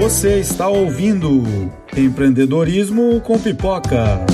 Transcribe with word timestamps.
Você 0.00 0.40
está 0.40 0.66
ouvindo 0.66 1.44
Empreendedorismo 1.94 3.20
com 3.20 3.38
Pipoca. 3.38 4.24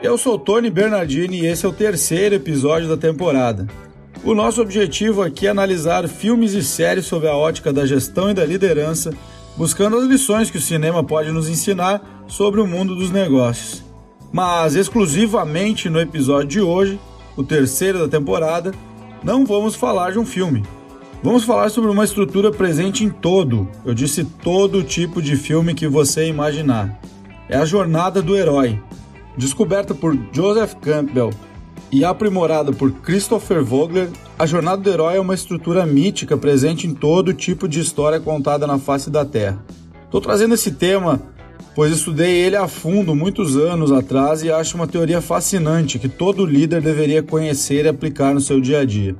Eu 0.00 0.16
sou 0.16 0.38
Tony 0.38 0.70
Bernardini 0.70 1.40
e 1.40 1.46
esse 1.46 1.66
é 1.66 1.68
o 1.68 1.72
terceiro 1.72 2.36
episódio 2.36 2.88
da 2.88 2.96
temporada. 2.96 3.66
O 4.22 4.36
nosso 4.36 4.62
objetivo 4.62 5.20
aqui 5.20 5.48
é 5.48 5.50
analisar 5.50 6.06
filmes 6.06 6.52
e 6.52 6.62
séries 6.62 7.06
sob 7.06 7.26
a 7.26 7.34
ótica 7.34 7.72
da 7.72 7.84
gestão 7.84 8.30
e 8.30 8.34
da 8.34 8.46
liderança, 8.46 9.12
buscando 9.56 9.96
as 9.96 10.04
lições 10.04 10.48
que 10.48 10.58
o 10.58 10.62
cinema 10.62 11.02
pode 11.02 11.32
nos 11.32 11.48
ensinar 11.48 12.24
sobre 12.28 12.60
o 12.60 12.68
mundo 12.68 12.94
dos 12.94 13.10
negócios. 13.10 13.82
Mas 14.32 14.76
exclusivamente 14.76 15.90
no 15.90 16.00
episódio 16.00 16.48
de 16.48 16.60
hoje, 16.60 17.00
o 17.36 17.42
terceiro 17.42 17.98
da 17.98 18.06
temporada, 18.06 18.70
não 19.24 19.46
vamos 19.46 19.74
falar 19.74 20.12
de 20.12 20.18
um 20.18 20.26
filme. 20.26 20.62
Vamos 21.22 21.44
falar 21.44 21.70
sobre 21.70 21.90
uma 21.90 22.04
estrutura 22.04 22.52
presente 22.52 23.02
em 23.02 23.08
todo, 23.08 23.66
eu 23.82 23.94
disse 23.94 24.22
todo 24.24 24.84
tipo 24.84 25.22
de 25.22 25.36
filme 25.36 25.74
que 25.74 25.88
você 25.88 26.28
imaginar. 26.28 27.00
É 27.48 27.56
a 27.56 27.64
jornada 27.64 28.20
do 28.20 28.36
herói. 28.36 28.78
Descoberta 29.36 29.94
por 29.94 30.16
Joseph 30.32 30.74
Campbell 30.74 31.30
e 31.90 32.04
aprimorada 32.04 32.72
por 32.72 32.92
Christopher 32.92 33.64
Vogler, 33.64 34.10
a 34.38 34.44
jornada 34.44 34.82
do 34.82 34.90
herói 34.90 35.16
é 35.16 35.20
uma 35.20 35.34
estrutura 35.34 35.86
mítica 35.86 36.36
presente 36.36 36.86
em 36.86 36.92
todo 36.92 37.32
tipo 37.32 37.66
de 37.66 37.80
história 37.80 38.20
contada 38.20 38.66
na 38.66 38.78
face 38.78 39.08
da 39.08 39.24
Terra. 39.24 39.64
Estou 40.04 40.20
trazendo 40.20 40.54
esse 40.54 40.72
tema 40.72 41.22
pois 41.74 41.92
estudei 41.92 42.30
ele 42.30 42.56
a 42.56 42.68
fundo 42.68 43.14
muitos 43.14 43.56
anos 43.56 43.90
atrás 43.90 44.42
e 44.42 44.50
acho 44.50 44.76
uma 44.76 44.86
teoria 44.86 45.20
fascinante 45.20 45.98
que 45.98 46.08
todo 46.08 46.46
líder 46.46 46.80
deveria 46.80 47.22
conhecer 47.22 47.84
e 47.84 47.88
aplicar 47.88 48.32
no 48.32 48.40
seu 48.40 48.60
dia 48.60 48.80
a 48.80 48.84
dia. 48.84 49.16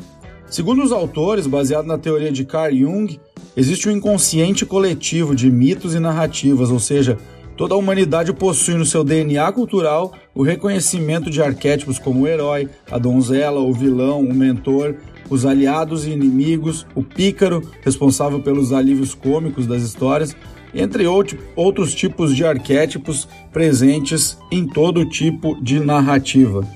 Segundo 0.48 0.84
os 0.84 0.92
autores, 0.92 1.48
baseado 1.48 1.86
na 1.86 1.98
teoria 1.98 2.30
de 2.30 2.44
Carl 2.44 2.72
Jung, 2.72 3.19
existe 3.56 3.88
um 3.88 3.92
inconsciente 3.92 4.64
coletivo 4.64 5.34
de 5.34 5.50
mitos 5.50 5.94
e 5.94 5.98
narrativas, 5.98 6.70
ou 6.70 6.78
seja, 6.78 7.19
toda 7.56 7.75
a 7.75 7.77
humanidade 7.77 8.32
possui 8.32 8.75
no 8.75 8.86
seu 8.86 9.02
DNA 9.02 9.50
cultural 9.50 10.12
o 10.32 10.44
reconhecimento 10.44 11.30
de 11.30 11.42
arquétipos 11.42 11.98
como 11.98 12.20
o 12.20 12.28
herói, 12.28 12.69
a 12.88 12.98
donzela, 12.98 13.58
o 13.58 13.72
vilão, 13.72 14.20
o 14.20 14.32
mentor, 14.32 14.94
os 15.28 15.44
aliados 15.44 16.06
e 16.06 16.10
inimigos, 16.10 16.86
o 16.94 17.02
pícaro, 17.02 17.62
responsável 17.82 18.41
pelos 18.41 18.72
alívios 18.72 19.12
cômicos 19.12 19.66
das 19.66 19.82
histórias, 19.82 20.36
entre 20.75 21.06
outros 21.06 21.94
tipos 21.94 22.34
de 22.34 22.44
arquétipos 22.44 23.28
presentes 23.53 24.36
em 24.50 24.67
todo 24.67 25.08
tipo 25.08 25.56
de 25.62 25.81
narrativa. 25.81 26.66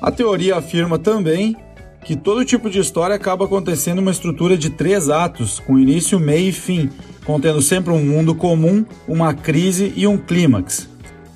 A 0.00 0.10
teoria 0.10 0.56
afirma 0.56 0.98
também 0.98 1.56
que 2.04 2.16
todo 2.16 2.44
tipo 2.44 2.68
de 2.68 2.80
história 2.80 3.14
acaba 3.14 3.44
acontecendo 3.44 4.00
uma 4.00 4.10
estrutura 4.10 4.56
de 4.56 4.70
três 4.70 5.08
atos, 5.08 5.60
com 5.60 5.78
início, 5.78 6.18
meio 6.18 6.48
e 6.48 6.52
fim, 6.52 6.90
contendo 7.24 7.62
sempre 7.62 7.92
um 7.92 8.04
mundo 8.04 8.34
comum, 8.34 8.84
uma 9.06 9.32
crise 9.32 9.92
e 9.94 10.06
um 10.06 10.18
clímax. 10.18 10.88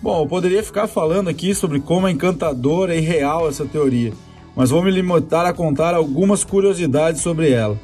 Bom, 0.02 0.22
eu 0.22 0.26
poderia 0.26 0.62
ficar 0.62 0.88
falando 0.88 1.28
aqui 1.28 1.54
sobre 1.54 1.80
como 1.80 2.08
é 2.08 2.10
encantadora 2.10 2.94
e 2.94 3.00
real 3.00 3.48
essa 3.48 3.64
teoria, 3.64 4.12
mas 4.54 4.70
vou 4.70 4.82
me 4.82 4.90
limitar 4.90 5.46
a 5.46 5.52
contar 5.52 5.94
algumas 5.94 6.42
curiosidades 6.42 7.20
sobre 7.20 7.50
ela. 7.50 7.78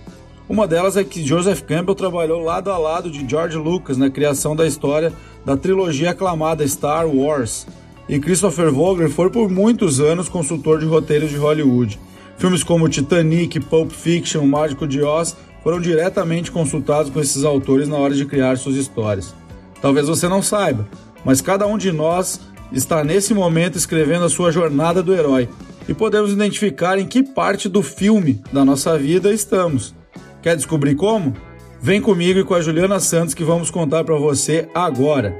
Uma 0.48 0.66
delas 0.66 0.96
é 0.96 1.04
que 1.04 1.24
Joseph 1.24 1.62
Campbell 1.62 1.94
trabalhou 1.94 2.42
lado 2.42 2.70
a 2.70 2.76
lado 2.76 3.10
de 3.10 3.28
George 3.28 3.56
Lucas 3.56 3.96
na 3.96 4.10
criação 4.10 4.56
da 4.56 4.66
história 4.66 5.12
da 5.44 5.56
trilogia 5.56 6.10
aclamada 6.10 6.66
Star 6.66 7.06
Wars, 7.06 7.66
e 8.08 8.18
Christopher 8.18 8.70
Vogler 8.70 9.08
foi 9.08 9.30
por 9.30 9.48
muitos 9.48 10.00
anos 10.00 10.28
consultor 10.28 10.80
de 10.80 10.86
roteiros 10.86 11.30
de 11.30 11.36
Hollywood. 11.36 11.98
Filmes 12.36 12.64
como 12.64 12.88
Titanic, 12.88 13.60
Pulp 13.60 13.92
Fiction, 13.92 14.44
Mágico 14.44 14.86
de 14.86 15.00
Oz 15.02 15.36
foram 15.62 15.80
diretamente 15.80 16.50
consultados 16.50 17.10
com 17.10 17.20
esses 17.20 17.44
autores 17.44 17.88
na 17.88 17.96
hora 17.96 18.14
de 18.14 18.26
criar 18.26 18.58
suas 18.58 18.74
histórias. 18.74 19.34
Talvez 19.80 20.08
você 20.08 20.28
não 20.28 20.42
saiba, 20.42 20.86
mas 21.24 21.40
cada 21.40 21.66
um 21.66 21.78
de 21.78 21.92
nós 21.92 22.40
está 22.72 23.04
nesse 23.04 23.32
momento 23.32 23.78
escrevendo 23.78 24.24
a 24.24 24.30
sua 24.30 24.50
jornada 24.50 25.02
do 25.02 25.14
herói 25.14 25.48
e 25.88 25.94
podemos 25.94 26.32
identificar 26.32 26.98
em 26.98 27.06
que 27.06 27.22
parte 27.22 27.68
do 27.68 27.82
filme 27.82 28.42
da 28.52 28.64
nossa 28.64 28.98
vida 28.98 29.32
estamos. 29.32 29.94
Quer 30.42 30.56
descobrir 30.56 30.96
como? 30.96 31.36
Vem 31.80 32.02
comigo 32.02 32.40
e 32.40 32.44
com 32.44 32.52
a 32.52 32.60
Juliana 32.60 32.98
Santos 32.98 33.32
que 33.32 33.44
vamos 33.44 33.70
contar 33.70 34.02
para 34.02 34.16
você 34.16 34.68
agora. 34.74 35.38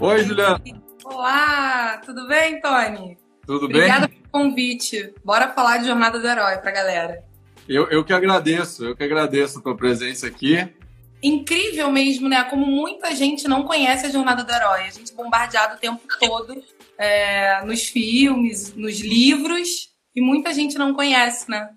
Oi, 0.00 0.24
Juliana. 0.24 0.60
Olá, 1.04 2.00
tudo 2.04 2.26
bem, 2.26 2.60
Tony? 2.60 3.16
Tudo 3.46 3.68
bem? 3.68 3.76
Obrigada 3.76 4.08
pelo 4.08 4.28
convite. 4.32 5.14
Bora 5.24 5.52
falar 5.52 5.78
de 5.78 5.86
Jornada 5.86 6.18
do 6.18 6.26
Herói 6.26 6.56
pra 6.56 6.72
galera. 6.72 7.24
Eu, 7.68 7.88
eu 7.90 8.04
que 8.04 8.12
agradeço, 8.12 8.84
eu 8.84 8.96
que 8.96 9.02
agradeço 9.02 9.58
a 9.58 9.62
tua 9.62 9.76
presença 9.76 10.26
aqui. 10.26 10.68
Incrível 11.22 11.90
mesmo, 11.90 12.28
né? 12.28 12.44
Como 12.44 12.66
muita 12.66 13.14
gente 13.14 13.48
não 13.48 13.64
conhece 13.64 14.06
a 14.06 14.10
Jornada 14.10 14.44
do 14.44 14.52
Herói. 14.52 14.82
A 14.82 14.90
gente 14.90 15.12
é 15.12 15.14
bombardeado 15.14 15.74
o 15.74 15.78
tempo 15.78 16.02
todo 16.20 16.62
é, 16.98 17.64
nos 17.64 17.84
filmes, 17.84 18.74
nos 18.74 19.00
livros, 19.00 19.90
e 20.14 20.20
muita 20.20 20.52
gente 20.54 20.78
não 20.78 20.94
conhece, 20.94 21.50
né? 21.50 21.68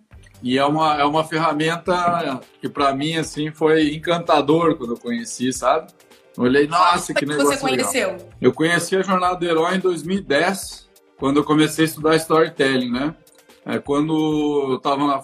E 0.41 0.57
é 0.57 0.65
uma, 0.65 0.99
é 0.99 1.03
uma 1.03 1.23
ferramenta 1.23 2.41
que 2.61 2.69
para 2.69 2.93
mim 2.93 3.17
assim 3.17 3.51
foi 3.51 3.93
encantador 3.93 4.75
quando 4.77 4.93
eu 4.93 4.97
conheci, 4.97 5.51
sabe? 5.51 5.91
Eu 6.37 6.43
olhei, 6.43 6.67
nossa, 6.67 7.13
que, 7.13 7.25
negócio 7.25 7.51
você 7.51 7.57
conheceu? 7.57 8.11
Legal. 8.11 8.29
Eu 8.39 8.53
conheci 8.53 8.95
a 8.95 9.01
Jornada 9.01 9.35
do 9.35 9.45
Herói 9.45 9.75
em 9.75 9.79
2010, 9.79 10.89
quando 11.17 11.37
eu 11.37 11.43
comecei 11.43 11.83
a 11.83 11.87
estudar 11.87 12.15
storytelling, 12.15 12.91
né? 12.91 13.13
É, 13.69 13.77
quando 13.77 14.71
eu 14.71 14.77
estava 14.77 15.23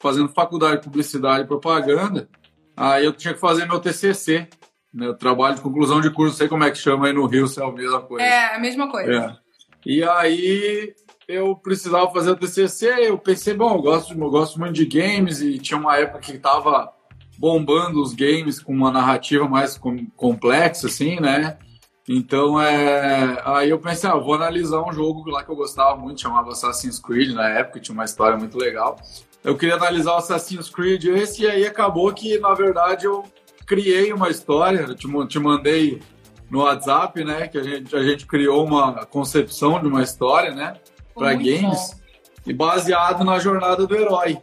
fazendo 0.00 0.30
faculdade 0.30 0.78
de 0.78 0.84
publicidade 0.84 1.44
e 1.44 1.46
propaganda, 1.46 2.26
aí 2.74 3.04
eu 3.04 3.12
tinha 3.12 3.34
que 3.34 3.40
fazer 3.40 3.66
meu 3.66 3.78
TCC, 3.78 4.48
né, 4.92 5.12
trabalho 5.12 5.56
de 5.56 5.60
conclusão 5.60 6.00
de 6.00 6.08
curso, 6.08 6.38
sei 6.38 6.48
como 6.48 6.64
é 6.64 6.70
que 6.70 6.78
chama 6.78 7.06
aí 7.06 7.12
no 7.12 7.26
Rio, 7.26 7.46
se 7.46 7.60
é 7.60 7.64
a 7.64 7.70
mesma 7.70 8.00
coisa. 8.00 8.24
É, 8.24 8.54
a 8.54 8.58
mesma 8.58 8.90
coisa. 8.90 9.12
É. 9.12 9.36
E 9.84 10.02
aí 10.02 10.94
eu 11.28 11.54
precisava 11.54 12.10
fazer 12.10 12.30
o 12.30 12.36
TCC, 12.36 13.08
eu 13.08 13.18
pensei, 13.18 13.52
bom, 13.52 13.74
eu 13.74 13.82
gosto, 13.82 14.14
eu 14.14 14.30
gosto 14.30 14.58
muito 14.58 14.72
de 14.72 14.86
games 14.86 15.42
e 15.42 15.58
tinha 15.58 15.78
uma 15.78 15.98
época 15.98 16.20
que 16.20 16.32
estava 16.32 16.94
bombando 17.36 18.00
os 18.00 18.14
games 18.14 18.58
com 18.58 18.72
uma 18.72 18.90
narrativa 18.90 19.46
mais 19.46 19.78
complexa, 20.16 20.86
assim, 20.86 21.20
né? 21.20 21.58
Então, 22.08 22.60
é... 22.60 23.40
aí 23.44 23.70
eu 23.70 23.78
pensei, 23.78 24.10
ah, 24.10 24.16
vou 24.16 24.34
analisar 24.34 24.82
um 24.82 24.92
jogo 24.92 25.30
lá 25.30 25.42
que 25.42 25.50
eu 25.50 25.56
gostava 25.56 25.96
muito, 25.96 26.20
chamava 26.20 26.50
Assassin's 26.50 26.98
Creed 26.98 27.34
na 27.34 27.48
época, 27.48 27.80
tinha 27.80 27.94
uma 27.94 28.04
história 28.04 28.36
muito 28.36 28.58
legal. 28.58 28.98
Eu 29.42 29.56
queria 29.56 29.76
analisar 29.76 30.12
o 30.12 30.16
Assassin's 30.16 30.68
Creed 30.68 31.04
esse, 31.04 31.42
e 31.42 31.46
aí 31.46 31.66
acabou 31.66 32.12
que, 32.12 32.38
na 32.38 32.52
verdade, 32.54 33.06
eu 33.06 33.24
criei 33.66 34.12
uma 34.12 34.28
história, 34.28 34.80
eu 34.80 34.94
te, 34.94 35.08
te 35.28 35.38
mandei 35.38 36.00
no 36.50 36.60
WhatsApp, 36.62 37.24
né, 37.24 37.48
que 37.48 37.58
a 37.58 37.62
gente, 37.62 37.96
a 37.96 38.02
gente 38.02 38.26
criou 38.26 38.64
uma 38.64 39.06
concepção 39.06 39.80
de 39.80 39.86
uma 39.86 40.02
história, 40.02 40.54
né, 40.54 40.76
para 41.14 41.32
games, 41.34 41.62
bom. 41.62 42.50
e 42.50 42.52
baseado 42.52 43.24
na 43.24 43.38
jornada 43.38 43.86
do 43.86 43.96
herói. 43.96 44.38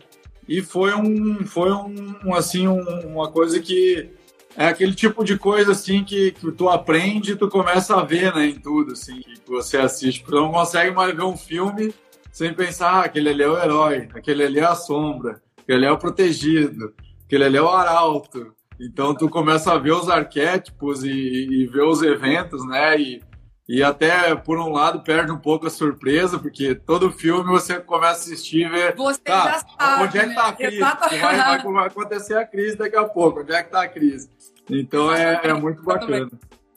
E 0.48 0.62
foi 0.62 0.94
um, 0.96 1.46
foi 1.46 1.72
um, 1.72 2.34
assim, 2.34 2.68
um, 2.68 2.82
uma 3.08 3.32
coisa 3.32 3.60
que 3.60 4.10
é 4.56 4.68
aquele 4.68 4.94
tipo 4.94 5.24
de 5.24 5.38
coisa 5.38 5.72
assim 5.72 6.04
que, 6.04 6.32
que 6.32 6.52
tu 6.52 6.70
aprende 6.70 7.34
e 7.34 7.36
tu 7.36 7.48
começa 7.48 7.96
a 7.96 8.04
ver 8.04 8.34
né, 8.36 8.48
em 8.48 8.60
tudo 8.60 8.94
assim, 8.94 9.22
que 9.22 9.42
você 9.48 9.78
assiste. 9.78 10.24
Tu 10.24 10.32
não 10.32 10.52
consegue 10.52 10.92
mais 10.92 11.16
ver 11.16 11.24
um 11.24 11.38
filme 11.38 11.94
sem 12.32 12.54
pensar, 12.54 12.92
ah, 12.92 13.06
aquele 13.06 13.30
ali 13.30 13.44
é 13.44 13.48
o 13.48 13.58
herói, 13.58 14.10
aquele 14.14 14.44
ali 14.44 14.60
é 14.60 14.64
a 14.64 14.76
sombra, 14.76 15.42
aquele 15.58 15.80
ali 15.80 15.86
é 15.88 15.92
o 15.92 15.98
protegido, 15.98 16.94
aquele 17.26 17.44
ali 17.44 17.58
é 17.58 17.62
o 17.62 17.70
arauto. 17.70 18.54
Então 18.80 19.14
tu 19.14 19.30
começa 19.30 19.74
a 19.74 19.78
ver 19.78 19.92
os 19.92 20.10
arquétipos 20.10 21.04
e, 21.04 21.10
e 21.12 21.66
ver 21.68 21.84
os 21.84 22.02
eventos, 22.02 22.66
né? 22.66 23.00
E, 23.00 23.22
e 23.70 23.84
até, 23.84 24.36
por 24.36 24.60
um 24.60 24.70
lado, 24.70 25.02
perde 25.02 25.32
um 25.32 25.38
pouco 25.38 25.68
a 25.68 25.70
surpresa, 25.70 26.38
porque 26.40 26.76
todo 26.76 27.12
filme 27.12 27.50
você 27.50 27.80
começa 27.80 28.08
a 28.08 28.12
assistir 28.12 28.66
e 28.66 28.70
vê. 28.70 28.92
Você 28.94 29.20
tá, 29.22 29.44
já 29.44 29.60
sabe. 29.60 30.04
Onde 30.04 30.18
é 30.18 30.28
que 30.28 30.36
tá 30.36 30.48
a 30.48 30.54
crise? 30.54 30.80
Vai, 30.80 31.20
vai, 31.38 31.64
vai, 31.64 31.88
acontecer 31.88 32.38
a 32.38 32.46
crise 32.46 32.76
daqui 32.76 32.98
a 32.98 33.06
pouco. 33.06 33.42
Onde 33.42 33.54
é 33.54 33.64
que 33.64 33.72
tá 33.72 33.84
a 33.84 33.88
crise? 33.88 34.30
Então 34.70 35.14
é, 35.14 35.40
é 35.44 35.54
muito 35.54 35.84
bacana. 35.84 36.30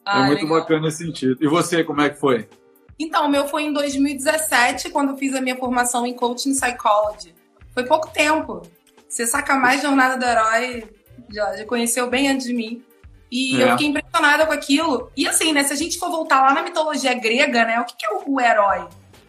Ah, 0.04 0.24
é 0.24 0.26
muito 0.26 0.42
legal. 0.42 0.60
bacana 0.60 0.82
nesse 0.82 1.04
sentido. 1.04 1.36
E 1.40 1.48
você, 1.48 1.82
como 1.82 2.00
é 2.00 2.10
que 2.10 2.20
foi? 2.20 2.48
Então, 2.98 3.26
o 3.26 3.28
meu 3.28 3.48
foi 3.48 3.64
em 3.64 3.72
2017, 3.72 4.90
quando 4.90 5.16
fiz 5.16 5.34
a 5.34 5.40
minha 5.40 5.56
formação 5.56 6.06
em 6.06 6.14
Coaching 6.14 6.52
Psychology. 6.52 7.34
Foi 7.72 7.84
pouco 7.84 8.08
tempo. 8.10 8.62
Você 9.08 9.26
saca 9.26 9.56
mais 9.56 9.82
Jornada 9.82 10.16
do 10.16 10.24
Herói, 10.24 10.84
já, 11.30 11.56
já 11.56 11.64
conheceu 11.64 12.08
bem 12.08 12.28
antes 12.28 12.46
de 12.46 12.52
mim. 12.52 12.84
E 13.34 13.60
é. 13.60 13.64
eu 13.64 13.70
fiquei 13.72 13.88
impressionada 13.88 14.46
com 14.46 14.52
aquilo. 14.52 15.10
E 15.16 15.26
assim, 15.26 15.52
né? 15.52 15.64
Se 15.64 15.72
a 15.72 15.76
gente 15.76 15.98
for 15.98 16.08
voltar 16.08 16.40
lá 16.40 16.54
na 16.54 16.62
mitologia 16.62 17.12
grega, 17.14 17.64
né? 17.64 17.80
O 17.80 17.84
que, 17.84 17.96
que 17.96 18.06
é 18.06 18.10
o, 18.10 18.22
o 18.32 18.40
herói? 18.40 18.86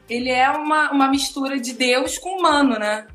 Ele 0.07 0.29
é 0.29 0.47
uma, 0.47 0.91
uma 0.91 1.07
mistura 1.07 1.59
de 1.59 1.73
Deus 1.73 2.19
com 2.19 2.37
humano, 2.37 2.77
né? 2.77 3.07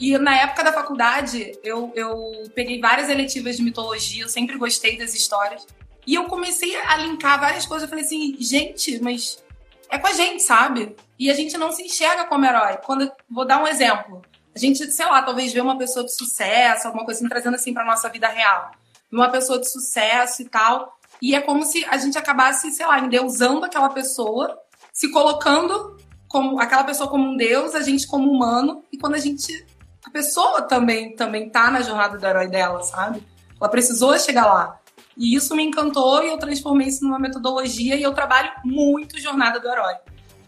E 0.00 0.18
na 0.18 0.36
época 0.36 0.64
da 0.64 0.72
faculdade, 0.72 1.56
eu, 1.62 1.92
eu 1.94 2.42
peguei 2.56 2.80
várias 2.80 3.08
eletivas 3.08 3.56
de 3.56 3.62
mitologia, 3.62 4.24
eu 4.24 4.28
sempre 4.28 4.58
gostei 4.58 4.98
das 4.98 5.14
histórias. 5.14 5.64
E 6.04 6.16
eu 6.16 6.24
comecei 6.24 6.74
a 6.74 6.96
linkar 6.96 7.38
várias 7.38 7.64
coisas. 7.64 7.84
Eu 7.84 7.88
falei 7.88 8.04
assim, 8.04 8.36
gente, 8.40 9.00
mas 9.00 9.40
é 9.88 9.96
com 9.96 10.08
a 10.08 10.12
gente, 10.12 10.42
sabe? 10.42 10.96
E 11.16 11.30
a 11.30 11.34
gente 11.34 11.56
não 11.56 11.70
se 11.70 11.84
enxerga 11.84 12.24
como 12.24 12.44
herói. 12.44 12.78
Quando 12.84 13.08
vou 13.30 13.46
dar 13.46 13.62
um 13.62 13.68
exemplo. 13.68 14.20
A 14.52 14.58
gente, 14.58 14.84
sei 14.90 15.06
lá, 15.06 15.22
talvez 15.22 15.52
vê 15.52 15.60
uma 15.60 15.78
pessoa 15.78 16.04
de 16.04 16.12
sucesso, 16.12 16.88
alguma 16.88 17.04
coisa 17.04 17.20
assim, 17.20 17.28
trazendo 17.28 17.54
assim 17.54 17.72
pra 17.72 17.84
nossa 17.84 18.08
vida 18.08 18.26
real. 18.26 18.72
Uma 19.12 19.28
pessoa 19.28 19.58
de 19.58 19.70
sucesso 19.70 20.42
e 20.42 20.46
tal. 20.46 20.98
E 21.20 21.34
é 21.34 21.40
como 21.40 21.64
se 21.64 21.84
a 21.84 21.96
gente 21.98 22.16
acabasse, 22.18 22.70
sei 22.72 22.86
lá, 22.86 22.98
endeusando 22.98 23.64
aquela 23.64 23.90
pessoa, 23.90 24.58
se 24.92 25.10
colocando 25.10 25.96
como 26.26 26.58
aquela 26.58 26.82
pessoa 26.82 27.08
como 27.08 27.28
um 27.28 27.36
deus, 27.36 27.74
a 27.74 27.82
gente 27.82 28.06
como 28.06 28.30
humano. 28.30 28.82
E 28.90 28.98
quando 28.98 29.14
a 29.14 29.18
gente. 29.18 29.66
A 30.04 30.10
pessoa 30.10 30.62
também, 30.62 31.14
também 31.14 31.48
tá 31.48 31.70
na 31.70 31.80
jornada 31.80 32.18
do 32.18 32.26
herói 32.26 32.48
dela, 32.48 32.82
sabe? 32.82 33.22
Ela 33.60 33.70
precisou 33.70 34.18
chegar 34.18 34.46
lá. 34.46 34.80
E 35.16 35.36
isso 35.36 35.54
me 35.54 35.62
encantou 35.62 36.24
e 36.24 36.28
eu 36.28 36.38
transformei 36.38 36.88
isso 36.88 37.04
numa 37.04 37.18
metodologia 37.18 37.94
e 37.94 38.02
eu 38.02 38.12
trabalho 38.12 38.50
muito 38.64 39.20
jornada 39.20 39.60
do 39.60 39.68
herói 39.68 39.94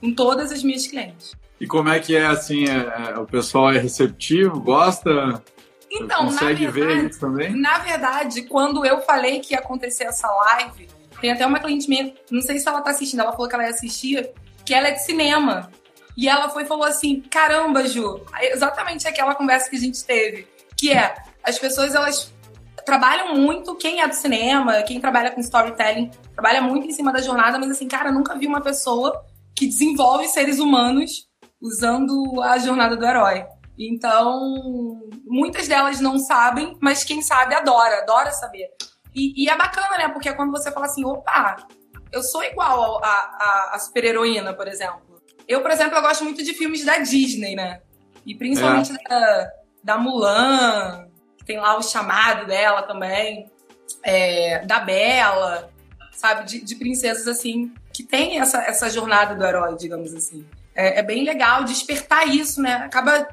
em 0.02 0.14
todas 0.14 0.50
as 0.50 0.62
minhas 0.62 0.86
clientes. 0.86 1.32
E 1.60 1.66
como 1.66 1.88
é 1.88 2.00
que 2.00 2.16
é 2.16 2.26
assim? 2.26 2.64
É, 2.68 3.12
é, 3.12 3.18
o 3.18 3.26
pessoal 3.26 3.72
é 3.72 3.78
receptivo, 3.78 4.60
gosta? 4.60 5.42
Então, 5.94 6.26
consegue 6.26 6.66
verdade? 6.66 7.02
Na 7.54 7.78
verdade, 7.78 8.42
quando 8.42 8.84
eu 8.84 9.00
falei 9.02 9.40
que 9.40 9.54
ia 9.54 9.60
acontecer 9.60 10.04
essa 10.04 10.28
live, 10.28 10.88
tem 11.20 11.30
até 11.30 11.46
uma 11.46 11.60
cliente 11.60 11.88
minha, 11.88 12.12
não 12.30 12.42
sei 12.42 12.58
se 12.58 12.68
ela 12.68 12.80
tá 12.80 12.90
assistindo, 12.90 13.20
ela 13.20 13.32
falou 13.32 13.48
que 13.48 13.54
ela 13.54 13.64
ia 13.64 13.70
assistir, 13.70 14.30
que 14.64 14.74
ela 14.74 14.88
é 14.88 14.92
de 14.92 15.04
cinema. 15.04 15.70
E 16.16 16.28
ela 16.28 16.48
foi 16.48 16.64
falou 16.64 16.84
assim: 16.84 17.20
caramba, 17.20 17.86
Ju, 17.86 18.20
exatamente 18.40 19.06
aquela 19.06 19.34
conversa 19.34 19.70
que 19.70 19.76
a 19.76 19.80
gente 19.80 20.04
teve, 20.04 20.46
que 20.76 20.92
é 20.92 21.14
as 21.42 21.58
pessoas 21.58 21.94
elas 21.94 22.32
trabalham 22.84 23.34
muito, 23.34 23.74
quem 23.76 24.00
é 24.00 24.08
do 24.08 24.14
cinema, 24.14 24.82
quem 24.82 25.00
trabalha 25.00 25.30
com 25.30 25.40
storytelling, 25.40 26.10
trabalha 26.32 26.60
muito 26.60 26.86
em 26.86 26.92
cima 26.92 27.12
da 27.12 27.20
jornada, 27.20 27.58
mas 27.58 27.70
assim, 27.70 27.88
cara, 27.88 28.12
nunca 28.12 28.36
vi 28.36 28.46
uma 28.46 28.60
pessoa 28.60 29.24
que 29.56 29.66
desenvolve 29.66 30.28
seres 30.28 30.58
humanos 30.58 31.26
usando 31.60 32.42
a 32.42 32.58
jornada 32.58 32.96
do 32.96 33.04
herói. 33.04 33.46
Então, 33.78 35.00
muitas 35.24 35.66
delas 35.66 36.00
não 36.00 36.18
sabem, 36.18 36.76
mas 36.80 37.02
quem 37.02 37.20
sabe 37.22 37.54
adora, 37.54 38.02
adora 38.02 38.30
saber. 38.30 38.70
E, 39.14 39.44
e 39.44 39.48
é 39.48 39.56
bacana, 39.56 39.98
né? 39.98 40.08
Porque 40.08 40.28
é 40.28 40.32
quando 40.32 40.52
você 40.52 40.70
fala 40.70 40.86
assim, 40.86 41.04
opa, 41.04 41.56
eu 42.12 42.22
sou 42.22 42.42
igual 42.44 43.00
a, 43.04 43.70
a, 43.72 43.78
super-heroína, 43.78 44.54
por 44.54 44.68
exemplo. 44.68 45.22
Eu, 45.46 45.60
por 45.60 45.70
exemplo, 45.70 45.96
eu 45.96 46.02
gosto 46.02 46.24
muito 46.24 46.42
de 46.42 46.54
filmes 46.54 46.84
da 46.84 46.98
Disney, 46.98 47.54
né? 47.56 47.80
E 48.24 48.34
principalmente 48.34 48.92
é. 48.92 49.08
da, 49.08 49.50
da 49.82 49.98
Mulan, 49.98 51.08
tem 51.44 51.58
lá 51.58 51.76
o 51.76 51.82
chamado 51.82 52.46
dela 52.46 52.82
também, 52.82 53.50
é, 54.02 54.64
da 54.64 54.80
Bela, 54.80 55.70
sabe? 56.12 56.44
De, 56.44 56.60
de, 56.60 56.76
princesas 56.76 57.26
assim, 57.28 57.72
que 57.92 58.02
tem 58.02 58.40
essa, 58.40 58.62
essa 58.62 58.88
jornada 58.88 59.34
do 59.34 59.44
herói, 59.44 59.76
digamos 59.76 60.14
assim. 60.14 60.46
É, 60.74 61.00
é 61.00 61.02
bem 61.02 61.24
legal 61.24 61.64
despertar 61.64 62.26
isso, 62.26 62.62
né? 62.62 62.74
Acaba 62.76 63.28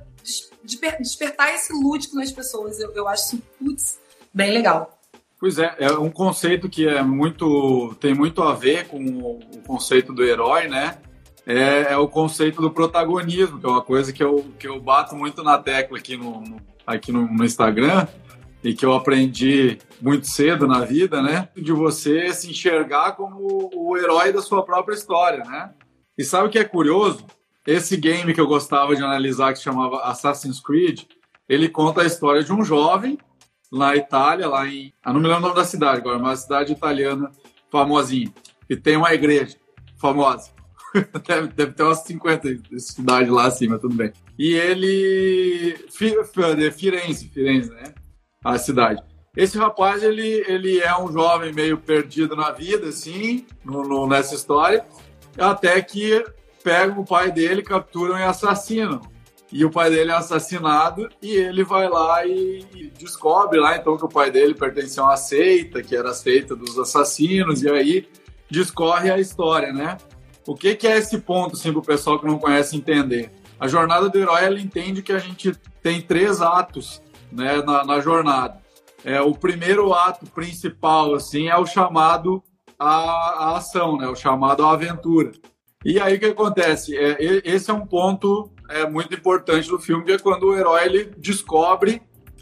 desper, 0.64 0.98
despertar 1.00 1.54
esse 1.54 1.74
lúdico 1.74 2.16
nas 2.16 2.32
pessoas. 2.32 2.80
Eu, 2.80 2.92
eu 2.92 3.08
acho 3.08 3.36
isso, 3.36 3.44
putz, 3.60 4.00
bem 4.34 4.52
legal. 4.52 4.98
Pois 5.40 5.58
é, 5.58 5.76
é 5.80 5.92
um 5.94 6.12
conceito 6.12 6.70
que 6.70 6.88
é 6.88 7.02
muito 7.02 7.96
tem 8.00 8.14
muito 8.14 8.44
a 8.44 8.54
ver 8.54 8.88
com 8.88 9.04
o, 9.04 9.40
o 9.40 9.62
conceito 9.66 10.14
do 10.14 10.24
herói, 10.24 10.68
né? 10.68 11.00
É, 11.46 11.94
é, 11.94 11.98
o 11.98 12.08
conceito 12.08 12.62
do 12.62 12.70
protagonismo, 12.70 13.60
que 13.60 13.66
é 13.66 13.70
uma 13.70 13.82
coisa 13.82 14.14
que 14.14 14.24
eu, 14.24 14.46
que 14.60 14.68
eu 14.68 14.80
bato 14.80 15.16
muito 15.16 15.42
na 15.44 15.58
tecla 15.58 15.98
aqui 15.98 16.16
no, 16.16 16.42
no 16.42 16.58
aqui 16.86 17.12
no, 17.12 17.28
no 17.28 17.44
Instagram 17.44 18.08
e 18.64 18.74
que 18.74 18.86
eu 18.86 18.94
aprendi 18.94 19.80
muito 20.00 20.28
cedo 20.28 20.68
na 20.68 20.82
vida, 20.82 21.22
né? 21.22 21.50
De 21.56 21.72
você 21.72 22.32
se 22.34 22.50
enxergar 22.50 23.14
como 23.14 23.70
o 23.74 23.98
herói 23.98 24.32
da 24.32 24.42
sua 24.42 24.64
própria 24.64 24.94
história, 24.94 25.44
né? 25.44 25.72
E 26.18 26.24
sabe 26.24 26.48
o 26.48 26.52
que 26.52 26.60
é 26.60 26.64
curioso? 26.64 27.26
Esse 27.66 27.96
game 27.96 28.34
que 28.34 28.42
eu 28.42 28.48
gostava 28.48 28.96
de 28.96 29.04
analisar, 29.04 29.54
que 29.54 29.60
chamava 29.60 30.02
Assassin's 30.04 30.60
Creed, 30.60 31.04
ele 31.48 31.70
conta 31.70 32.02
a 32.02 32.06
história 32.06 32.44
de 32.44 32.52
um 32.52 32.64
jovem 32.64 33.18
na 33.72 33.96
Itália, 33.96 34.48
lá 34.48 34.68
em. 34.68 34.94
Ah, 35.04 35.14
não 35.14 35.20
me 35.20 35.28
lembro 35.28 35.44
o 35.44 35.48
nome 35.48 35.56
da 35.56 35.66
cidade 35.66 36.00
agora, 36.00 36.18
mas 36.18 36.30
uma 36.30 36.36
cidade 36.38 36.74
italiana 36.74 37.32
famosinha. 37.72 38.32
E 38.70 38.76
tem 38.76 38.98
uma 38.98 39.14
igreja 39.14 39.56
famosa. 40.00 40.52
deve, 41.28 41.48
deve 41.50 41.72
ter 41.74 41.84
umas 41.84 42.00
50 42.00 42.50
cidades 42.78 43.32
lá 43.32 43.46
acima, 43.46 43.80
tudo 43.80 43.96
bem. 43.96 44.12
E 44.38 44.54
ele. 44.54 45.76
Firenze, 45.92 47.30
Firenze, 47.30 47.70
né? 47.70 47.94
A 48.44 48.58
cidade. 48.58 49.02
Esse 49.36 49.58
rapaz, 49.58 50.04
ele, 50.04 50.44
ele 50.48 50.80
é 50.80 50.98
um 50.98 51.12
jovem 51.12 51.54
meio 51.54 51.78
perdido 51.78 52.36
na 52.36 52.52
vida, 52.52 52.90
assim, 52.90 53.46
no, 53.64 53.84
no, 53.84 54.06
nessa 54.06 54.36
história, 54.36 54.86
até 55.38 55.82
que 55.82 56.22
pegam 56.64 57.00
o 57.00 57.06
pai 57.06 57.32
dele, 57.32 57.62
capturam 57.62 58.18
e 58.18 58.24
assassinam. 58.24 59.02
E 59.52 59.66
o 59.66 59.70
pai 59.70 59.90
dele 59.90 60.12
é 60.12 60.16
assassinado 60.16 61.10
e 61.22 61.36
ele 61.36 61.64
vai 61.64 61.90
lá 61.90 62.26
e, 62.26 62.92
descobre 62.98 63.60
lá 63.60 63.76
então 63.76 63.98
que 63.98 64.06
o 64.06 64.10
pai 64.10 64.32
dele 64.32 64.54
pertencia 64.54 65.04
a 65.04 65.08
uma 65.08 65.18
seita, 65.18 65.84
que 65.84 65.96
era 65.96 66.12
a 66.12 66.14
seita 66.14 66.56
dos 66.56 66.80
assassinos, 66.80 67.62
e 67.62 67.70
aí 67.70 68.08
discorre 68.50 69.12
a 69.12 69.20
história, 69.20 69.74
né? 69.74 69.98
O 70.48 70.56
que, 70.56 70.76
que 70.76 70.88
é 70.88 70.98
esse 70.98 71.18
ponto, 71.20 71.56
assim, 71.56 71.72
para 71.72 71.80
o 71.80 71.86
pessoal 71.86 72.18
que 72.18 72.26
não 72.26 72.40
conhece 72.40 72.78
entender? 72.78 73.30
A 73.60 73.68
jornada 73.68 74.10
do 74.10 74.18
herói, 74.18 74.44
ela 74.44 74.60
entende 74.60 75.02
que 75.02 75.12
a 75.12 75.20
gente 75.20 75.54
tem 75.84 76.02
três 76.02 76.42
atos 76.42 77.02
né, 77.32 77.62
na, 77.62 77.84
na 77.84 78.00
jornada. 78.00 78.60
É, 79.04 79.20
o 79.22 79.34
primeiro 79.34 79.94
ato 79.94 80.26
principal, 80.28 81.14
assim, 81.14 81.48
é 81.48 81.58
o 81.58 81.66
chamado 81.66 82.42
à, 82.80 82.88
à 82.88 83.58
ação, 83.58 83.98
né? 83.98 84.08
O 84.08 84.16
chamado 84.16 84.66
à 84.66 84.72
aventura. 84.72 85.32
E 85.84 86.00
aí 86.00 86.16
o 86.16 86.20
que 86.20 86.26
acontece? 86.28 86.96
É, 86.96 87.18
esse 87.44 87.72
é 87.72 87.74
um 87.74 87.86
ponto 87.86 88.52
é, 88.70 88.88
muito 88.88 89.14
importante 89.14 89.68
do 89.68 89.80
filme, 89.80 90.06
que 90.06 90.12
é 90.12 90.20
quando 90.20 90.44
o 90.44 90.56
herói 90.56 90.86
ele 90.86 91.12
descobre 91.18 92.02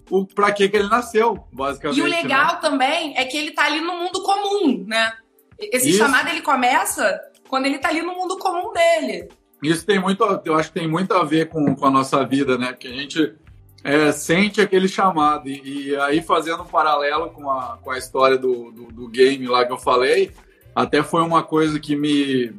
o 0.10 0.26
para 0.26 0.52
que, 0.52 0.68
que 0.68 0.76
ele 0.76 0.90
nasceu, 0.90 1.48
basicamente. 1.52 2.00
E 2.00 2.02
o 2.02 2.06
legal 2.06 2.54
né? 2.54 2.60
também 2.62 3.18
é 3.18 3.26
que 3.26 3.38
ele 3.38 3.52
tá 3.52 3.66
ali 3.66 3.80
no 3.80 3.94
mundo 3.94 4.22
comum, 4.24 4.84
né? 4.88 5.14
Esse 5.58 5.90
Isso. 5.90 6.00
chamado 6.00 6.30
ele 6.30 6.42
começa 6.42 7.20
quando 7.48 7.66
ele 7.66 7.78
tá 7.78 7.90
ali 7.90 8.02
no 8.02 8.14
mundo 8.14 8.38
comum 8.38 8.74
dele. 8.74 9.30
Isso 9.62 9.86
tem 9.86 10.00
muito, 10.00 10.24
eu 10.46 10.56
acho 10.56 10.72
que 10.72 10.80
tem 10.80 10.88
muito 10.88 11.14
a 11.14 11.24
ver 11.24 11.50
com, 11.50 11.76
com 11.76 11.86
a 11.86 11.92
nossa 11.92 12.26
vida, 12.26 12.58
né? 12.58 12.68
Porque 12.68 12.88
a 12.88 12.94
gente 12.94 13.36
é, 13.84 14.12
sente 14.12 14.62
aquele 14.62 14.88
chamado. 14.88 15.50
E, 15.50 15.90
e, 15.90 15.96
aí, 15.98 16.22
fazendo 16.22 16.64
um 16.64 16.68
paralelo 16.68 17.30
com 17.32 17.50
a, 17.50 17.78
com 17.82 17.92
a 17.92 17.98
história 17.98 18.38
do, 18.38 18.72
do, 18.72 18.86
do, 18.86 19.08
game 19.08 19.46
lá 19.48 19.66
que 19.66 19.74
eu 19.74 19.78
falei, 19.78 20.32
até 20.74 21.04
foi 21.04 21.22
uma 21.22 21.44
coisa 21.44 21.80
que 21.80 21.96
me, 21.96 22.54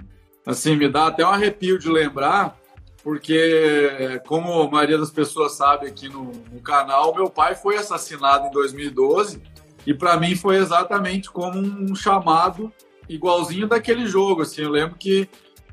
assim, 0.47 0.77
me 0.77 0.89
dá 0.89 1.07
até 1.07 1.25
um 1.25 1.31
arrepio 1.31 1.79
de 1.79 1.89
lembrar, 1.89 2.57
porque, 3.03 4.21
como 4.27 4.63
a 4.63 4.71
maioria 4.71 4.99
das 4.99 5.11
pessoas 5.11 5.53
sabe 5.53 5.87
aqui 5.87 6.09
no, 6.09 6.33
no 6.53 6.61
canal, 6.61 7.15
meu 7.15 7.31
pai 7.31 7.55
foi 7.55 7.77
assassinado 7.77 8.47
em 8.47 8.51
2012 8.51 9.43
e 9.87 9.95
para 9.95 10.19
mim 10.19 10.37
foi 10.37 10.57
exatamente 10.57 11.31
como 11.31 11.59
um 11.59 11.95
chamado 11.95 12.71
igualzinho 13.09 13.67
daquele 13.67 14.07
jogo, 14.07 14.43
assim, 14.43 14.63
eu 14.63 14.71
lembro 14.71 14.97
que 14.97 15.29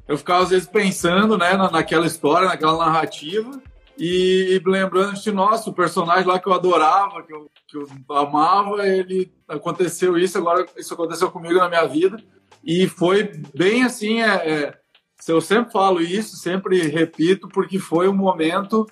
eu 0.08 0.18
ficava 0.18 0.44
às 0.44 0.50
vezes 0.50 0.68
pensando, 0.68 1.38
né, 1.38 1.54
naquela 1.72 2.08
história, 2.08 2.48
naquela 2.48 2.78
narrativa 2.78 3.62
e, 4.00 4.62
lembrando 4.66 5.20
de 5.20 5.32
nossa, 5.32 5.70
o 5.70 5.74
personagem 5.74 6.26
lá 6.26 6.40
que 6.40 6.48
eu 6.48 6.54
adorava, 6.54 7.24
que 7.24 7.34
eu, 7.34 7.52
que 7.68 7.78
eu 7.78 7.88
amava, 8.16 8.88
ele 8.88 9.32
aconteceu 9.48 10.18
isso, 10.18 10.38
agora 10.38 10.66
isso 10.78 10.94
aconteceu 10.94 11.30
comigo 11.30 11.56
na 11.56 11.68
minha 11.68 11.86
vida 11.86 12.18
e 12.68 12.86
foi 12.86 13.32
bem 13.56 13.84
assim, 13.84 14.22
é, 14.22 14.28
é 14.28 14.78
eu 15.26 15.40
sempre 15.40 15.72
falo 15.72 16.02
isso, 16.02 16.36
sempre 16.36 16.82
repito, 16.82 17.48
porque 17.48 17.80
foi 17.80 18.10
um 18.10 18.14
momento 18.14 18.86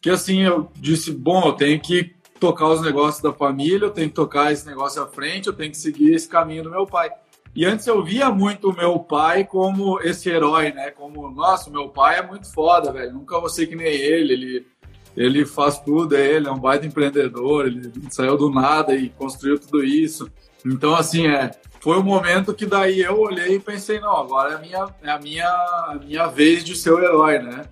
que 0.00 0.08
assim 0.08 0.40
eu 0.40 0.72
disse, 0.76 1.12
bom, 1.12 1.48
eu 1.48 1.52
tenho 1.52 1.78
que 1.78 2.14
tocar 2.40 2.68
os 2.68 2.80
negócios 2.80 3.22
da 3.22 3.32
família, 3.32 3.84
eu 3.84 3.90
tenho 3.90 4.08
que 4.08 4.14
tocar 4.14 4.50
esse 4.50 4.66
negócio 4.66 5.02
à 5.02 5.06
frente, 5.06 5.48
eu 5.48 5.52
tenho 5.52 5.70
que 5.70 5.76
seguir 5.76 6.14
esse 6.14 6.26
caminho 6.26 6.62
do 6.62 6.70
meu 6.70 6.86
pai. 6.86 7.10
E 7.54 7.64
antes 7.64 7.86
eu 7.86 8.02
via 8.02 8.30
muito 8.30 8.70
o 8.70 8.76
meu 8.76 8.98
pai 8.98 9.44
como 9.44 10.00
esse 10.00 10.30
herói, 10.30 10.72
né? 10.72 10.90
Como, 10.90 11.30
nossa, 11.30 11.70
meu 11.70 11.88
pai 11.88 12.18
é 12.18 12.26
muito 12.26 12.50
foda, 12.52 12.92
velho. 12.92 13.12
Nunca 13.12 13.38
vou 13.40 13.48
ser 13.48 13.66
que 13.66 13.74
nem 13.74 13.88
ele. 13.88 14.32
Ele, 14.32 14.66
ele 15.16 15.46
faz 15.46 15.78
tudo, 15.80 16.16
é 16.16 16.34
ele 16.34 16.46
é 16.46 16.52
um 16.52 16.60
baita 16.60 16.86
empreendedor, 16.86 17.66
ele 17.66 17.90
saiu 18.10 18.36
do 18.36 18.50
nada 18.50 18.94
e 18.94 19.08
construiu 19.08 19.58
tudo 19.58 19.82
isso. 19.82 20.30
Então, 20.64 20.94
assim, 20.94 21.26
é, 21.26 21.50
foi 21.80 21.96
o 21.96 22.02
momento 22.02 22.54
que 22.54 22.66
daí 22.66 23.00
eu 23.00 23.18
olhei 23.18 23.56
e 23.56 23.60
pensei, 23.60 24.00
não, 24.00 24.16
agora 24.16 24.52
é 24.52 24.56
a 24.56 24.58
minha, 24.58 24.88
é 25.02 25.10
a 25.10 25.18
minha, 25.18 25.48
a 25.48 25.98
minha 26.02 26.26
vez 26.26 26.64
de 26.64 26.74
ser 26.74 26.90
o 26.90 27.02
herói, 27.02 27.38
né? 27.38 27.66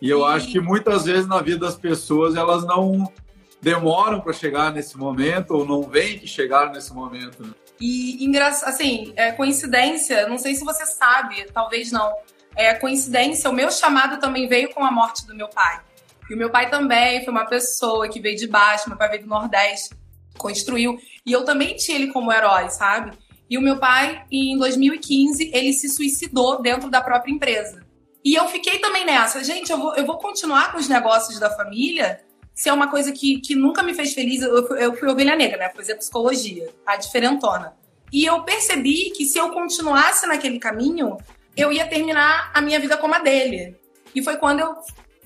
E 0.00 0.10
eu 0.10 0.24
acho 0.24 0.48
que 0.48 0.60
muitas 0.60 1.04
vezes 1.04 1.28
na 1.28 1.40
vida 1.40 1.66
das 1.66 1.76
pessoas 1.76 2.34
elas 2.34 2.64
não 2.64 3.12
demoram 3.60 4.20
para 4.20 4.32
chegar 4.32 4.72
nesse 4.72 4.98
momento 4.98 5.52
ou 5.52 5.64
não 5.64 5.82
veem 5.82 6.18
que 6.18 6.26
chegaram 6.26 6.72
nesse 6.72 6.92
momento. 6.92 7.44
Né? 7.44 7.52
E 7.80 8.30
assim, 8.64 9.12
é 9.16 9.30
coincidência, 9.30 10.28
não 10.28 10.38
sei 10.38 10.56
se 10.56 10.64
você 10.64 10.84
sabe, 10.84 11.46
talvez 11.52 11.92
não. 11.92 12.12
É 12.56 12.74
coincidência, 12.74 13.48
o 13.48 13.52
meu 13.52 13.70
chamado 13.70 14.18
também 14.18 14.48
veio 14.48 14.74
com 14.74 14.84
a 14.84 14.90
morte 14.90 15.26
do 15.26 15.34
meu 15.34 15.48
pai. 15.48 15.80
E 16.28 16.34
o 16.34 16.36
meu 16.36 16.50
pai 16.50 16.68
também 16.68 17.24
foi 17.24 17.32
uma 17.32 17.46
pessoa 17.46 18.08
que 18.08 18.20
veio 18.20 18.36
de 18.36 18.46
baixo, 18.46 18.88
meu 18.88 18.98
pai 18.98 19.08
veio 19.08 19.22
do 19.22 19.28
Nordeste, 19.28 19.94
construiu. 20.36 20.98
E 21.24 21.32
eu 21.32 21.44
também 21.44 21.76
tinha 21.76 21.96
ele 21.96 22.12
como 22.12 22.32
herói, 22.32 22.68
sabe? 22.70 23.16
E 23.52 23.58
o 23.58 23.60
meu 23.60 23.78
pai, 23.78 24.24
em 24.30 24.56
2015, 24.56 25.50
ele 25.52 25.74
se 25.74 25.86
suicidou 25.86 26.62
dentro 26.62 26.88
da 26.88 27.02
própria 27.02 27.30
empresa. 27.30 27.84
E 28.24 28.34
eu 28.34 28.48
fiquei 28.48 28.78
também 28.78 29.04
nessa, 29.04 29.44
gente, 29.44 29.70
eu 29.70 29.76
vou, 29.76 29.94
eu 29.94 30.06
vou 30.06 30.16
continuar 30.16 30.72
com 30.72 30.78
os 30.78 30.88
negócios 30.88 31.38
da 31.38 31.50
família 31.50 32.18
se 32.54 32.70
é 32.70 32.72
uma 32.72 32.88
coisa 32.88 33.12
que, 33.12 33.42
que 33.42 33.54
nunca 33.54 33.82
me 33.82 33.92
fez 33.92 34.14
feliz. 34.14 34.40
Eu, 34.40 34.74
eu 34.76 34.96
fui 34.96 35.06
ovelha 35.06 35.36
negra, 35.36 35.58
né? 35.58 35.68
Fazer 35.68 35.96
psicologia, 35.96 36.70
a 36.86 36.96
diferentona. 36.96 37.76
E 38.10 38.24
eu 38.24 38.42
percebi 38.42 39.10
que 39.10 39.26
se 39.26 39.36
eu 39.36 39.50
continuasse 39.50 40.26
naquele 40.26 40.58
caminho, 40.58 41.18
eu 41.54 41.70
ia 41.70 41.86
terminar 41.86 42.50
a 42.54 42.62
minha 42.62 42.80
vida 42.80 42.96
como 42.96 43.14
a 43.14 43.18
dele. 43.18 43.76
E 44.14 44.22
foi 44.22 44.38
quando 44.38 44.60
eu. 44.60 44.76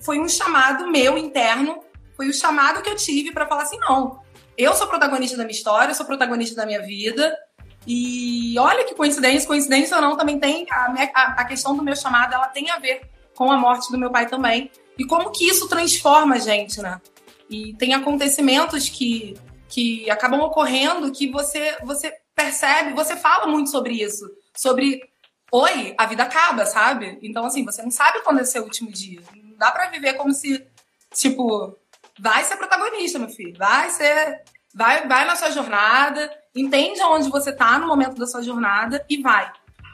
Foi 0.01 0.19
um 0.19 0.27
chamado 0.27 0.91
meu 0.91 1.17
interno, 1.17 1.81
foi 2.17 2.27
o 2.27 2.33
chamado 2.33 2.81
que 2.81 2.89
eu 2.89 2.95
tive 2.97 3.31
para 3.31 3.47
falar 3.47 3.63
assim: 3.63 3.79
não, 3.79 4.19
eu 4.57 4.73
sou 4.73 4.87
protagonista 4.87 5.37
da 5.37 5.45
minha 5.45 5.55
história, 5.55 5.91
eu 5.91 5.95
sou 5.95 6.05
protagonista 6.05 6.57
da 6.57 6.65
minha 6.65 6.81
vida. 6.81 7.33
E 7.87 8.59
olha 8.59 8.83
que 8.83 8.93
coincidência, 8.93 9.47
coincidência 9.47 9.95
ou 9.95 10.01
não, 10.01 10.17
também 10.17 10.37
tem 10.37 10.67
a, 10.69 10.89
minha, 10.89 11.09
a, 11.15 11.41
a 11.41 11.45
questão 11.45 11.75
do 11.75 11.81
meu 11.81 11.95
chamado, 11.95 12.33
ela 12.33 12.49
tem 12.49 12.69
a 12.69 12.77
ver 12.77 13.09
com 13.33 13.49
a 13.49 13.57
morte 13.57 13.89
do 13.89 13.97
meu 13.97 14.11
pai 14.11 14.27
também. 14.27 14.69
E 14.97 15.05
como 15.05 15.31
que 15.31 15.47
isso 15.47 15.69
transforma 15.69 16.35
a 16.35 16.39
gente, 16.39 16.81
né? 16.81 16.99
E 17.49 17.73
tem 17.75 17.93
acontecimentos 17.93 18.89
que, 18.89 19.35
que 19.69 20.09
acabam 20.09 20.41
ocorrendo 20.41 21.11
que 21.13 21.31
você, 21.31 21.77
você 21.83 22.13
percebe, 22.35 22.93
você 22.93 23.15
fala 23.15 23.47
muito 23.47 23.69
sobre 23.69 24.03
isso. 24.03 24.29
Sobre, 24.53 25.01
oi, 25.49 25.95
a 25.97 26.05
vida 26.05 26.23
acaba, 26.23 26.65
sabe? 26.65 27.17
Então, 27.21 27.45
assim, 27.45 27.63
você 27.63 27.81
não 27.81 27.91
sabe 27.91 28.19
quando 28.19 28.41
é 28.41 28.43
seu 28.43 28.63
último 28.63 28.91
dia. 28.91 29.21
Não 29.33 29.55
dá 29.55 29.71
pra 29.71 29.89
viver 29.89 30.15
como 30.15 30.33
se, 30.33 30.67
tipo, 31.13 31.77
vai 32.19 32.43
ser 32.43 32.57
protagonista, 32.57 33.17
meu 33.17 33.29
filho. 33.29 33.57
Vai 33.57 33.89
ser. 33.91 34.43
Vai, 34.77 35.07
vai 35.07 35.25
na 35.25 35.35
sua 35.35 35.49
jornada, 35.49 36.29
entende 36.55 37.01
aonde 37.01 37.29
você 37.29 37.51
tá 37.51 37.79
no 37.79 37.87
momento 37.87 38.15
da 38.15 38.27
sua 38.27 38.43
jornada 38.43 39.03
e 39.09 39.21
vai. 39.21 39.51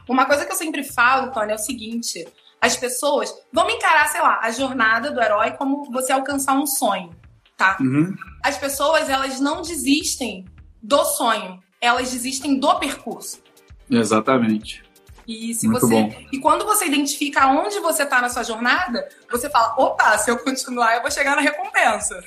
Uma 0.09 0.25
coisa 0.25 0.45
que 0.45 0.51
eu 0.51 0.57
sempre 0.57 0.83
falo, 0.83 1.31
Tony, 1.31 1.53
é 1.53 1.55
o 1.55 1.59
seguinte: 1.59 2.27
as 2.59 2.75
pessoas 2.75 3.33
vão 3.51 3.69
encarar, 3.69 4.07
sei 4.09 4.21
lá, 4.21 4.39
a 4.43 4.51
jornada 4.51 5.09
do 5.09 5.21
herói 5.21 5.51
como 5.51 5.89
você 5.91 6.11
alcançar 6.11 6.53
um 6.53 6.67
sonho 6.67 7.15
tá? 7.57 7.77
Uhum. 7.79 8.13
As 8.43 8.57
pessoas, 8.57 9.09
elas 9.09 9.39
não 9.39 9.61
desistem 9.61 10.45
do 10.81 11.03
sonho, 11.05 11.59
elas 11.79 12.11
desistem 12.11 12.59
do 12.59 12.75
percurso. 12.79 13.41
Exatamente. 13.89 14.83
E 15.25 15.53
se 15.53 15.67
Muito 15.67 15.87
você 15.87 15.93
bom. 15.93 16.13
e 16.33 16.39
quando 16.39 16.65
você 16.65 16.85
identifica 16.85 17.47
onde 17.47 17.79
você 17.79 18.03
está 18.03 18.21
na 18.21 18.27
sua 18.27 18.43
jornada, 18.43 19.07
você 19.31 19.49
fala, 19.49 19.73
opa, 19.77 20.17
se 20.17 20.29
eu 20.29 20.37
continuar, 20.37 20.95
eu 20.95 21.01
vou 21.01 21.09
chegar 21.09 21.35
na 21.35 21.41
recompensa. 21.41 22.21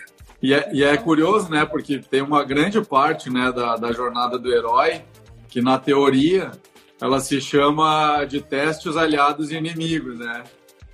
E 0.47 0.55
é, 0.55 0.71
e 0.73 0.85
é 0.85 0.97
curioso, 0.97 1.51
né? 1.51 1.65
Porque 1.65 1.99
tem 1.99 2.23
uma 2.23 2.45
grande 2.45 2.81
parte, 2.81 3.29
né, 3.29 3.51
da, 3.51 3.75
da 3.77 3.91
jornada 3.91 4.39
do 4.39 4.53
herói 4.53 5.03
que 5.49 5.61
na 5.61 5.77
teoria 5.77 6.53
ela 7.01 7.19
se 7.19 7.41
chama 7.41 8.25
de 8.25 8.41
testes 8.41 8.97
aliados 8.97 9.51
e 9.51 9.57
inimigos, 9.57 10.21
né? 10.21 10.45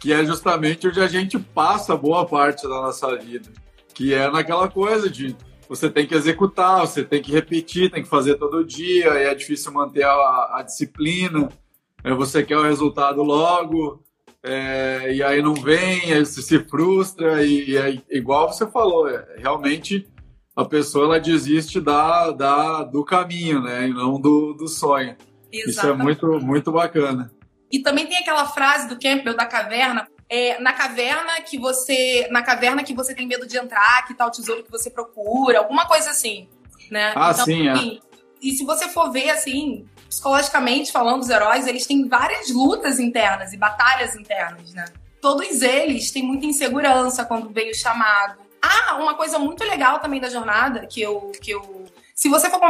Que 0.00 0.10
é 0.10 0.24
justamente 0.24 0.88
onde 0.88 1.00
a 1.00 1.06
gente 1.06 1.38
passa 1.38 1.94
boa 1.94 2.24
parte 2.24 2.62
da 2.62 2.80
nossa 2.80 3.14
vida 3.16 3.50
que 3.92 4.14
é 4.14 4.30
naquela 4.30 4.68
coisa 4.68 5.10
de 5.10 5.36
você 5.68 5.90
tem 5.90 6.06
que 6.06 6.14
executar, 6.14 6.80
você 6.80 7.04
tem 7.04 7.20
que 7.20 7.30
repetir, 7.30 7.90
tem 7.90 8.02
que 8.02 8.08
fazer 8.08 8.36
todo 8.36 8.64
dia, 8.64 9.20
e 9.20 9.24
é 9.24 9.34
difícil 9.34 9.70
manter 9.70 10.04
a, 10.04 10.56
a 10.56 10.62
disciplina, 10.64 11.50
é, 12.02 12.14
você 12.14 12.42
quer 12.42 12.56
o 12.56 12.62
resultado 12.62 13.22
logo, 13.22 14.02
é, 14.44 15.14
e 15.14 15.22
aí 15.22 15.40
não 15.40 15.54
vem, 15.54 16.12
aí 16.12 16.24
você 16.24 16.42
se 16.42 16.58
frustra, 16.58 17.44
e, 17.44 17.76
é 17.76 18.02
igual 18.10 18.52
você 18.52 18.66
falou, 18.66 19.08
é, 19.08 19.36
realmente 19.38 20.08
a 20.54 20.64
pessoa 20.64 21.06
ela 21.06 21.20
desiste 21.20 21.80
da, 21.80 22.30
da, 22.30 22.82
do 22.82 23.04
caminho, 23.04 23.62
né, 23.62 23.88
e 23.88 23.94
não 23.94 24.20
do, 24.20 24.52
do 24.54 24.68
sonho. 24.68 25.16
Exatamente. 25.52 25.70
Isso 25.70 25.86
é 25.86 25.92
muito, 25.92 26.26
muito 26.44 26.72
bacana. 26.72 27.30
E 27.70 27.78
também 27.78 28.06
tem 28.06 28.18
aquela 28.18 28.46
frase 28.46 28.88
do 28.88 28.98
Campbell 28.98 29.36
da 29.36 29.46
caverna, 29.46 30.06
é, 30.28 30.58
na 30.60 30.72
caverna 30.72 31.40
que 31.40 31.58
você. 31.58 32.26
Na 32.30 32.42
caverna 32.42 32.82
que 32.82 32.94
você 32.94 33.14
tem 33.14 33.26
medo 33.26 33.46
de 33.46 33.56
entrar, 33.56 34.06
que 34.06 34.14
tá 34.14 34.26
o 34.26 34.30
tesouro 34.30 34.62
que 34.64 34.70
você 34.70 34.90
procura, 34.90 35.58
alguma 35.58 35.86
coisa 35.86 36.10
assim. 36.10 36.48
Né? 36.90 37.12
Ah, 37.14 37.30
então, 37.32 37.44
sim, 37.44 37.68
é. 37.68 37.70
Assim, 37.70 38.00
e 38.42 38.52
se 38.52 38.64
você 38.64 38.88
for 38.88 39.10
ver 39.10 39.30
assim, 39.30 39.86
psicologicamente 40.12 40.92
falando, 40.92 41.22
os 41.22 41.30
heróis, 41.30 41.66
eles 41.66 41.86
têm 41.86 42.06
várias 42.06 42.50
lutas 42.50 43.00
internas 43.00 43.54
e 43.54 43.56
batalhas 43.56 44.14
internas, 44.14 44.74
né? 44.74 44.84
Todos 45.22 45.62
eles 45.62 46.10
têm 46.10 46.22
muita 46.22 46.44
insegurança 46.44 47.24
quando 47.24 47.48
vem 47.48 47.70
o 47.70 47.74
chamado. 47.74 48.38
Ah, 48.60 48.96
uma 48.96 49.14
coisa 49.14 49.38
muito 49.38 49.64
legal 49.64 50.00
também 50.00 50.20
da 50.20 50.28
jornada, 50.28 50.86
que 50.86 51.00
eu. 51.00 51.32
Que 51.40 51.52
eu 51.52 51.86
se 52.14 52.28
você 52.28 52.50
for, 52.50 52.60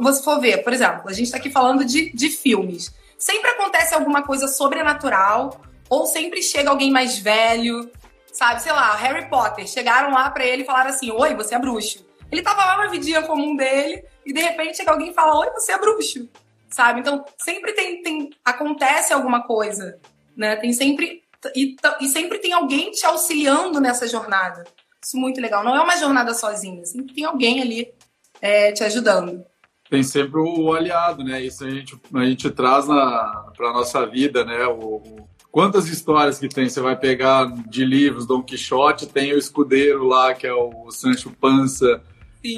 você 0.00 0.22
for 0.22 0.40
ver, 0.40 0.64
por 0.64 0.72
exemplo, 0.72 1.02
a 1.06 1.12
gente 1.12 1.26
está 1.26 1.36
aqui 1.36 1.50
falando 1.50 1.84
de, 1.84 2.10
de 2.12 2.30
filmes. 2.30 2.94
Sempre 3.18 3.50
acontece 3.50 3.94
alguma 3.94 4.22
coisa 4.22 4.48
sobrenatural 4.48 5.60
ou 5.90 6.06
sempre 6.06 6.42
chega 6.42 6.70
alguém 6.70 6.90
mais 6.90 7.18
velho, 7.18 7.90
sabe? 8.32 8.62
Sei 8.62 8.72
lá, 8.72 8.96
Harry 8.96 9.28
Potter. 9.28 9.66
Chegaram 9.68 10.12
lá 10.12 10.30
para 10.30 10.46
ele 10.46 10.62
e 10.62 10.66
falaram 10.66 10.90
assim: 10.90 11.10
Oi, 11.10 11.34
você 11.34 11.54
é 11.54 11.58
bruxo. 11.58 12.06
Ele 12.32 12.40
tava 12.40 12.64
lá 12.64 12.78
na 12.78 12.86
vidinha 12.86 13.22
comum 13.22 13.54
dele 13.54 14.02
e 14.24 14.32
de 14.32 14.40
repente 14.40 14.78
chega 14.78 14.92
alguém 14.92 15.10
e 15.10 15.14
fala: 15.14 15.38
Oi, 15.40 15.50
você 15.50 15.72
é 15.72 15.78
bruxo. 15.78 16.26
Sabe? 16.70 17.00
Então, 17.00 17.24
sempre 17.38 17.72
tem, 17.72 18.02
tem 18.02 18.30
acontece 18.44 19.12
alguma 19.12 19.42
coisa, 19.42 19.98
né? 20.36 20.56
Tem 20.56 20.72
sempre 20.72 21.22
e, 21.54 21.76
e 22.00 22.08
sempre 22.08 22.38
tem 22.38 22.52
alguém 22.52 22.90
te 22.90 23.06
auxiliando 23.06 23.80
nessa 23.80 24.06
jornada. 24.08 24.64
Isso 25.02 25.16
é 25.16 25.20
muito 25.20 25.40
legal. 25.40 25.62
Não 25.62 25.76
é 25.76 25.80
uma 25.80 25.96
jornada 25.96 26.34
sozinha, 26.34 26.84
sempre 26.84 27.14
tem 27.14 27.24
alguém 27.24 27.60
ali 27.60 27.92
é, 28.40 28.72
te 28.72 28.82
ajudando. 28.82 29.44
Tem 29.88 30.02
sempre 30.02 30.40
o 30.40 30.72
aliado, 30.72 31.22
né? 31.22 31.40
Isso 31.40 31.64
a 31.64 31.70
gente, 31.70 31.96
a 32.12 32.24
gente 32.24 32.50
traz 32.50 32.86
para 32.86 33.72
nossa 33.72 34.04
vida, 34.04 34.44
né? 34.44 34.66
O, 34.66 35.26
Quantas 35.56 35.88
histórias 35.88 36.38
que 36.38 36.50
tem? 36.50 36.68
Você 36.68 36.82
vai 36.82 36.94
pegar 36.94 37.46
de 37.66 37.82
livros, 37.82 38.26
Dom 38.26 38.42
Quixote, 38.42 39.06
tem 39.06 39.32
o 39.32 39.38
escudeiro 39.38 40.04
lá, 40.04 40.34
que 40.34 40.46
é 40.46 40.52
o 40.52 40.90
Sancho 40.90 41.30
Panza. 41.30 42.02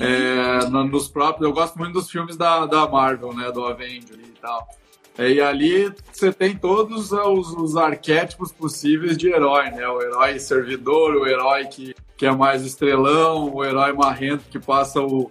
É, 0.01 0.69
nos 0.69 1.09
próprios, 1.09 1.49
eu 1.49 1.55
gosto 1.55 1.79
muito 1.79 1.95
dos 1.95 2.11
filmes 2.11 2.37
da, 2.37 2.67
da 2.67 2.87
Marvel, 2.87 3.33
né? 3.33 3.51
Do 3.51 3.65
Avengers 3.65 4.19
e 4.19 4.41
tal. 4.41 4.69
É, 5.17 5.31
e 5.31 5.41
ali 5.41 5.93
você 6.13 6.33
tem 6.33 6.57
todos 6.57 7.11
os, 7.11 7.53
os, 7.53 7.77
arquétipos 7.77 8.53
possíveis 8.53 9.17
de 9.17 9.29
herói, 9.29 9.71
né? 9.71 9.89
O 9.89 10.01
herói 10.01 10.39
servidor, 10.39 11.17
o 11.17 11.27
herói 11.27 11.67
que, 11.67 11.95
que 12.17 12.25
é 12.25 12.31
mais 12.31 12.65
estrelão, 12.65 13.53
o 13.53 13.65
herói 13.65 13.93
marrento 13.93 14.45
que 14.49 14.61
passa 14.61 15.01
o. 15.01 15.29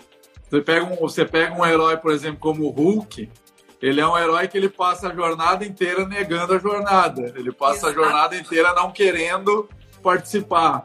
Você 0.49 0.61
pega 0.61 0.85
um, 0.85 0.95
você 0.95 1.23
pega 1.23 1.53
um 1.53 1.65
herói, 1.65 1.95
por 1.95 2.11
exemplo, 2.11 2.39
como 2.39 2.65
o 2.65 2.69
Hulk, 2.69 3.29
ele 3.81 4.01
é 4.01 4.07
um 4.07 4.17
herói 4.17 4.47
que 4.47 4.57
ele 4.57 4.69
passa 4.69 5.07
a 5.07 5.15
jornada 5.15 5.65
inteira 5.65 6.05
negando 6.05 6.53
a 6.53 6.59
jornada. 6.59 7.33
Ele 7.35 7.51
passa 7.51 7.87
Exato. 7.87 7.99
a 7.99 8.03
jornada 8.03 8.35
inteira 8.35 8.73
não 8.73 8.91
querendo 8.91 9.69
participar. 10.01 10.83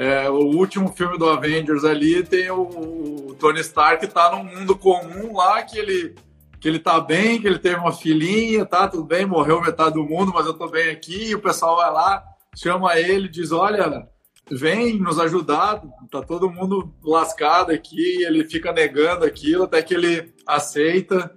É, 0.00 0.30
o 0.30 0.56
último 0.56 0.90
filme 0.94 1.18
do 1.18 1.28
Avengers 1.28 1.84
ali 1.84 2.22
tem 2.22 2.50
o, 2.50 2.62
o 2.62 3.36
Tony 3.38 3.60
Stark 3.60 4.06
que 4.06 4.10
tá 4.10 4.34
num 4.34 4.42
mundo 4.42 4.74
comum 4.74 5.36
lá 5.36 5.62
que 5.62 5.78
ele 5.78 6.14
que 6.58 6.66
ele 6.66 6.78
tá 6.78 6.98
bem, 6.98 7.38
que 7.38 7.46
ele 7.46 7.58
teve 7.58 7.76
uma 7.76 7.92
filhinha, 7.92 8.64
tá 8.64 8.88
tudo 8.88 9.04
bem, 9.04 9.26
morreu 9.26 9.60
metade 9.60 9.96
do 9.96 10.04
mundo, 10.04 10.32
mas 10.34 10.46
eu 10.46 10.54
tô 10.54 10.68
bem 10.68 10.88
aqui. 10.88 11.28
E 11.28 11.34
o 11.34 11.40
pessoal 11.42 11.76
vai 11.76 11.92
lá, 11.92 12.24
chama 12.56 12.98
ele, 12.98 13.28
diz: 13.28 13.52
"Olha, 13.52 14.08
vem 14.50 14.98
nos 14.98 15.18
ajudar, 15.18 15.82
tá 16.10 16.22
todo 16.22 16.50
mundo 16.50 16.94
lascado 17.04 17.70
aqui". 17.70 18.22
Ele 18.22 18.48
fica 18.48 18.72
negando 18.72 19.26
aquilo 19.26 19.64
até 19.64 19.82
que 19.82 19.92
ele 19.92 20.32
aceita 20.46 21.30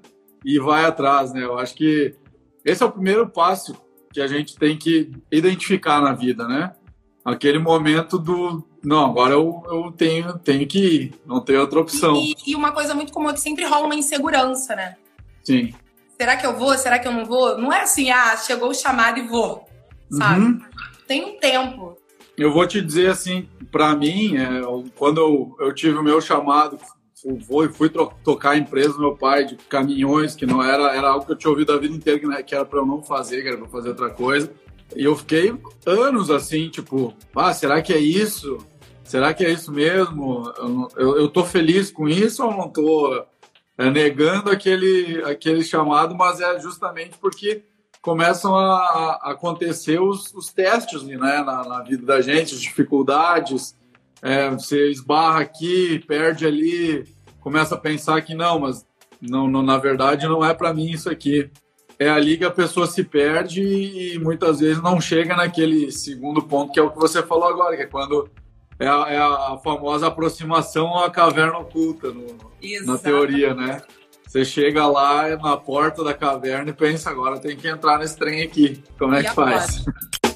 e 0.45 0.57
vai 0.57 0.85
atrás, 0.85 1.33
né? 1.33 1.43
Eu 1.43 1.59
acho 1.59 1.75
que 1.75 2.15
esse 2.63 2.81
é 2.81 2.85
o 2.85 2.91
primeiro 2.93 3.27
passo 3.27 3.75
que 4.13 4.21
a 4.21 4.27
gente 4.27 4.55
tem 4.55 4.77
que 4.77 5.11
identificar 5.29 5.99
na 5.99 6.13
vida, 6.13 6.47
né? 6.47 6.73
Aquele 7.23 7.57
momento 7.57 8.17
do 8.17 8.63
não, 8.83 9.05
agora 9.05 9.33
eu, 9.33 9.63
eu 9.67 9.93
tenho, 9.95 10.37
tenho 10.39 10.67
que 10.67 10.79
ir, 10.79 11.13
não 11.25 11.39
tem 11.39 11.57
outra 11.57 11.79
opção. 11.79 12.15
E, 12.15 12.35
e 12.47 12.55
uma 12.55 12.73
coisa 12.73 12.93
muito 12.93 13.13
comum 13.13 13.29
é 13.29 13.33
que 13.33 13.39
sempre 13.39 13.63
rola 13.65 13.85
uma 13.85 13.95
insegurança, 13.95 14.75
né? 14.75 14.97
Sim. 15.41 15.73
Será 16.17 16.35
que 16.35 16.45
eu 16.45 16.57
vou? 16.57 16.77
Será 16.77 16.99
que 16.99 17.07
eu 17.07 17.11
não 17.13 17.25
vou? 17.25 17.57
Não 17.57 17.71
é 17.71 17.81
assim, 17.81 18.11
ah, 18.11 18.35
chegou 18.35 18.69
o 18.69 18.73
chamado 18.73 19.19
e 19.19 19.27
vou, 19.27 19.65
sabe? 20.11 20.41
Uhum. 20.41 20.61
Tem 21.07 21.23
um 21.23 21.39
tempo. 21.39 21.97
Eu 22.37 22.51
vou 22.51 22.67
te 22.67 22.81
dizer 22.81 23.09
assim, 23.09 23.47
para 23.71 23.95
mim, 23.95 24.35
é, 24.35 24.61
quando 24.95 25.19
eu, 25.19 25.55
eu 25.59 25.73
tive 25.73 25.97
o 25.97 26.03
meu 26.03 26.19
chamado, 26.19 26.77
fui, 27.47 27.69
fui 27.69 27.89
tocar 28.23 28.51
a 28.51 28.57
empresa 28.57 28.93
do 28.93 28.99
meu 28.99 29.15
pai 29.15 29.45
de 29.45 29.55
caminhões, 29.55 30.35
que 30.35 30.45
não 30.45 30.61
era, 30.61 30.93
era 30.95 31.09
algo 31.09 31.25
que 31.25 31.31
eu 31.31 31.37
tinha 31.37 31.51
ouvido 31.51 31.71
a 31.71 31.77
vida 31.77 31.95
inteira, 31.95 32.19
que, 32.19 32.27
né, 32.27 32.43
que 32.43 32.53
era 32.53 32.65
para 32.65 32.79
eu 32.79 32.85
não 32.85 33.01
fazer, 33.01 33.41
que 33.41 33.47
era 33.47 33.57
para 33.57 33.69
fazer 33.69 33.89
outra 33.89 34.09
coisa. 34.09 34.51
E 34.95 35.03
eu 35.03 35.15
fiquei 35.15 35.53
anos 35.85 36.29
assim, 36.29 36.69
tipo, 36.69 37.13
ah, 37.35 37.53
será 37.53 37.81
que 37.81 37.93
é 37.93 37.97
isso? 37.97 38.57
Será 39.03 39.33
que 39.33 39.45
é 39.45 39.51
isso 39.51 39.71
mesmo? 39.71 40.51
Eu, 40.57 40.87
eu, 40.95 41.17
eu 41.17 41.29
tô 41.29 41.43
feliz 41.43 41.91
com 41.91 42.07
isso 42.07 42.43
ou 42.43 42.51
não 42.51 42.69
tô 42.69 43.25
é, 43.77 43.89
negando 43.89 44.49
aquele, 44.49 45.21
aquele 45.23 45.63
chamado? 45.63 46.15
Mas 46.15 46.39
é 46.39 46.59
justamente 46.59 47.17
porque 47.19 47.63
começam 48.01 48.55
a, 48.55 49.19
a 49.21 49.31
acontecer 49.31 49.99
os, 50.01 50.33
os 50.33 50.51
testes 50.51 51.03
né, 51.03 51.17
na, 51.17 51.63
na, 51.63 51.81
vida 51.81 52.05
da 52.05 52.21
gente, 52.21 52.53
as 52.53 52.61
dificuldades, 52.61 53.75
é, 54.21 54.49
você 54.49 54.89
esbarra 54.89 55.39
aqui, 55.39 55.99
perde 56.05 56.45
ali, 56.45 57.05
começa 57.39 57.75
a 57.75 57.77
pensar 57.77 58.21
que 58.21 58.35
não, 58.35 58.59
mas 58.59 58.85
não, 59.21 59.47
não 59.47 59.61
na 59.61 59.77
verdade 59.77 60.27
não 60.27 60.43
é 60.43 60.53
para 60.53 60.73
mim 60.73 60.91
isso 60.91 61.09
aqui. 61.09 61.49
É 61.99 62.09
ali 62.09 62.37
que 62.37 62.45
a 62.45 62.51
pessoa 62.51 62.87
se 62.87 63.03
perde 63.03 63.61
e 63.61 64.19
muitas 64.19 64.59
vezes 64.59 64.81
não 64.81 64.99
chega 64.99 65.35
naquele 65.35 65.91
segundo 65.91 66.41
ponto 66.41 66.73
que 66.73 66.79
é 66.79 66.83
o 66.83 66.89
que 66.89 66.99
você 66.99 67.21
falou 67.21 67.47
agora, 67.47 67.75
que 67.75 67.83
é 67.83 67.87
quando 67.87 68.29
é 68.79 68.87
a, 68.87 69.05
é 69.09 69.17
a 69.17 69.57
famosa 69.63 70.07
aproximação 70.07 70.97
à 70.99 71.09
caverna 71.09 71.59
oculta 71.59 72.11
no, 72.11 72.25
na 72.85 72.97
teoria, 72.97 73.53
né? 73.53 73.81
Você 74.27 74.43
chega 74.43 74.87
lá 74.87 75.37
na 75.37 75.55
porta 75.55 76.03
da 76.03 76.13
caverna 76.13 76.71
e 76.71 76.73
pensa, 76.73 77.11
agora 77.11 77.39
tem 77.39 77.55
que 77.55 77.67
entrar 77.67 77.99
nesse 77.99 78.17
trem 78.17 78.41
aqui. 78.41 78.83
Como 78.97 79.13
é 79.13 79.21
e 79.21 79.23
que 79.25 79.33
faz? 79.33 79.85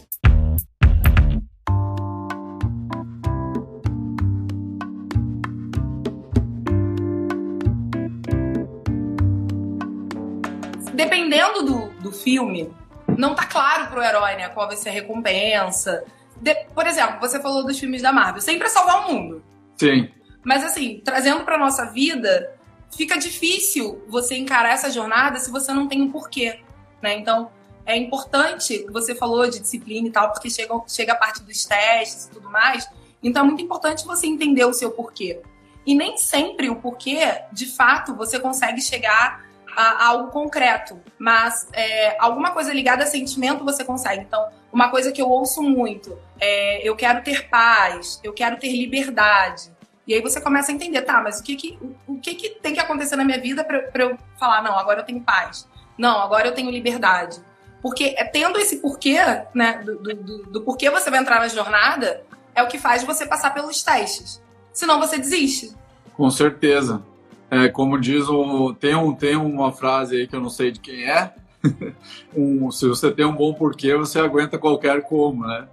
dependendo 11.38 11.64
do, 11.64 11.90
do 12.02 12.12
filme, 12.12 12.74
não 13.18 13.36
tá 13.36 13.46
claro 13.46 13.88
pro 13.88 14.02
herói, 14.02 14.36
né? 14.36 14.50
Qual 14.50 14.68
vai 14.68 14.76
ser 14.76 14.90
a 14.90 14.92
recompensa. 14.92 16.04
De, 16.42 16.54
por 16.74 16.86
exemplo, 16.88 17.20
você 17.20 17.40
falou 17.40 17.66
dos 17.66 17.80
filmes 17.80 18.02
da 18.02 18.12
Marvel. 18.12 18.42
Sempre 18.42 18.68
é 18.68 18.70
salvar 18.70 19.08
o 19.08 19.14
mundo. 19.14 19.44
Sim. 19.78 20.10
Mas 20.44 20.64
assim, 20.64 21.02
trazendo 21.04 21.44
pra 21.44 21.58
nossa 21.58 21.86
vida, 21.86 22.54
fica 22.96 23.18
difícil 23.18 24.04
você 24.08 24.36
encarar 24.36 24.70
essa 24.70 24.90
jornada 24.90 25.40
se 25.40 25.52
você 25.52 25.72
não 25.72 25.88
tem 25.88 26.02
um 26.02 26.12
porquê, 26.12 26.60
né? 27.02 27.16
Então, 27.16 27.52
é 27.86 27.96
importante, 27.96 28.86
você 28.92 29.16
falou 29.16 29.50
de 29.50 29.60
disciplina 29.60 30.08
e 30.08 30.12
tal, 30.12 30.32
porque 30.32 30.50
chega, 30.50 30.74
chega 30.88 31.14
a 31.14 31.16
parte 31.16 31.42
dos 31.44 31.64
testes 31.66 32.26
e 32.26 32.32
tudo 32.32 32.50
mais. 32.50 32.88
Então, 33.22 33.44
é 33.44 33.46
muito 33.46 33.64
importante 33.64 34.06
você 34.06 34.28
entender 34.28 34.66
o 34.66 34.74
seu 34.74 34.92
porquê. 34.92 35.42
E 35.86 35.96
nem 35.96 36.18
sempre 36.18 36.70
o 36.70 36.76
porquê, 36.76 37.42
de 37.52 37.66
fato, 37.66 38.14
você 38.14 38.40
consegue 38.40 38.82
chegar 38.82 39.47
a, 39.78 40.08
algo 40.08 40.32
concreto, 40.32 41.00
mas 41.20 41.68
é, 41.72 42.18
alguma 42.20 42.50
coisa 42.50 42.74
ligada 42.74 43.04
a 43.04 43.08
sentimento 43.08 43.64
você 43.64 43.84
consegue. 43.84 44.24
Então, 44.24 44.48
uma 44.74 44.90
coisa 44.90 45.12
que 45.12 45.22
eu 45.22 45.30
ouço 45.30 45.62
muito 45.62 46.18
é: 46.40 46.88
eu 46.88 46.96
quero 46.96 47.22
ter 47.24 47.48
paz, 47.48 48.20
eu 48.24 48.34
quero 48.34 48.58
ter 48.58 48.72
liberdade. 48.72 49.72
E 50.08 50.16
aí 50.16 50.22
você 50.22 50.42
começa 50.42 50.72
a 50.72 50.76
entender, 50.76 51.02
tá, 51.04 51.22
mas 51.22 51.40
o 51.40 51.44
que 51.44 51.56
que, 51.56 51.78
o, 51.82 52.14
o 52.14 52.20
que, 52.20 52.34
que 52.34 52.50
tem 52.62 52.74
que 52.74 52.80
acontecer 52.80 53.16
na 53.16 53.26
minha 53.26 53.40
vida 53.40 53.64
para 53.64 54.04
eu 54.04 54.18
falar, 54.40 54.64
não, 54.64 54.80
agora 54.80 55.02
eu 55.02 55.06
tenho 55.06 55.22
paz. 55.22 55.68
Não, 55.98 56.22
agora 56.22 56.48
eu 56.48 56.54
tenho 56.54 56.72
liberdade. 56.72 57.40
Porque 57.82 58.16
é 58.18 58.24
tendo 58.24 58.58
esse 58.58 58.78
porquê, 58.78 59.18
né, 59.54 59.84
do, 59.84 59.98
do, 60.00 60.44
do 60.44 60.62
porquê 60.62 60.90
você 60.90 61.12
vai 61.12 61.20
entrar 61.20 61.40
na 61.40 61.48
jornada, 61.50 62.24
é 62.56 62.64
o 62.64 62.68
que 62.68 62.80
faz 62.80 63.04
você 63.04 63.26
passar 63.26 63.54
pelos 63.54 63.84
testes. 63.84 64.42
Senão 64.74 65.00
você 65.00 65.18
desiste. 65.18 65.76
Com 66.16 66.32
certeza. 66.32 67.02
É, 67.50 67.70
como 67.70 68.00
diz 68.00 68.28
o. 68.28 68.74
Tem, 68.74 68.96
um, 68.96 69.14
tem 69.14 69.36
uma 69.36 69.72
frase 69.72 70.18
aí 70.18 70.28
que 70.28 70.36
eu 70.36 70.42
não 70.42 70.50
sei 70.50 70.72
de 70.72 70.80
quem 70.80 71.10
é. 71.10 71.34
um, 72.36 72.70
se 72.72 72.88
você 72.88 73.12
tem 73.12 73.26
um 73.26 73.36
bom 73.36 73.54
porquê, 73.54 73.96
você 73.96 74.20
aguenta 74.20 74.58
qualquer 74.58 75.02
como, 75.04 75.46
né? 75.48 75.68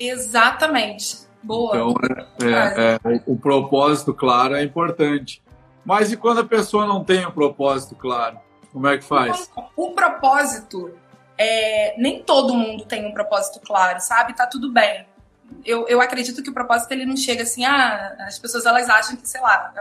Exatamente. 0.00 1.28
Boa. 1.42 1.76
Então, 1.76 1.94
é, 2.42 2.50
é, 2.50 2.94
é, 2.94 3.22
o 3.26 3.36
propósito 3.36 4.14
claro 4.14 4.54
é 4.54 4.62
importante. 4.62 5.42
Mas 5.84 6.12
e 6.12 6.16
quando 6.16 6.40
a 6.40 6.44
pessoa 6.44 6.86
não 6.86 7.04
tem 7.04 7.24
o 7.24 7.28
um 7.28 7.32
propósito 7.32 7.94
claro? 7.94 8.38
Como 8.72 8.86
é 8.86 8.98
que 8.98 9.04
faz? 9.04 9.50
O 9.76 9.92
propósito, 9.92 10.92
é, 11.36 11.94
nem 11.98 12.22
todo 12.22 12.54
mundo 12.54 12.84
tem 12.84 13.06
um 13.06 13.12
propósito 13.12 13.60
claro, 13.60 14.00
sabe? 14.00 14.34
Tá 14.34 14.46
tudo 14.46 14.70
bem. 14.72 15.06
Eu, 15.64 15.88
eu 15.88 16.00
acredito 16.00 16.42
que 16.42 16.50
o 16.50 16.52
propósito 16.52 16.92
ele 16.92 17.06
não 17.06 17.16
chega 17.16 17.42
assim, 17.42 17.64
ah, 17.64 18.16
as 18.20 18.38
pessoas 18.38 18.66
elas 18.66 18.88
acham 18.90 19.16
que, 19.16 19.26
sei 19.26 19.40
lá, 19.40 19.72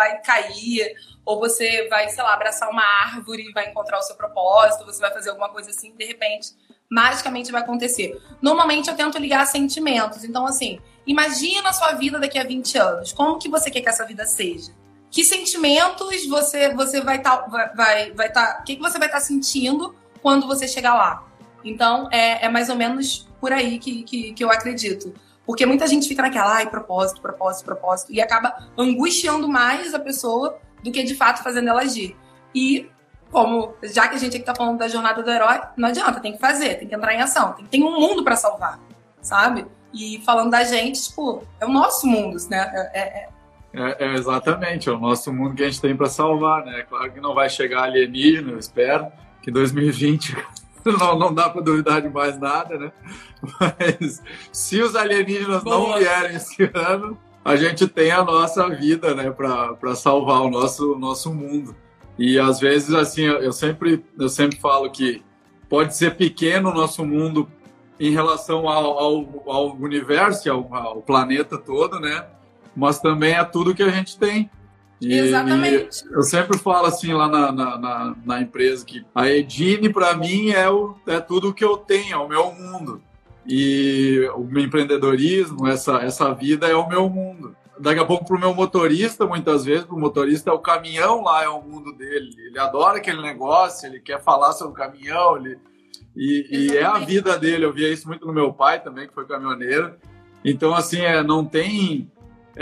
vai 0.00 0.18
cair, 0.22 0.94
ou 1.26 1.38
você 1.38 1.86
vai, 1.88 2.08
sei 2.08 2.24
lá, 2.24 2.32
abraçar 2.32 2.70
uma 2.70 2.82
árvore 2.82 3.46
e 3.46 3.52
vai 3.52 3.68
encontrar 3.68 3.98
o 3.98 4.02
seu 4.02 4.16
propósito, 4.16 4.86
você 4.86 4.98
vai 4.98 5.12
fazer 5.12 5.28
alguma 5.28 5.50
coisa 5.50 5.68
assim, 5.68 5.94
de 5.94 6.04
repente, 6.06 6.52
magicamente 6.90 7.52
vai 7.52 7.60
acontecer. 7.60 8.18
Normalmente 8.40 8.88
eu 8.88 8.96
tento 8.96 9.18
ligar 9.18 9.44
sentimentos. 9.46 10.24
Então, 10.24 10.46
assim, 10.46 10.80
imagina 11.06 11.68
a 11.68 11.72
sua 11.74 11.92
vida 11.92 12.18
daqui 12.18 12.38
a 12.38 12.44
20 12.44 12.78
anos. 12.78 13.12
Como 13.12 13.38
que 13.38 13.48
você 13.48 13.70
quer 13.70 13.82
que 13.82 13.90
essa 13.90 14.06
vida 14.06 14.24
seja? 14.24 14.72
Que 15.10 15.22
sentimentos 15.22 16.26
você, 16.26 16.72
você 16.74 17.02
vai 17.02 17.18
estar. 17.18 17.36
Tá, 17.36 17.72
vai, 17.76 18.12
vai 18.12 18.32
tá, 18.32 18.58
o 18.60 18.64
que, 18.64 18.76
que 18.76 18.82
você 18.82 18.98
vai 18.98 19.08
estar 19.08 19.20
tá 19.20 19.24
sentindo 19.24 19.94
quando 20.22 20.46
você 20.46 20.66
chegar 20.66 20.94
lá? 20.94 21.26
Então, 21.62 22.08
é, 22.10 22.46
é 22.46 22.48
mais 22.48 22.70
ou 22.70 22.76
menos 22.76 23.28
por 23.38 23.52
aí 23.52 23.78
que, 23.78 24.02
que, 24.02 24.32
que 24.32 24.42
eu 24.42 24.50
acredito. 24.50 25.12
Porque 25.50 25.66
muita 25.66 25.84
gente 25.88 26.06
fica 26.06 26.22
naquela, 26.22 26.54
ai, 26.54 26.70
propósito, 26.70 27.20
propósito, 27.20 27.64
propósito, 27.64 28.12
e 28.12 28.20
acaba 28.20 28.54
angustiando 28.78 29.48
mais 29.48 29.92
a 29.92 29.98
pessoa 29.98 30.60
do 30.80 30.92
que 30.92 31.02
de 31.02 31.16
fato 31.16 31.42
fazendo 31.42 31.68
ela 31.70 31.80
agir. 31.80 32.16
E 32.54 32.88
como, 33.32 33.74
já 33.82 34.06
que 34.06 34.14
a 34.14 34.18
gente 34.18 34.36
aqui 34.36 34.46
tá 34.46 34.54
falando 34.54 34.78
da 34.78 34.86
jornada 34.86 35.24
do 35.24 35.28
herói, 35.28 35.60
não 35.76 35.88
adianta, 35.88 36.20
tem 36.20 36.34
que 36.34 36.38
fazer, 36.38 36.76
tem 36.76 36.86
que 36.86 36.94
entrar 36.94 37.12
em 37.14 37.20
ação, 37.20 37.52
tem, 37.54 37.66
tem 37.66 37.82
um 37.82 37.98
mundo 37.98 38.22
para 38.22 38.36
salvar, 38.36 38.78
sabe? 39.20 39.66
E 39.92 40.22
falando 40.24 40.52
da 40.52 40.62
gente, 40.62 41.02
tipo, 41.02 41.42
é 41.58 41.66
o 41.66 41.68
nosso 41.68 42.06
mundo, 42.06 42.36
né? 42.48 42.70
É, 42.94 43.00
é, 43.00 43.28
é, 43.74 44.04
é 44.04 44.14
exatamente, 44.14 44.88
é 44.88 44.92
o 44.92 45.00
nosso 45.00 45.32
mundo 45.32 45.56
que 45.56 45.64
a 45.64 45.66
gente 45.66 45.80
tem 45.80 45.96
para 45.96 46.06
salvar, 46.06 46.64
né? 46.64 46.84
Claro 46.88 47.10
que 47.10 47.20
não 47.20 47.34
vai 47.34 47.50
chegar 47.50 47.82
alienígena, 47.82 48.52
eu 48.52 48.58
espero 48.60 49.10
que 49.42 49.50
2020 49.50 50.36
não, 50.98 51.18
não 51.18 51.34
dá 51.34 51.48
para 51.48 51.60
duvidar 51.60 52.02
de 52.02 52.08
mais 52.08 52.38
nada, 52.38 52.78
né? 52.78 52.92
Mas 53.60 54.22
se 54.52 54.80
os 54.80 54.94
alienígenas 54.94 55.62
Boa. 55.62 55.76
não 55.76 55.98
vierem 55.98 56.36
esse 56.36 56.70
ano, 56.74 57.18
a 57.44 57.56
gente 57.56 57.86
tem 57.88 58.10
a 58.10 58.22
nossa 58.22 58.68
vida, 58.68 59.14
né, 59.14 59.30
para 59.30 59.94
salvar 59.94 60.42
o 60.42 60.50
nosso, 60.50 60.96
nosso 60.96 61.32
mundo. 61.32 61.74
E 62.18 62.38
às 62.38 62.60
vezes, 62.60 62.92
assim, 62.94 63.22
eu 63.22 63.52
sempre, 63.52 64.04
eu 64.18 64.28
sempre 64.28 64.58
falo 64.58 64.90
que 64.90 65.22
pode 65.68 65.96
ser 65.96 66.16
pequeno 66.16 66.70
o 66.70 66.74
nosso 66.74 67.04
mundo 67.04 67.48
em 67.98 68.10
relação 68.10 68.68
ao, 68.68 68.98
ao, 68.98 69.42
ao 69.46 69.76
universo, 69.76 70.50
ao, 70.50 70.74
ao 70.74 71.02
planeta 71.02 71.56
todo, 71.56 71.98
né? 71.98 72.26
Mas 72.76 73.00
também 73.00 73.34
é 73.34 73.44
tudo 73.44 73.74
que 73.74 73.82
a 73.82 73.90
gente 73.90 74.18
tem. 74.18 74.50
E, 75.00 75.14
Exatamente. 75.14 76.04
E 76.04 76.12
eu 76.12 76.22
sempre 76.22 76.58
falo 76.58 76.86
assim 76.86 77.12
lá 77.12 77.26
na, 77.26 77.50
na, 77.50 77.78
na, 77.78 78.16
na 78.24 78.40
empresa 78.40 78.84
que 78.84 79.04
a 79.14 79.28
Edine, 79.28 79.88
para 79.92 80.14
mim, 80.14 80.50
é, 80.50 80.68
o, 80.68 80.94
é 81.06 81.20
tudo 81.20 81.54
que 81.54 81.64
eu 81.64 81.76
tenho, 81.76 82.14
é 82.14 82.16
o 82.18 82.28
meu 82.28 82.52
mundo. 82.52 83.02
E 83.46 84.30
o 84.34 84.44
meu 84.44 84.62
empreendedorismo, 84.62 85.66
essa, 85.66 85.98
essa 85.98 86.32
vida 86.34 86.68
é 86.68 86.74
o 86.74 86.88
meu 86.88 87.08
mundo. 87.08 87.56
Daqui 87.78 87.98
a 87.98 88.04
pouco, 88.04 88.26
para 88.26 88.36
o 88.36 88.40
meu 88.40 88.54
motorista, 88.54 89.26
muitas 89.26 89.64
vezes, 89.64 89.86
para 89.86 89.96
o 89.96 89.98
motorista, 89.98 90.50
é 90.50 90.52
o 90.52 90.58
caminhão 90.58 91.22
lá 91.22 91.42
é 91.42 91.48
o 91.48 91.62
mundo 91.62 91.94
dele. 91.94 92.30
Ele 92.38 92.58
adora 92.58 92.98
aquele 92.98 93.22
negócio, 93.22 93.88
ele 93.88 94.00
quer 94.00 94.22
falar 94.22 94.52
sobre 94.52 94.72
o 94.72 94.76
caminhão, 94.76 95.38
ele, 95.38 95.58
e, 96.14 96.46
e 96.50 96.76
é 96.76 96.84
a 96.84 96.98
vida 96.98 97.38
dele. 97.38 97.64
Eu 97.64 97.72
via 97.72 97.90
isso 97.90 98.06
muito 98.06 98.26
no 98.26 98.34
meu 98.34 98.52
pai 98.52 98.82
também, 98.82 99.08
que 99.08 99.14
foi 99.14 99.26
caminhoneiro. 99.26 99.94
Então, 100.44 100.74
assim, 100.74 101.00
é, 101.00 101.22
não 101.22 101.42
tem 101.42 102.10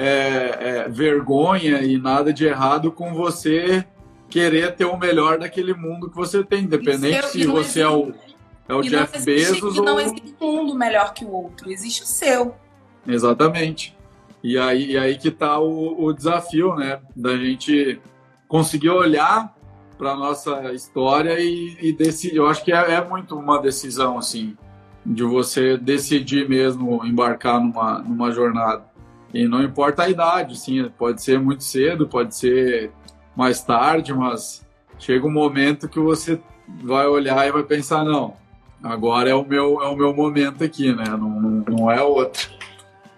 é, 0.01 0.85
é, 0.85 0.89
vergonha 0.89 1.83
e 1.83 1.99
nada 1.99 2.33
de 2.33 2.47
errado 2.47 2.93
com 2.93 3.13
você 3.13 3.85
querer 4.31 4.77
ter 4.77 4.85
o 4.85 4.97
melhor 4.97 5.41
daquele 5.41 5.75
mundo 5.75 6.09
que 6.09 6.15
você 6.15 6.45
tem, 6.45 6.63
independente 6.63 7.27
se 7.27 7.45
você 7.45 7.81
é 7.81 7.89
o, 7.89 8.13
é 8.69 8.75
o 8.75 8.83
Jeff 8.83 9.25
Bezos 9.25 9.77
ou... 9.77 9.85
Não 9.85 9.99
existe 9.99 10.37
um 10.41 10.53
mundo 10.53 10.75
melhor 10.77 11.13
que 11.13 11.25
o 11.25 11.33
outro, 11.33 11.69
existe 11.69 12.05
o 12.05 12.07
seu. 12.07 12.55
Exatamente. 13.05 13.97
E 14.41 14.57
aí, 14.57 14.93
e 14.93 14.99
aí 14.99 15.19
que 15.19 15.29
está 15.29 15.59
o, 15.59 16.05
o 16.05 16.13
desafio, 16.13 16.77
né? 16.77 17.01
Da 17.17 17.37
gente 17.37 18.01
conseguir 18.47 18.91
olhar 18.91 19.53
para 19.97 20.15
nossa 20.15 20.73
história 20.73 21.41
e, 21.41 21.77
e, 21.81 21.93
decidir. 21.93 22.37
Eu 22.37 22.47
acho 22.47 22.65
que 22.65 22.73
é, 22.73 22.93
é, 22.93 23.05
muito 23.05 23.37
uma 23.37 23.61
decisão, 23.61 24.17
assim, 24.17 24.57
de 25.05 25.25
você 25.25 25.77
decidir 25.77 26.49
mesmo 26.49 27.05
embarcar 27.05 27.61
numa, 27.61 27.99
numa 27.99 28.31
jornada. 28.31 28.88
E 29.33 29.47
não 29.47 29.63
importa 29.63 30.05
a 30.05 30.09
idade, 30.09 30.59
sim, 30.59 30.89
pode 30.97 31.23
ser 31.23 31.39
muito 31.39 31.63
cedo, 31.63 32.09
pode 32.09 32.35
ser 32.35 32.91
mais 33.37 33.63
tarde, 33.63 34.13
mas 34.15 34.67
chega 34.99 35.27
um 35.27 35.31
momento 35.31 35.89
que 35.89 36.01
você 36.01 36.41
vai 36.83 37.07
olhar 37.07 37.47
e 37.47 37.53
vai 37.53 37.63
pensar, 37.63 38.05
não, 38.05 38.37
agora 38.83 39.31
é 39.31 39.35
o 39.35 39.45
meu, 39.45 39.83
é 39.83 39.89
o 39.89 39.97
meu 39.97 40.15
momento 40.15 40.65
aqui, 40.65 40.95
né? 40.95 41.05
Não, 41.05 41.29
não 41.69 41.91
é 41.91 42.03
outro. 42.03 42.51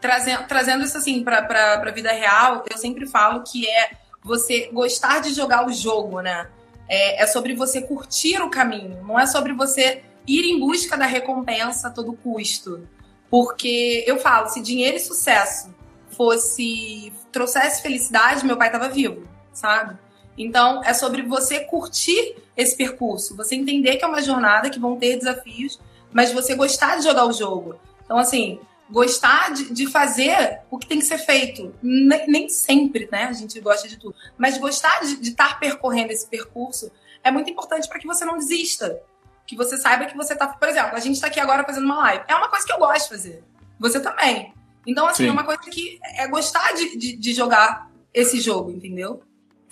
Trazendo, 0.01 0.47
trazendo 0.49 0.85
isso 0.85 0.97
assim 0.97 1.23
para 1.23 1.83
a 1.83 1.91
vida 1.91 2.11
real, 2.11 2.65
eu 2.69 2.77
sempre 2.77 3.07
falo 3.07 3.43
que 3.43 3.69
é 3.69 3.91
você 4.23 4.69
gostar 4.73 5.21
de 5.21 5.33
jogar 5.33 5.67
o 5.67 5.73
jogo, 5.73 6.21
né? 6.21 6.49
É, 6.89 7.23
é 7.23 7.27
sobre 7.27 7.55
você 7.55 7.83
curtir 7.83 8.43
o 8.43 8.51
caminho, 8.51 9.01
não 9.05 9.19
é 9.19 9.27
sobre 9.27 9.53
você 9.53 10.03
ir 10.27 10.45
em 10.45 10.59
busca 10.59 10.97
da 10.97 11.07
recompensa 11.07 11.89
a 11.89 11.91
todo 11.91 12.15
custo. 12.15 12.87
Porque 13.31 14.05
eu 14.09 14.19
falo, 14.19 14.49
se 14.49 14.61
dinheiro 14.61 14.97
e 14.97 15.01
sucesso 15.01 15.73
fosse 16.21 17.11
trouxesse 17.33 17.81
felicidade, 17.81 18.45
meu 18.45 18.59
pai 18.59 18.69
estava 18.69 18.91
vivo, 18.91 19.27
sabe? 19.55 19.97
Então 20.37 20.85
é 20.85 20.93
sobre 20.93 21.23
você 21.23 21.61
curtir 21.61 22.37
esse 22.55 22.77
percurso, 22.77 23.35
você 23.35 23.55
entender 23.55 23.97
que 23.97 24.05
é 24.05 24.07
uma 24.07 24.21
jornada 24.21 24.69
que 24.69 24.79
vão 24.79 24.99
ter 24.99 25.17
desafios, 25.17 25.81
mas 26.13 26.31
você 26.31 26.55
gostar 26.55 26.97
de 26.97 27.05
jogar 27.05 27.25
o 27.25 27.33
jogo. 27.33 27.77
Então 28.05 28.19
assim, 28.19 28.61
gostar 28.91 29.55
de, 29.55 29.73
de, 29.73 29.87
fazer 29.87 30.61
o 30.71 30.77
que 30.77 30.87
tem 30.87 30.99
que 30.99 31.07
ser 31.07 31.17
feito. 31.17 31.75
Nem, 31.83 32.27
nem, 32.27 32.49
sempre, 32.51 33.09
né? 33.11 33.25
A 33.25 33.33
gente 33.33 33.59
gosta 33.59 33.89
de 33.89 33.97
tudo. 33.97 34.15
Mas 34.37 34.59
gostar 34.59 35.01
de 35.01 35.27
estar 35.27 35.59
percorrendo 35.59 36.13
esse 36.13 36.27
percurso 36.27 36.93
é 37.25 37.31
muito 37.31 37.51
importante 37.51 37.89
para 37.89 37.99
que 37.99 38.07
você 38.07 38.27
não 38.27 38.37
desista. 38.37 39.01
Que 39.47 39.57
você 39.57 39.79
saiba 39.79 40.05
que 40.05 40.17
você 40.19 40.37
tá. 40.37 40.49
Por 40.49 40.69
exemplo, 40.69 40.95
a 40.95 41.01
gente 41.01 41.15
está 41.15 41.29
aqui 41.29 41.41
agora 41.41 41.65
fazendo 41.65 41.87
uma 41.87 41.97
live. 42.01 42.25
É 42.29 42.35
uma 42.35 42.51
coisa 42.51 42.67
que 42.67 42.73
eu 42.75 42.79
gosto 42.79 43.05
de 43.05 43.09
fazer. 43.09 43.45
Você 43.79 43.99
também. 44.01 44.53
Então, 44.87 45.07
assim, 45.07 45.25
Sim. 45.25 45.29
é 45.29 45.33
uma 45.33 45.45
coisa 45.45 45.61
que 45.61 45.99
é 46.17 46.27
gostar 46.29 46.73
de, 46.73 46.97
de, 46.97 47.17
de 47.17 47.35
jogar 47.35 47.91
esse 48.13 48.41
jogo, 48.41 48.71
entendeu? 48.71 49.23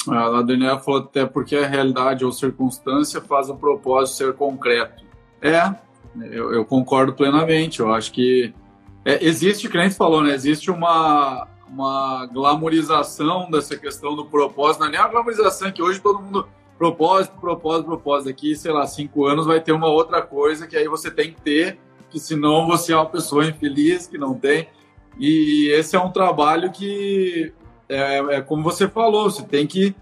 A 0.07 0.43
Daniela 0.43 0.79
falou 0.79 1.01
até 1.01 1.27
porque 1.27 1.57
a 1.57 1.67
realidade 1.67 2.25
ou 2.25 2.33
circunstância 2.33 3.21
faz 3.21 3.51
o 3.51 3.57
propósito 3.57 4.17
ser 4.17 4.33
concreto. 4.35 5.05
É, 5.43 5.75
eu, 6.31 6.53
eu 6.53 6.65
concordo 6.65 7.13
plenamente. 7.13 7.81
Eu 7.81 7.93
acho 7.93 8.13
que 8.13 8.55
é, 9.05 9.25
existe, 9.25 9.69
que 9.69 9.77
nem 9.77 9.91
falou, 9.91 10.23
né? 10.23 10.35
Existe 10.35 10.71
uma, 10.71 11.47
uma 11.69 12.27
glamorização 12.27 13.51
dessa 13.51 13.77
questão 13.77 14.15
do 14.15 14.25
propósito. 14.25 14.81
Não 14.81 14.89
é 14.89 14.91
nem 14.91 15.01
uma 15.01 15.09
glamorização 15.09 15.71
que 15.73 15.83
hoje 15.83 16.01
todo 16.01 16.21
mundo 16.21 16.49
propósito, 16.79 17.35
propósito, 17.41 17.87
propósito. 17.87 18.31
Aqui, 18.31 18.55
sei 18.55 18.73
lá, 18.73 18.87
cinco 18.87 19.27
anos 19.27 19.47
vai 19.47 19.61
ter 19.61 19.73
uma 19.73 19.89
outra 19.89 20.23
coisa 20.23 20.67
que 20.67 20.77
aí 20.77 20.87
você 20.87 21.11
tem 21.11 21.33
que 21.33 21.41
ter, 21.41 21.79
que 22.09 22.21
senão 22.21 22.67
você 22.67 22.93
é 22.93 22.97
uma 22.97 23.07
pessoa 23.07 23.47
infeliz 23.47 24.07
que 24.07 24.17
não 24.17 24.35
tem. 24.35 24.69
E 25.19 25.71
esse 25.73 25.97
é 25.97 26.01
um 26.01 26.11
trabalho 26.11 26.71
que 26.71 27.53
é, 27.89 28.19
é 28.37 28.41
como 28.41 28.63
você 28.63 28.89
falou, 28.89 29.31
você 29.31 29.43
tem 29.43 29.67
que 29.67 29.95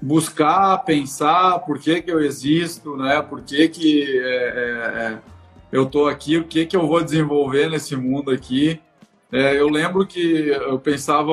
buscar, 0.00 0.78
pensar 0.78 1.58
por 1.60 1.78
que, 1.78 2.02
que 2.02 2.10
eu 2.10 2.20
existo, 2.20 2.96
né? 2.96 3.20
Por 3.20 3.42
que, 3.42 3.68
que 3.68 4.20
é, 4.22 4.24
é, 4.24 5.02
é 5.02 5.18
eu 5.72 5.84
estou 5.84 6.08
aqui, 6.08 6.36
o 6.36 6.44
que, 6.44 6.66
que 6.66 6.76
eu 6.76 6.86
vou 6.86 7.02
desenvolver 7.02 7.68
nesse 7.70 7.94
mundo 7.94 8.30
aqui. 8.30 8.80
É, 9.32 9.60
eu 9.60 9.68
lembro 9.68 10.04
que 10.04 10.48
eu 10.48 10.78
pensava, 10.80 11.30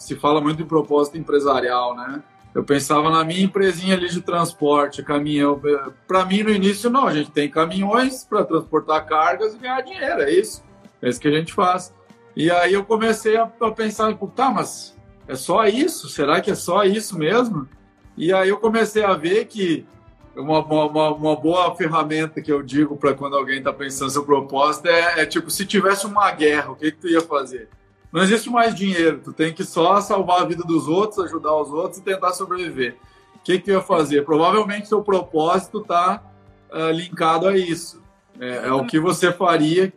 se 0.00 0.16
fala 0.16 0.40
muito 0.40 0.62
em 0.62 0.66
propósito 0.66 1.16
empresarial, 1.16 1.94
né? 1.94 2.22
Eu 2.52 2.64
pensava 2.64 3.08
na 3.10 3.22
minha 3.22 3.44
empresinha 3.44 3.94
ali 3.94 4.08
de 4.08 4.20
transporte, 4.20 5.02
caminhão. 5.02 5.60
Para 6.08 6.24
mim, 6.24 6.42
no 6.42 6.50
início, 6.50 6.90
não, 6.90 7.06
a 7.06 7.12
gente 7.12 7.30
tem 7.30 7.48
caminhões 7.48 8.24
para 8.24 8.44
transportar 8.44 9.06
cargas 9.06 9.54
e 9.54 9.58
ganhar 9.58 9.80
dinheiro, 9.82 10.22
é 10.22 10.32
isso. 10.32 10.64
É 11.00 11.08
isso 11.08 11.20
que 11.20 11.28
a 11.28 11.32
gente 11.32 11.52
faz. 11.52 11.94
E 12.38 12.52
aí 12.52 12.72
eu 12.72 12.84
comecei 12.84 13.36
a, 13.36 13.50
a 13.60 13.70
pensar, 13.72 14.16
tá, 14.36 14.48
mas 14.48 14.96
é 15.26 15.34
só 15.34 15.66
isso? 15.66 16.08
Será 16.08 16.40
que 16.40 16.52
é 16.52 16.54
só 16.54 16.84
isso 16.84 17.18
mesmo? 17.18 17.68
E 18.16 18.32
aí 18.32 18.48
eu 18.48 18.58
comecei 18.58 19.02
a 19.02 19.12
ver 19.14 19.46
que 19.46 19.84
uma, 20.36 20.60
uma, 20.60 21.08
uma 21.14 21.34
boa 21.34 21.74
ferramenta 21.74 22.40
que 22.40 22.52
eu 22.52 22.62
digo 22.62 22.96
para 22.96 23.12
quando 23.12 23.36
alguém 23.36 23.58
está 23.58 23.72
pensando 23.72 24.10
seu 24.10 24.24
propósito 24.24 24.86
é, 24.86 25.22
é, 25.22 25.26
tipo, 25.26 25.50
se 25.50 25.66
tivesse 25.66 26.06
uma 26.06 26.30
guerra, 26.30 26.70
o 26.70 26.76
que, 26.76 26.92
que 26.92 26.98
tu 26.98 27.08
ia 27.08 27.20
fazer? 27.20 27.68
Não 28.12 28.22
existe 28.22 28.48
mais 28.48 28.72
dinheiro, 28.72 29.20
tu 29.22 29.32
tem 29.32 29.52
que 29.52 29.64
só 29.64 30.00
salvar 30.00 30.42
a 30.42 30.44
vida 30.44 30.62
dos 30.62 30.86
outros, 30.86 31.18
ajudar 31.24 31.56
os 31.56 31.72
outros 31.72 31.98
e 31.98 32.04
tentar 32.04 32.34
sobreviver. 32.34 32.94
O 33.34 33.40
que, 33.40 33.58
que 33.58 33.64
tu 33.64 33.70
ia 33.72 33.80
fazer? 33.80 34.24
Provavelmente 34.24 34.86
seu 34.86 35.02
propósito 35.02 35.80
está 35.80 36.22
uh, 36.70 36.84
ah, 36.84 36.92
linkado 36.92 37.48
a 37.48 37.56
isso. 37.56 38.00
É, 38.38 38.68
é, 38.68 38.72
o 38.72 38.86
que 38.86 39.00
você 39.00 39.32
faria 39.32 39.92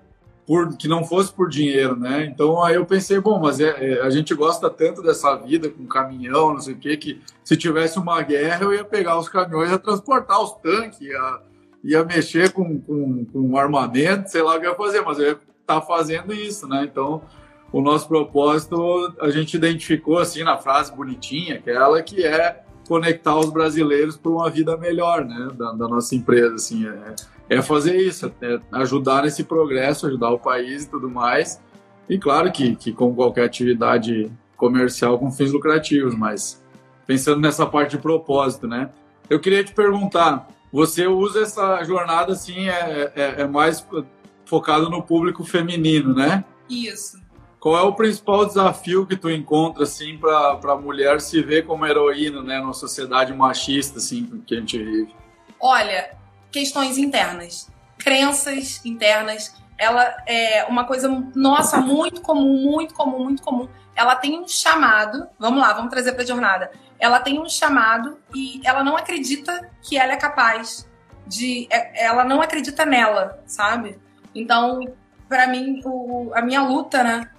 por 0.51 0.75
que 0.75 0.85
não 0.85 1.05
fosse 1.05 1.31
por 1.31 1.47
dinheiro, 1.47 1.95
né? 1.95 2.25
Então 2.25 2.61
aí 2.61 2.75
eu 2.75 2.85
pensei, 2.85 3.21
bom, 3.21 3.39
mas 3.39 3.61
é, 3.61 3.69
é, 3.69 4.01
a 4.01 4.09
gente 4.09 4.35
gosta 4.35 4.69
tanto 4.69 5.01
dessa 5.01 5.33
vida 5.37 5.69
com 5.69 5.87
caminhão, 5.87 6.53
não 6.53 6.59
sei 6.59 6.73
o 6.73 6.77
quê, 6.77 6.97
que 6.97 7.21
se 7.41 7.55
tivesse 7.55 7.97
uma 7.97 8.21
guerra 8.21 8.65
eu 8.65 8.73
ia 8.73 8.83
pegar 8.83 9.17
os 9.17 9.29
caminhões 9.29 9.71
ia 9.71 9.79
transportar 9.79 10.41
os 10.41 10.51
tanques, 10.55 10.99
ia, 10.99 11.39
ia 11.81 12.03
mexer 12.03 12.51
com, 12.51 12.81
com, 12.81 13.23
com 13.23 13.57
armamento, 13.57 14.29
sei 14.29 14.41
lá 14.41 14.57
o 14.57 14.59
que 14.59 14.65
ia 14.65 14.75
fazer, 14.75 14.99
mas 14.99 15.19
eu 15.19 15.25
ia 15.27 15.31
estar 15.31 15.79
tá 15.79 15.81
fazendo 15.81 16.33
isso, 16.33 16.67
né? 16.67 16.83
Então 16.83 17.21
o 17.71 17.79
nosso 17.79 18.05
propósito 18.09 18.75
a 19.21 19.29
gente 19.29 19.53
identificou 19.53 20.19
assim 20.19 20.43
na 20.43 20.57
frase 20.57 20.93
bonitinha, 20.93 21.55
aquela 21.55 22.01
que 22.01 22.25
é 22.25 22.61
conectar 22.89 23.39
os 23.39 23.49
brasileiros 23.49 24.17
para 24.17 24.29
uma 24.29 24.49
vida 24.49 24.75
melhor, 24.75 25.23
né, 25.23 25.47
da, 25.53 25.71
da 25.71 25.87
nossa 25.87 26.13
empresa, 26.13 26.55
assim, 26.55 26.85
é, 26.85 27.15
é 27.51 27.61
fazer 27.61 27.97
isso, 27.97 28.33
é 28.41 28.59
ajudar 28.71 29.23
nesse 29.23 29.43
progresso, 29.43 30.07
ajudar 30.07 30.29
o 30.29 30.39
país 30.39 30.85
e 30.85 30.89
tudo 30.89 31.09
mais. 31.09 31.61
E 32.07 32.17
claro 32.17 32.49
que, 32.49 32.77
que 32.77 32.93
como 32.93 33.13
qualquer 33.13 33.43
atividade 33.43 34.31
comercial 34.55 35.19
com 35.19 35.29
fins 35.29 35.51
lucrativos, 35.51 36.15
mas 36.15 36.63
pensando 37.05 37.41
nessa 37.41 37.65
parte 37.65 37.97
de 37.97 38.01
propósito, 38.01 38.67
né? 38.67 38.89
Eu 39.29 39.37
queria 39.37 39.65
te 39.65 39.73
perguntar, 39.73 40.47
você 40.71 41.07
usa 41.07 41.41
essa 41.41 41.83
jornada 41.83 42.31
assim, 42.31 42.69
é, 42.69 43.11
é, 43.15 43.41
é 43.41 43.47
mais 43.47 43.85
focado 44.45 44.89
no 44.89 45.03
público 45.03 45.43
feminino, 45.43 46.13
né? 46.13 46.45
Isso. 46.69 47.19
Qual 47.59 47.77
é 47.77 47.81
o 47.81 47.93
principal 47.93 48.45
desafio 48.45 49.05
que 49.05 49.17
tu 49.17 49.29
encontra 49.29 49.83
assim 49.83 50.17
para 50.17 50.57
a 50.63 50.75
mulher 50.77 51.19
se 51.19 51.41
ver 51.41 51.65
como 51.65 51.85
heroína, 51.85 52.41
né, 52.41 52.59
numa 52.59 52.73
sociedade 52.73 53.33
machista 53.33 53.97
assim 53.97 54.41
que 54.47 54.55
a 54.55 54.59
gente 54.59 54.77
vive? 54.77 55.13
Olha, 55.59 56.20
questões 56.51 56.97
internas, 56.97 57.69
crenças 57.97 58.83
internas. 58.85 59.53
Ela 59.77 60.15
é 60.27 60.65
uma 60.65 60.85
coisa, 60.85 61.07
nossa, 61.35 61.77
muito 61.77 62.21
comum, 62.21 62.61
muito 62.71 62.93
comum, 62.93 63.23
muito 63.23 63.41
comum. 63.41 63.67
Ela 63.95 64.15
tem 64.15 64.39
um 64.39 64.47
chamado, 64.47 65.27
vamos 65.39 65.59
lá, 65.59 65.73
vamos 65.73 65.89
trazer 65.89 66.13
para 66.13 66.23
a 66.23 66.25
jornada. 66.25 66.71
Ela 66.99 67.19
tem 67.19 67.39
um 67.39 67.49
chamado 67.49 68.19
e 68.33 68.61
ela 68.63 68.83
não 68.83 68.95
acredita 68.95 69.69
que 69.81 69.97
ela 69.97 70.13
é 70.13 70.17
capaz 70.17 70.87
de. 71.25 71.67
É, 71.71 72.05
ela 72.05 72.23
não 72.23 72.41
acredita 72.41 72.85
nela, 72.85 73.41
sabe? 73.45 73.99
Então, 74.35 74.81
para 75.27 75.47
mim, 75.47 75.81
o, 75.85 76.31
a 76.33 76.41
minha 76.41 76.61
luta, 76.61 77.03
né? 77.03 77.29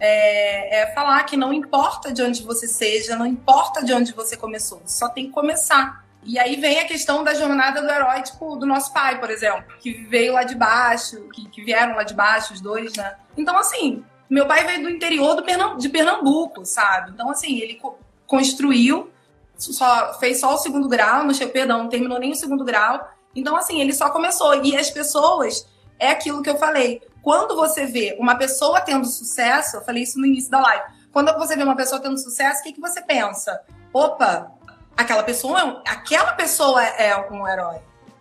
É, 0.00 0.80
é, 0.80 0.94
falar 0.94 1.22
que 1.22 1.36
não 1.36 1.52
importa 1.52 2.12
de 2.12 2.22
onde 2.22 2.42
você 2.42 2.66
seja, 2.66 3.14
não 3.14 3.24
importa 3.24 3.84
de 3.84 3.92
onde 3.92 4.12
você 4.12 4.36
começou, 4.36 4.82
só 4.84 5.08
tem 5.08 5.26
que 5.26 5.30
começar. 5.30 6.04
E 6.24 6.38
aí 6.38 6.56
vem 6.56 6.78
a 6.78 6.84
questão 6.84 7.24
da 7.24 7.34
jornada 7.34 7.82
do 7.82 7.90
herói, 7.90 8.22
tipo, 8.22 8.56
do 8.56 8.66
nosso 8.66 8.92
pai, 8.92 9.18
por 9.18 9.30
exemplo, 9.30 9.64
que 9.80 9.92
veio 10.06 10.32
lá 10.32 10.44
de 10.44 10.54
baixo, 10.54 11.28
que, 11.30 11.48
que 11.48 11.64
vieram 11.64 11.96
lá 11.96 12.04
de 12.04 12.14
baixo, 12.14 12.54
os 12.54 12.60
dois, 12.60 12.94
né? 12.94 13.16
Então, 13.36 13.58
assim, 13.58 14.04
meu 14.30 14.46
pai 14.46 14.64
veio 14.64 14.82
do 14.82 14.90
interior 14.90 15.34
do 15.34 15.42
Pernambuco, 15.42 15.80
de 15.80 15.88
Pernambuco, 15.88 16.64
sabe? 16.64 17.10
Então, 17.10 17.30
assim, 17.30 17.58
ele 17.58 17.74
co 17.74 17.98
construiu, 18.26 19.10
só 19.56 20.18
fez 20.18 20.40
só 20.40 20.54
o 20.54 20.58
segundo 20.58 20.88
grau, 20.88 21.24
não 21.24 21.34
perdão, 21.50 21.82
não 21.82 21.88
terminou 21.88 22.18
nem 22.18 22.32
o 22.32 22.36
segundo 22.36 22.64
grau. 22.64 23.06
Então, 23.34 23.54
assim, 23.56 23.80
ele 23.80 23.92
só 23.92 24.08
começou. 24.08 24.64
E 24.64 24.74
as 24.74 24.90
pessoas, 24.90 25.66
é 25.98 26.10
aquilo 26.10 26.42
que 26.42 26.50
eu 26.50 26.56
falei. 26.56 27.02
Quando 27.22 27.54
você 27.54 27.86
vê 27.86 28.16
uma 28.18 28.34
pessoa 28.34 28.80
tendo 28.80 29.06
sucesso, 29.06 29.76
eu 29.76 29.82
falei 29.82 30.02
isso 30.02 30.18
no 30.18 30.26
início 30.26 30.50
da 30.50 30.60
live. 30.60 30.84
Quando 31.12 31.32
você 31.34 31.54
vê 31.54 31.62
uma 31.62 31.76
pessoa 31.76 32.00
tendo 32.00 32.18
sucesso, 32.18 32.60
o 32.60 32.62
que, 32.64 32.72
que 32.72 32.80
você 32.80 33.00
pensa? 33.00 33.60
Opa, 33.92 34.50
aquela 34.96 35.22
pessoa, 35.22 35.82
é 35.84 35.90
aquela 35.90 36.32
pessoa 36.32 36.82
é 36.82 37.16
um 37.30 37.46
herói. 37.46 37.78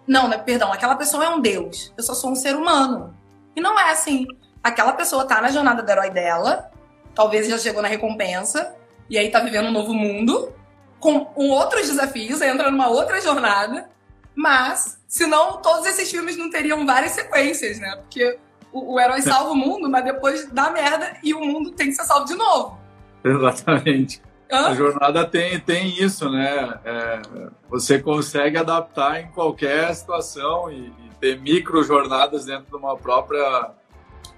Não, 0.07 0.27
né, 0.27 0.37
perdão, 0.37 0.71
aquela 0.71 0.95
pessoa 0.95 1.23
é 1.25 1.29
um 1.29 1.39
deus. 1.39 1.93
Eu 1.97 2.03
só 2.03 2.13
sou 2.13 2.31
um 2.31 2.35
ser 2.35 2.55
humano. 2.55 3.15
E 3.55 3.61
não 3.61 3.79
é 3.79 3.91
assim. 3.91 4.25
Aquela 4.63 4.93
pessoa 4.93 5.25
tá 5.25 5.41
na 5.41 5.49
jornada 5.49 5.81
do 5.81 5.89
herói 5.89 6.09
dela, 6.09 6.71
talvez 7.15 7.47
já 7.47 7.57
chegou 7.57 7.81
na 7.81 7.87
recompensa, 7.87 8.75
e 9.09 9.17
aí 9.17 9.29
tá 9.29 9.39
vivendo 9.39 9.67
um 9.67 9.71
novo 9.71 9.93
mundo, 9.93 10.53
com 10.99 11.31
um 11.35 11.49
outros 11.49 11.87
desafios, 11.87 12.41
entra 12.41 12.69
numa 12.69 12.87
outra 12.87 13.19
jornada, 13.19 13.89
mas 14.35 14.99
senão 15.07 15.61
todos 15.61 15.85
esses 15.87 16.09
filmes 16.09 16.37
não 16.37 16.49
teriam 16.49 16.85
várias 16.85 17.13
sequências, 17.13 17.79
né? 17.79 17.95
Porque 17.97 18.37
o, 18.71 18.93
o 18.93 18.99
herói 18.99 19.21
salva 19.21 19.51
o 19.51 19.55
mundo, 19.55 19.89
mas 19.89 20.05
depois 20.05 20.47
dá 20.51 20.69
merda 20.69 21.17
e 21.23 21.33
o 21.33 21.41
mundo 21.41 21.71
tem 21.71 21.87
que 21.87 21.93
ser 21.93 22.03
salvo 22.03 22.25
de 22.25 22.35
novo. 22.35 22.79
Exatamente. 23.25 24.21
A 24.51 24.73
jornada 24.73 25.25
tem, 25.25 25.59
tem 25.59 26.03
isso, 26.03 26.29
né? 26.29 26.79
É, 26.83 27.21
você 27.69 27.99
consegue 27.99 28.57
adaptar 28.57 29.21
em 29.21 29.27
qualquer 29.27 29.93
situação 29.95 30.69
e, 30.69 30.87
e, 30.87 31.11
ter 31.21 31.39
micro 31.39 31.83
jornadas 31.83 32.45
dentro 32.45 32.65
de 32.65 32.75
uma 32.75 32.97
própria 32.97 33.71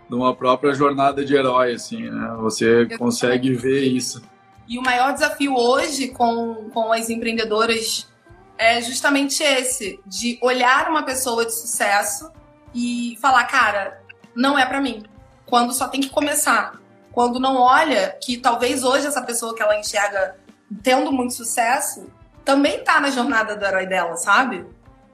de 0.07 0.15
uma 0.15 0.35
própria 0.35 0.73
jornada 0.73 1.25
de 1.25 1.33
herói, 1.33 1.73
assim, 1.73 2.09
né? 2.09 2.35
Você 2.41 2.85
consegue 2.97 3.53
ver 3.53 3.83
isso. 3.85 4.21
E 4.67 4.77
o 4.77 4.81
maior 4.81 5.13
desafio 5.13 5.55
hoje 5.55 6.09
com, 6.09 6.69
com 6.71 6.91
as 6.91 7.09
empreendedoras 7.09 8.07
é 8.57 8.81
justamente 8.81 9.41
esse, 9.41 9.99
de 10.05 10.37
olhar 10.41 10.89
uma 10.89 11.03
pessoa 11.03 11.45
de 11.45 11.53
sucesso 11.53 12.31
e 12.75 13.17
falar, 13.21 13.45
cara, 13.45 14.01
não 14.35 14.59
é 14.59 14.65
para 14.65 14.79
mim. 14.79 15.03
Quando 15.45 15.73
só 15.73 15.87
tem 15.87 16.01
que 16.01 16.09
começar 16.09 16.79
quando 17.13 17.39
não 17.39 17.57
olha 17.57 18.17
que 18.21 18.37
talvez 18.37 18.83
hoje 18.83 19.07
essa 19.07 19.21
pessoa 19.21 19.55
que 19.55 19.61
ela 19.61 19.79
enxerga 19.79 20.35
tendo 20.81 21.11
muito 21.11 21.33
sucesso 21.33 22.11
também 22.43 22.83
tá 22.83 22.99
na 22.99 23.09
jornada 23.09 23.55
do 23.55 23.63
herói 23.63 23.85
dela, 23.85 24.17
sabe? 24.17 24.65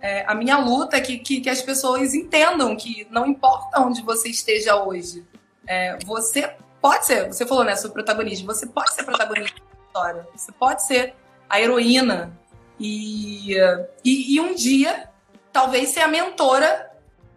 É, 0.01 0.25
a 0.25 0.33
minha 0.33 0.57
luta 0.57 0.95
é 0.95 1.01
que, 1.01 1.19
que, 1.19 1.41
que, 1.41 1.49
as 1.49 1.61
pessoas 1.61 2.13
entendam 2.13 2.75
que 2.75 3.05
não 3.11 3.27
importa 3.27 3.81
onde 3.81 4.01
você 4.01 4.29
esteja 4.29 4.81
hoje, 4.81 5.27
é, 5.67 5.97
você 6.05 6.55
pode 6.81 7.05
ser, 7.05 7.27
você 7.27 7.45
falou, 7.45 7.65
né, 7.65 7.75
sobre 7.75 7.95
protagonismo, 7.95 8.47
você 8.47 8.65
pode 8.65 8.93
ser 8.93 9.03
protagonista 9.03 9.59
da 9.59 9.85
história, 9.85 10.27
você 10.33 10.51
pode 10.53 10.87
ser 10.87 11.13
a 11.49 11.59
heroína 11.59 12.31
e, 12.79 13.53
e, 14.05 14.35
e 14.35 14.39
um 14.39 14.55
dia 14.55 15.09
talvez 15.51 15.89
ser 15.89 15.99
a 15.99 16.07
mentora 16.07 16.88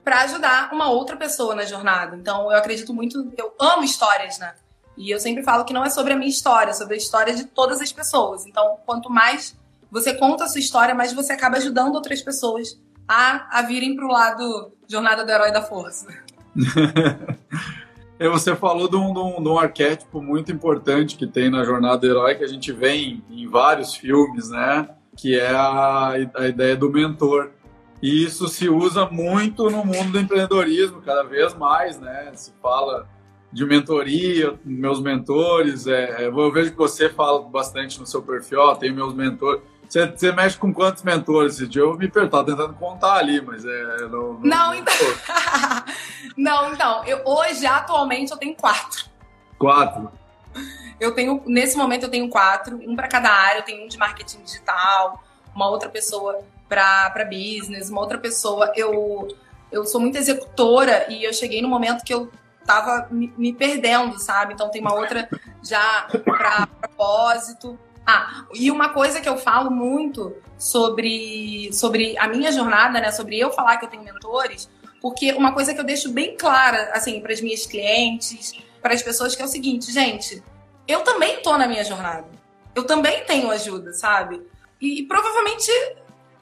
para 0.04 0.22
ajudar 0.22 0.70
uma 0.72 0.90
outra 0.90 1.16
pessoa 1.16 1.54
na 1.54 1.64
jornada. 1.64 2.16
Então, 2.16 2.50
eu 2.50 2.58
acredito 2.58 2.92
muito, 2.92 3.32
eu 3.36 3.54
amo 3.58 3.84
histórias, 3.84 4.38
né? 4.38 4.54
E 4.96 5.10
eu 5.10 5.18
sempre 5.18 5.42
falo 5.42 5.64
que 5.64 5.72
não 5.72 5.84
é 5.84 5.90
sobre 5.90 6.12
a 6.12 6.16
minha 6.16 6.28
história, 6.28 6.70
é 6.70 6.74
sobre 6.74 6.94
a 6.94 6.98
história 6.98 7.34
de 7.34 7.44
todas 7.44 7.80
as 7.80 7.92
pessoas. 7.92 8.46
Então, 8.46 8.76
quanto 8.84 9.08
mais 9.10 9.56
você 9.90 10.14
conta 10.14 10.44
a 10.44 10.48
sua 10.48 10.60
história, 10.60 10.94
mais 10.94 11.12
você 11.12 11.32
acaba 11.32 11.56
ajudando 11.56 11.94
outras 11.94 12.20
pessoas 12.22 12.78
a, 13.06 13.58
a 13.58 13.62
virem 13.62 13.94
para 13.94 14.06
o 14.06 14.08
lado 14.08 14.72
jornada 14.88 15.24
do 15.24 15.30
herói 15.30 15.52
da 15.52 15.62
força. 15.62 16.06
Você 18.30 18.54
falou 18.54 18.88
de 18.88 18.94
um, 18.94 19.12
de, 19.12 19.18
um, 19.18 19.42
de 19.42 19.48
um, 19.48 19.58
arquétipo 19.58 20.22
muito 20.22 20.52
importante 20.52 21.16
que 21.16 21.26
tem 21.26 21.50
na 21.50 21.64
jornada 21.64 21.98
do 21.98 22.06
herói, 22.06 22.36
que 22.36 22.44
a 22.44 22.48
gente 22.48 22.70
vê 22.70 22.92
em, 22.92 23.24
em 23.28 23.48
vários 23.48 23.94
filmes, 23.96 24.48
né? 24.48 24.88
Que 25.16 25.38
é 25.38 25.50
a, 25.50 26.10
a 26.36 26.46
ideia 26.46 26.76
do 26.76 26.88
mentor. 26.88 27.50
E 28.02 28.24
isso 28.24 28.48
se 28.48 28.68
usa 28.68 29.06
muito 29.06 29.70
no 29.70 29.84
mundo 29.84 30.10
do 30.12 30.18
empreendedorismo, 30.18 31.00
cada 31.00 31.22
vez 31.22 31.54
mais, 31.54 32.00
né? 32.00 32.32
Se 32.34 32.52
fala 32.60 33.08
de 33.52 33.64
mentoria, 33.64 34.58
meus 34.64 35.00
mentores. 35.00 35.86
É, 35.86 36.24
é 36.24 36.26
eu 36.26 36.52
vejo 36.52 36.72
que 36.72 36.76
você 36.76 37.08
fala 37.08 37.42
bastante 37.42 38.00
no 38.00 38.06
seu 38.06 38.20
perfil, 38.20 38.58
ó, 38.58 38.74
tem 38.74 38.92
meus 38.92 39.14
mentores. 39.14 39.62
Você, 39.88 40.06
você, 40.06 40.32
mexe 40.32 40.56
com 40.56 40.72
quantos 40.72 41.02
mentores 41.02 41.54
esse 41.54 41.68
dia? 41.68 41.82
Eu 41.82 41.96
me 41.96 42.08
pergunto, 42.08 42.44
tentando 42.44 42.72
contar 42.74 43.18
ali, 43.18 43.40
mas 43.42 43.64
é. 43.64 43.96
Não, 44.08 44.32
não, 44.32 44.40
não 44.40 44.74
então. 44.74 44.94
não, 46.34 46.72
então. 46.72 47.04
Eu, 47.04 47.20
hoje, 47.26 47.66
atualmente, 47.66 48.32
eu 48.32 48.38
tenho 48.38 48.56
quatro. 48.56 49.04
Quatro? 49.58 50.10
Eu 50.98 51.12
tenho, 51.14 51.42
nesse 51.46 51.76
momento, 51.76 52.04
eu 52.04 52.10
tenho 52.10 52.28
quatro, 52.30 52.80
um 52.88 52.96
para 52.96 53.06
cada 53.06 53.30
área. 53.30 53.58
Eu 53.58 53.64
tenho 53.64 53.84
um 53.84 53.88
de 53.88 53.98
marketing 53.98 54.42
digital, 54.42 55.22
uma 55.54 55.68
outra 55.68 55.90
pessoa 55.90 56.42
para 56.72 57.24
business, 57.26 57.90
uma 57.90 58.00
outra 58.00 58.16
pessoa. 58.16 58.72
Eu, 58.74 59.28
eu 59.70 59.84
sou 59.84 60.00
muito 60.00 60.16
executora 60.16 61.06
e 61.10 61.22
eu 61.22 61.32
cheguei 61.34 61.60
no 61.60 61.68
momento 61.68 62.02
que 62.02 62.14
eu 62.14 62.30
tava 62.64 63.08
me, 63.10 63.30
me 63.36 63.52
perdendo, 63.52 64.18
sabe? 64.18 64.54
Então 64.54 64.70
tem 64.70 64.80
uma 64.80 64.94
outra 64.94 65.28
já 65.62 66.08
para 66.24 66.66
propósito. 66.66 67.78
Ah, 68.06 68.46
e 68.54 68.70
uma 68.70 68.88
coisa 68.88 69.20
que 69.20 69.28
eu 69.28 69.36
falo 69.36 69.70
muito 69.70 70.34
sobre, 70.56 71.70
sobre 71.74 72.16
a 72.16 72.26
minha 72.26 72.50
jornada, 72.50 72.98
né? 73.00 73.12
Sobre 73.12 73.38
eu 73.38 73.52
falar 73.52 73.76
que 73.76 73.84
eu 73.84 73.90
tenho 73.90 74.02
mentores, 74.02 74.70
porque 75.00 75.32
uma 75.32 75.52
coisa 75.52 75.74
que 75.74 75.80
eu 75.80 75.84
deixo 75.84 76.10
bem 76.10 76.36
clara, 76.36 76.90
assim, 76.94 77.20
para 77.20 77.34
as 77.34 77.40
minhas 77.42 77.66
clientes, 77.66 78.54
para 78.80 78.94
as 78.94 79.02
pessoas, 79.02 79.36
que 79.36 79.42
é 79.42 79.44
o 79.44 79.48
seguinte, 79.48 79.92
gente, 79.92 80.42
eu 80.88 81.00
também 81.00 81.42
tô 81.42 81.56
na 81.58 81.68
minha 81.68 81.84
jornada. 81.84 82.26
Eu 82.74 82.84
também 82.84 83.24
tenho 83.24 83.50
ajuda, 83.50 83.92
sabe? 83.92 84.42
E, 84.80 85.00
e 85.00 85.06
provavelmente 85.06 85.70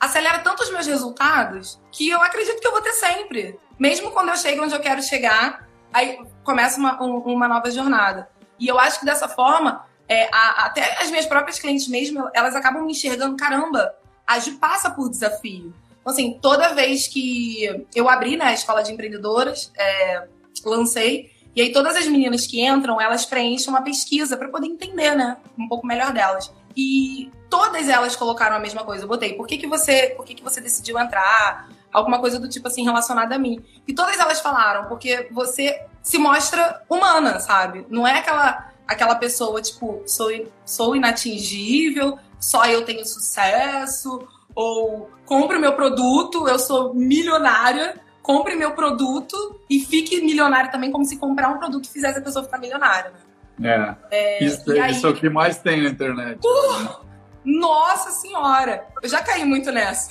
acelera 0.01 0.39
tanto 0.39 0.63
os 0.63 0.71
meus 0.71 0.87
resultados 0.87 1.79
que 1.93 2.09
eu 2.09 2.21
acredito 2.23 2.59
que 2.59 2.67
eu 2.67 2.73
vou 2.73 2.81
ter 2.81 2.93
sempre. 2.95 3.61
Mesmo 3.79 4.11
quando 4.11 4.31
eu 4.31 4.37
chego 4.37 4.65
onde 4.65 4.75
eu 4.75 4.81
quero 4.81 5.03
chegar, 5.03 5.69
aí 5.93 6.19
começa 6.43 6.79
uma, 6.79 7.01
um, 7.03 7.19
uma 7.19 7.47
nova 7.47 7.71
jornada. 7.71 8.29
E 8.59 8.67
eu 8.67 8.79
acho 8.79 9.01
que 9.01 9.05
dessa 9.05 9.29
forma 9.29 9.85
é, 10.09 10.29
a, 10.33 10.67
até 10.67 11.01
as 11.01 11.09
minhas 11.11 11.27
próprias 11.27 11.59
clientes 11.59 11.87
mesmo, 11.87 12.29
elas 12.35 12.57
acabam 12.57 12.85
me 12.85 12.93
enxergando, 12.93 13.37
caramba, 13.37 13.95
a 14.27 14.39
Ju 14.39 14.59
passa 14.59 14.91
por 14.91 15.09
desafio. 15.09 15.73
Então, 16.01 16.13
assim, 16.13 16.39
toda 16.41 16.75
vez 16.75 17.07
que 17.07 17.87
eu 17.95 18.09
abri 18.09 18.37
né, 18.37 18.47
a 18.47 18.53
escola 18.53 18.83
de 18.83 18.93
empreendedoras, 18.93 19.71
é, 19.77 20.27
lancei, 20.65 21.31
e 21.55 21.63
aí 21.63 21.73
todas 21.73 21.97
as 21.97 22.07
meninas 22.07 22.47
que 22.47 22.61
entram, 22.61 23.01
elas 23.01 23.25
preenchem 23.27 23.69
uma 23.69 23.83
pesquisa 23.83 24.37
para 24.37 24.49
poder 24.49 24.67
entender, 24.67 25.15
né, 25.15 25.37
um 25.59 25.69
pouco 25.69 25.87
melhor 25.87 26.13
delas. 26.13 26.53
E 26.77 27.31
todas 27.49 27.89
elas 27.89 28.15
colocaram 28.17 28.57
a 28.57 28.61
mesma 28.61 28.85
coisa. 28.85 29.05
Eu 29.05 29.09
botei, 29.09 29.35
por 29.35 29.47
que, 29.47 29.59
que 29.59 29.67
você, 29.67 30.15
por 30.17 30.25
que, 30.25 30.35
que 30.35 30.43
você 30.43 30.61
decidiu 30.61 30.99
entrar? 30.99 31.69
Alguma 31.93 32.21
coisa 32.21 32.39
do 32.39 32.49
tipo 32.49 32.69
assim 32.69 32.85
relacionada 32.85 33.35
a 33.35 33.39
mim. 33.39 33.61
E 33.87 33.93
todas 33.93 34.19
elas 34.19 34.41
falaram, 34.41 34.89
porque 34.89 35.29
você 35.33 35.87
se 36.03 36.19
mostra 36.19 36.83
humana, 36.89 37.41
sabe? 37.41 37.85
Não 37.89 38.07
é 38.07 38.19
aquela 38.19 38.71
aquela 38.91 39.15
pessoa, 39.15 39.63
tipo, 39.63 40.03
sou, 40.05 40.31
sou 40.65 40.97
inatingível, 40.97 42.19
só 42.41 42.67
eu 42.67 42.85
tenho 42.85 43.07
sucesso, 43.07 44.27
ou 44.53 45.09
compre 45.25 45.59
o 45.59 45.61
meu 45.61 45.75
produto, 45.75 46.49
eu 46.49 46.59
sou 46.59 46.93
milionária, 46.93 48.01
compre 48.21 48.57
meu 48.57 48.73
produto 48.73 49.61
e 49.71 49.79
fique 49.79 50.21
milionário 50.21 50.73
também, 50.73 50.91
como 50.91 51.05
se 51.05 51.17
comprar 51.19 51.51
um 51.51 51.59
produto 51.59 51.89
fizesse 51.89 52.19
a 52.19 52.23
pessoa 52.23 52.45
ficar 52.45 52.59
milionária, 52.59 53.11
né? 53.11 53.21
É. 53.63 53.95
é 54.11 54.45
isso, 54.45 54.71
aí, 54.71 54.91
isso 54.91 55.07
é 55.07 55.11
o 55.11 55.15
que 55.15 55.29
mais 55.29 55.59
tem 55.59 55.83
na 55.83 55.91
internet. 55.91 56.41
Uh? 56.45 57.01
Nossa 57.45 58.11
senhora! 58.11 58.87
Eu 59.03 59.09
já 59.09 59.23
caí 59.23 59.45
muito 59.45 59.71
nessa. 59.71 60.11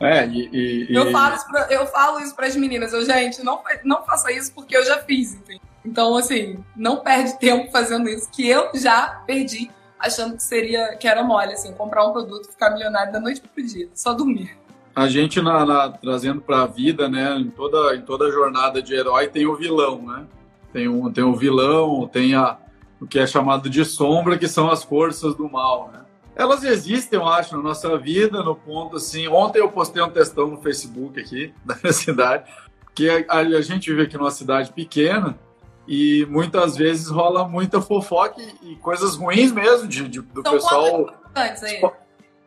É, 0.00 0.26
e, 0.26 0.88
e, 0.90 0.94
eu, 0.94 1.10
falo 1.12 1.36
isso 1.36 1.46
pra, 1.46 1.66
eu 1.70 1.86
falo 1.86 2.20
isso 2.20 2.34
para 2.34 2.46
as 2.46 2.56
meninas, 2.56 2.92
eu, 2.92 3.04
gente, 3.04 3.42
não, 3.44 3.62
não 3.84 4.04
faça 4.04 4.32
isso 4.32 4.52
porque 4.52 4.76
eu 4.76 4.84
já 4.84 4.98
fiz, 4.98 5.34
entendeu? 5.34 5.60
Então, 5.84 6.16
assim, 6.16 6.64
não 6.74 6.98
perde 6.98 7.38
tempo 7.38 7.70
fazendo 7.70 8.08
isso, 8.08 8.28
que 8.30 8.48
eu 8.48 8.70
já 8.74 9.22
perdi 9.26 9.70
achando 9.98 10.36
que 10.36 10.42
seria 10.42 10.96
que 10.96 11.06
era 11.06 11.22
mole, 11.22 11.52
assim, 11.52 11.72
comprar 11.72 12.06
um 12.06 12.12
produto 12.12 12.48
e 12.48 12.52
ficar 12.52 12.70
milionário 12.70 13.12
da 13.12 13.20
noite 13.20 13.40
pro 13.40 13.64
dia, 13.64 13.88
só 13.94 14.12
dormir. 14.12 14.56
A 14.96 15.08
gente 15.08 15.40
na, 15.40 15.64
na 15.64 15.90
trazendo 15.90 16.40
para 16.40 16.62
a 16.62 16.66
vida, 16.66 17.08
né, 17.08 17.36
em 17.36 17.50
toda 17.50 17.94
em 17.96 18.02
toda 18.02 18.30
jornada 18.30 18.80
de 18.80 18.94
herói 18.94 19.28
tem 19.28 19.46
o 19.46 19.56
vilão, 19.56 20.02
né? 20.02 20.24
Tem 20.72 20.88
um 20.88 21.12
tem 21.12 21.24
o 21.24 21.34
vilão, 21.34 22.06
tem 22.06 22.34
a 22.34 22.56
o 23.04 23.06
que 23.06 23.18
é 23.18 23.26
chamado 23.26 23.68
de 23.68 23.84
sombra, 23.84 24.38
que 24.38 24.48
são 24.48 24.70
as 24.70 24.82
forças 24.82 25.34
do 25.34 25.48
mal, 25.48 25.90
né? 25.92 26.00
Elas 26.34 26.64
existem, 26.64 27.18
eu 27.18 27.28
acho, 27.28 27.56
na 27.56 27.62
nossa 27.62 27.96
vida, 27.96 28.42
no 28.42 28.56
ponto 28.56 28.96
assim. 28.96 29.28
Ontem 29.28 29.60
eu 29.60 29.70
postei 29.70 30.02
um 30.02 30.10
textão 30.10 30.48
no 30.48 30.60
Facebook 30.60 31.20
aqui 31.20 31.54
da 31.64 31.76
minha 31.80 31.92
cidade, 31.92 32.50
que 32.94 33.08
a, 33.08 33.38
a 33.38 33.60
gente 33.60 33.90
vive 33.90 34.02
aqui 34.02 34.16
numa 34.16 34.30
cidade 34.30 34.72
pequena 34.72 35.38
e 35.86 36.26
muitas 36.28 36.76
vezes 36.76 37.08
rola 37.08 37.46
muita 37.46 37.80
fofoca 37.80 38.40
e, 38.40 38.72
e 38.72 38.76
coisas 38.76 39.16
ruins 39.16 39.52
mesmo 39.52 39.86
de, 39.86 40.08
de 40.08 40.20
do 40.20 40.42
pessoal. 40.42 41.08
Aí? 41.34 41.80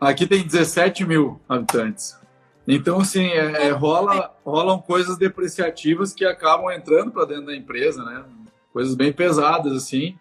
Aqui 0.02 0.28
tem 0.28 0.44
17 0.44 1.06
mil 1.06 1.40
habitantes. 1.48 2.18
Então, 2.68 3.00
assim, 3.00 3.28
é, 3.28 3.68
é, 3.68 3.70
rola, 3.70 4.36
rolam 4.44 4.80
coisas 4.80 5.18
depreciativas 5.18 6.14
que 6.14 6.26
acabam 6.26 6.70
entrando 6.72 7.12
para 7.12 7.26
dentro 7.26 7.46
da 7.46 7.56
empresa, 7.56 8.04
né? 8.04 8.26
Coisas 8.74 8.94
bem 8.94 9.14
pesadas, 9.14 9.72
assim. 9.72 10.18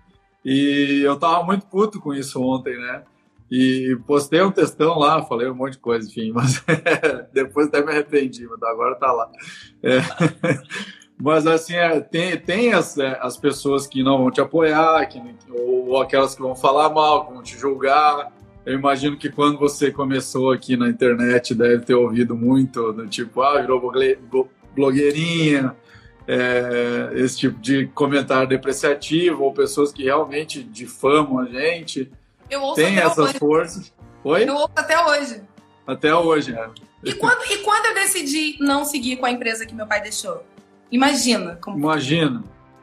E 0.47 1.03
eu 1.05 1.17
tava 1.17 1.43
muito 1.43 1.67
puto 1.67 2.01
com 2.01 2.15
isso 2.15 2.41
ontem, 2.41 2.79
né? 2.79 3.03
E 3.51 3.99
postei 4.07 4.41
um 4.43 4.53
textão 4.53 4.97
lá, 4.97 5.21
falei 5.25 5.49
um 5.49 5.55
monte 5.57 5.73
de 5.73 5.81
coisa, 5.81 6.09
enfim, 6.09 6.31
mas 6.33 6.65
depois 7.35 7.67
até 7.67 7.85
me 7.85 7.91
arrependi, 7.91 8.47
mas 8.47 8.63
agora 8.63 8.95
tá 8.95 9.11
lá. 9.11 9.29
É. 9.83 9.99
Mas 11.19 11.47
assim, 11.47 11.73
é, 11.75 11.99
tem, 11.99 12.37
tem 12.37 12.75
as, 12.75 12.99
é, 12.99 13.19
as 13.23 13.39
pessoas 13.39 13.87
que 13.87 14.03
não 14.03 14.19
vão 14.19 14.31
te 14.31 14.39
apoiar, 14.39 15.07
que, 15.07 15.19
ou 15.51 15.99
aquelas 15.99 16.35
que 16.35 16.43
vão 16.43 16.55
falar 16.55 16.91
mal, 16.91 17.25
que 17.27 17.33
vão 17.33 17.43
te 17.43 17.59
julgar. 17.59 18.31
Eu 18.67 18.75
imagino 18.75 19.17
que 19.17 19.31
quando 19.31 19.59
você 19.59 19.91
começou 19.91 20.53
aqui 20.53 20.77
na 20.77 20.91
internet, 20.91 21.55
deve 21.55 21.87
ter 21.87 21.95
ouvido 21.95 22.37
muito 22.37 22.93
do 22.93 23.07
tipo, 23.07 23.41
ah, 23.41 23.59
virou 23.63 23.81
blogueirinha, 24.75 25.75
é, 26.27 27.11
esse 27.15 27.39
tipo 27.39 27.59
de 27.61 27.87
comentário 27.89 28.49
depreciativo, 28.49 29.45
ou 29.45 29.53
pessoas 29.53 29.93
que 29.93 30.05
realmente 30.05 30.63
difamam 30.63 31.39
a 31.39 31.47
gente. 31.47 32.11
Eu 32.51 32.63
ouço 32.63 32.77
tem 32.77 32.99
essas 32.99 33.31
hoje. 33.31 33.39
forças. 33.39 33.93
Oi? 34.25 34.49
Eu 34.49 34.55
ouço 34.55 34.73
até 34.77 35.05
hoje. 35.05 35.43
Até 35.87 36.15
hoje, 36.15 36.55
é. 36.55 36.69
E 37.05 37.15
quando, 37.15 37.45
e 37.51 37.59
quando 37.59 37.87
eu 37.87 37.95
decidi 37.95 38.57
não 38.59 38.85
seguir 38.85 39.17
com 39.17 39.27
a 39.27 39.31
empresa 39.31 39.65
que 39.65 39.75
meu 39.75 39.87
pai 39.87 40.03
deixou? 40.03 40.43
Imagina. 40.91 41.57
Como... 41.57 41.79
Imagina. 41.79 42.43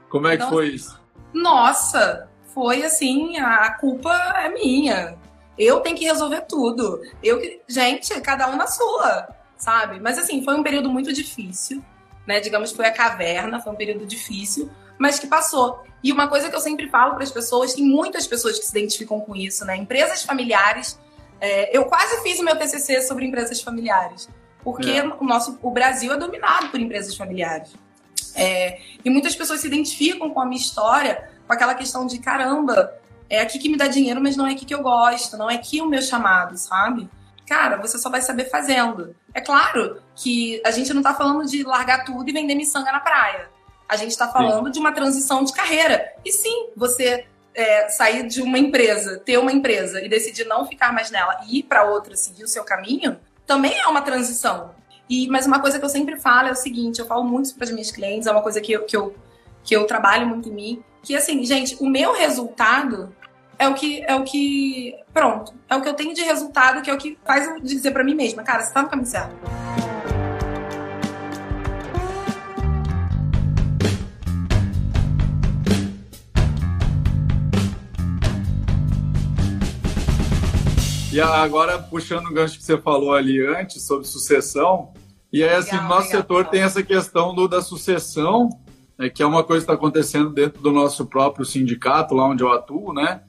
Como 0.09 0.27
é 0.27 0.37
que 0.37 0.45
foi 0.45 0.69
isso? 0.69 1.01
Nossa, 1.33 2.29
foi 2.53 2.83
assim, 2.83 3.37
a 3.37 3.71
culpa 3.73 4.13
é 4.37 4.49
minha. 4.49 5.17
Eu 5.57 5.79
tenho 5.81 5.97
que 5.97 6.05
resolver 6.05 6.41
tudo. 6.41 7.01
Eu 7.21 7.41
gente, 7.67 8.19
cada 8.21 8.49
um 8.49 8.55
na 8.55 8.67
sua, 8.67 9.27
sabe? 9.57 9.99
Mas 9.99 10.17
assim, 10.17 10.43
foi 10.43 10.55
um 10.55 10.63
período 10.63 10.89
muito 10.89 11.11
difícil, 11.11 11.83
né? 12.27 12.39
Digamos 12.39 12.71
que 12.71 12.77
foi 12.77 12.85
a 12.85 12.91
caverna, 12.91 13.59
foi 13.59 13.73
um 13.73 13.75
período 13.75 14.05
difícil, 14.05 14.69
mas 14.97 15.19
que 15.19 15.27
passou. 15.27 15.83
E 16.03 16.11
uma 16.11 16.27
coisa 16.27 16.49
que 16.49 16.55
eu 16.55 16.59
sempre 16.59 16.89
falo 16.89 17.15
para 17.15 17.23
as 17.23 17.31
pessoas, 17.31 17.73
tem 17.73 17.85
muitas 17.85 18.27
pessoas 18.27 18.59
que 18.59 18.65
se 18.65 18.71
identificam 18.71 19.19
com 19.19 19.35
isso, 19.35 19.65
né? 19.65 19.75
Empresas 19.75 20.23
familiares. 20.23 20.99
É, 21.39 21.75
eu 21.75 21.85
quase 21.85 22.21
fiz 22.23 22.39
o 22.39 22.43
meu 22.43 22.57
TCC 22.57 23.01
sobre 23.01 23.25
empresas 23.25 23.61
familiares, 23.61 24.29
porque 24.63 24.91
é. 24.91 25.05
o 25.05 25.23
nosso 25.23 25.57
o 25.61 25.71
Brasil 25.71 26.13
é 26.13 26.17
dominado 26.17 26.69
por 26.69 26.79
empresas 26.79 27.15
familiares. 27.15 27.73
É, 28.35 28.79
e 29.03 29.09
muitas 29.09 29.35
pessoas 29.35 29.61
se 29.61 29.67
identificam 29.67 30.29
com 30.29 30.41
a 30.41 30.45
minha 30.45 30.59
história, 30.59 31.29
com 31.45 31.53
aquela 31.53 31.75
questão 31.75 32.07
de 32.07 32.17
caramba, 32.19 32.93
é 33.29 33.41
aqui 33.41 33.59
que 33.59 33.69
me 33.69 33.77
dá 33.77 33.87
dinheiro, 33.87 34.21
mas 34.21 34.35
não 34.35 34.45
é 34.45 34.51
aqui 34.51 34.65
que 34.65 34.73
eu 34.73 34.81
gosto, 34.81 35.37
não 35.37 35.49
é 35.49 35.55
aqui 35.55 35.81
o 35.81 35.87
meu 35.87 36.01
chamado, 36.01 36.57
sabe? 36.57 37.09
Cara, 37.47 37.77
você 37.77 37.97
só 37.97 38.09
vai 38.09 38.21
saber 38.21 38.49
fazendo. 38.49 39.15
É 39.33 39.41
claro 39.41 40.01
que 40.15 40.61
a 40.65 40.71
gente 40.71 40.93
não 40.93 41.01
tá 41.01 41.13
falando 41.13 41.45
de 41.45 41.63
largar 41.63 42.05
tudo 42.05 42.29
e 42.29 42.33
vender 42.33 42.55
miçanga 42.55 42.91
na 42.91 42.99
praia. 42.99 43.49
A 43.87 43.95
gente 43.95 44.17
tá 44.17 44.27
falando 44.27 44.67
sim. 44.67 44.71
de 44.71 44.79
uma 44.79 44.91
transição 44.91 45.43
de 45.43 45.53
carreira. 45.53 46.13
E 46.23 46.31
sim, 46.31 46.69
você 46.75 47.25
é, 47.53 47.89
sair 47.89 48.27
de 48.27 48.41
uma 48.41 48.57
empresa, 48.57 49.19
ter 49.19 49.37
uma 49.37 49.51
empresa 49.51 50.01
e 50.01 50.09
decidir 50.09 50.45
não 50.45 50.65
ficar 50.65 50.91
mais 50.91 51.11
nela 51.11 51.41
e 51.47 51.59
ir 51.59 51.63
para 51.63 51.83
outra, 51.83 52.15
seguir 52.15 52.43
o 52.43 52.47
seu 52.47 52.63
caminho, 52.63 53.19
também 53.45 53.77
é 53.77 53.87
uma 53.87 54.01
transição. 54.01 54.71
E, 55.09 55.27
mas 55.27 55.45
uma 55.45 55.59
coisa 55.59 55.77
que 55.77 55.85
eu 55.85 55.89
sempre 55.89 56.17
falo 56.17 56.47
é 56.47 56.51
o 56.51 56.55
seguinte: 56.55 56.99
eu 56.99 57.05
falo 57.05 57.23
muito 57.23 57.53
para 57.55 57.65
as 57.65 57.71
minhas 57.71 57.91
clientes, 57.91 58.27
é 58.27 58.31
uma 58.31 58.41
coisa 58.41 58.61
que 58.61 58.71
eu, 58.71 58.85
que, 58.85 58.95
eu, 58.95 59.15
que 59.63 59.75
eu 59.75 59.85
trabalho 59.85 60.25
muito 60.27 60.49
em 60.49 60.53
mim, 60.53 60.83
que 61.03 61.15
assim, 61.15 61.43
gente, 61.45 61.75
o 61.79 61.87
meu 61.87 62.13
resultado 62.13 63.13
é 63.63 63.67
o 63.69 63.73
que 63.73 64.03
é 64.05 64.13
o 64.13 64.23
que 64.25 64.93
pronto, 65.13 65.53
é 65.69 65.75
o 65.75 65.81
que 65.81 65.87
eu 65.87 65.93
tenho 65.93 66.13
de 66.13 66.21
resultado, 66.21 66.81
que 66.81 66.89
é 66.89 66.93
o 66.93 66.97
que 66.97 67.17
faz 67.25 67.47
eu 67.47 67.61
dizer 67.61 67.91
para 67.91 68.03
mim 68.03 68.13
mesma, 68.13 68.43
cara, 68.43 68.61
você 68.61 68.73
tá 68.73 68.81
no 68.81 68.89
caminho 68.89 69.07
certo. 69.07 69.33
E 81.13 81.21
agora, 81.21 81.77
puxando 81.77 82.25
o 82.25 82.33
gancho 82.33 82.57
que 82.57 82.65
você 82.65 82.77
falou 82.77 83.13
ali 83.13 83.45
antes 83.45 83.83
sobre 83.83 84.05
sucessão, 84.05 84.91
e 85.31 85.43
aí, 85.43 85.55
assim, 85.55 85.75
no 85.75 85.83
nosso 85.83 86.07
legal. 86.07 86.21
setor 86.21 86.45
tem 86.47 86.61
essa 86.63 86.83
questão 86.83 87.33
do, 87.33 87.47
da 87.47 87.61
sucessão, 87.61 88.49
né, 88.97 89.09
que 89.09 89.21
é 89.21 89.25
uma 89.25 89.43
coisa 89.43 89.63
que 89.63 89.71
está 89.71 89.73
acontecendo 89.73 90.31
dentro 90.31 90.61
do 90.61 90.71
nosso 90.71 91.05
próprio 91.05 91.45
sindicato, 91.45 92.15
lá 92.15 92.25
onde 92.25 92.43
eu 92.43 92.51
atuo, 92.51 92.93
né? 92.93 93.21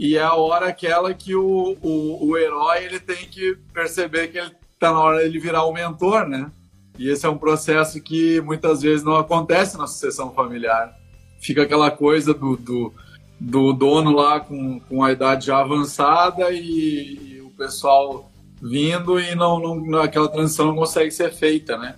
E 0.00 0.16
é 0.16 0.22
a 0.22 0.34
hora 0.34 0.66
aquela 0.68 1.12
que 1.12 1.36
o, 1.36 1.76
o, 1.82 2.30
o 2.30 2.38
herói 2.38 2.84
ele 2.86 2.98
tem 2.98 3.28
que 3.28 3.54
perceber 3.72 4.28
que 4.28 4.38
ele 4.38 4.50
está 4.72 4.92
na 4.92 4.98
hora 4.98 5.28
de 5.28 5.38
virar 5.38 5.64
o 5.64 5.72
mentor, 5.74 6.26
né? 6.26 6.50
E 6.98 7.08
esse 7.10 7.26
é 7.26 7.28
um 7.28 7.36
processo 7.36 8.00
que 8.02 8.40
muitas 8.40 8.80
vezes 8.80 9.04
não 9.04 9.16
acontece 9.16 9.76
na 9.76 9.86
sucessão 9.86 10.32
familiar. 10.32 10.96
Fica 11.38 11.64
aquela 11.64 11.90
coisa 11.90 12.32
do, 12.32 12.56
do 12.56 12.92
do 13.40 13.72
dono 13.72 14.12
lá 14.12 14.38
com, 14.38 14.78
com 14.80 15.02
a 15.02 15.12
idade 15.12 15.46
já 15.46 15.60
avançada 15.60 16.50
e, 16.50 17.36
e 17.36 17.40
o 17.40 17.50
pessoal 17.50 18.30
vindo 18.60 19.18
e 19.18 19.34
não, 19.34 19.58
não, 19.58 20.02
aquela 20.02 20.28
transição 20.28 20.66
não 20.66 20.76
consegue 20.76 21.10
ser 21.10 21.32
feita, 21.32 21.78
né? 21.78 21.96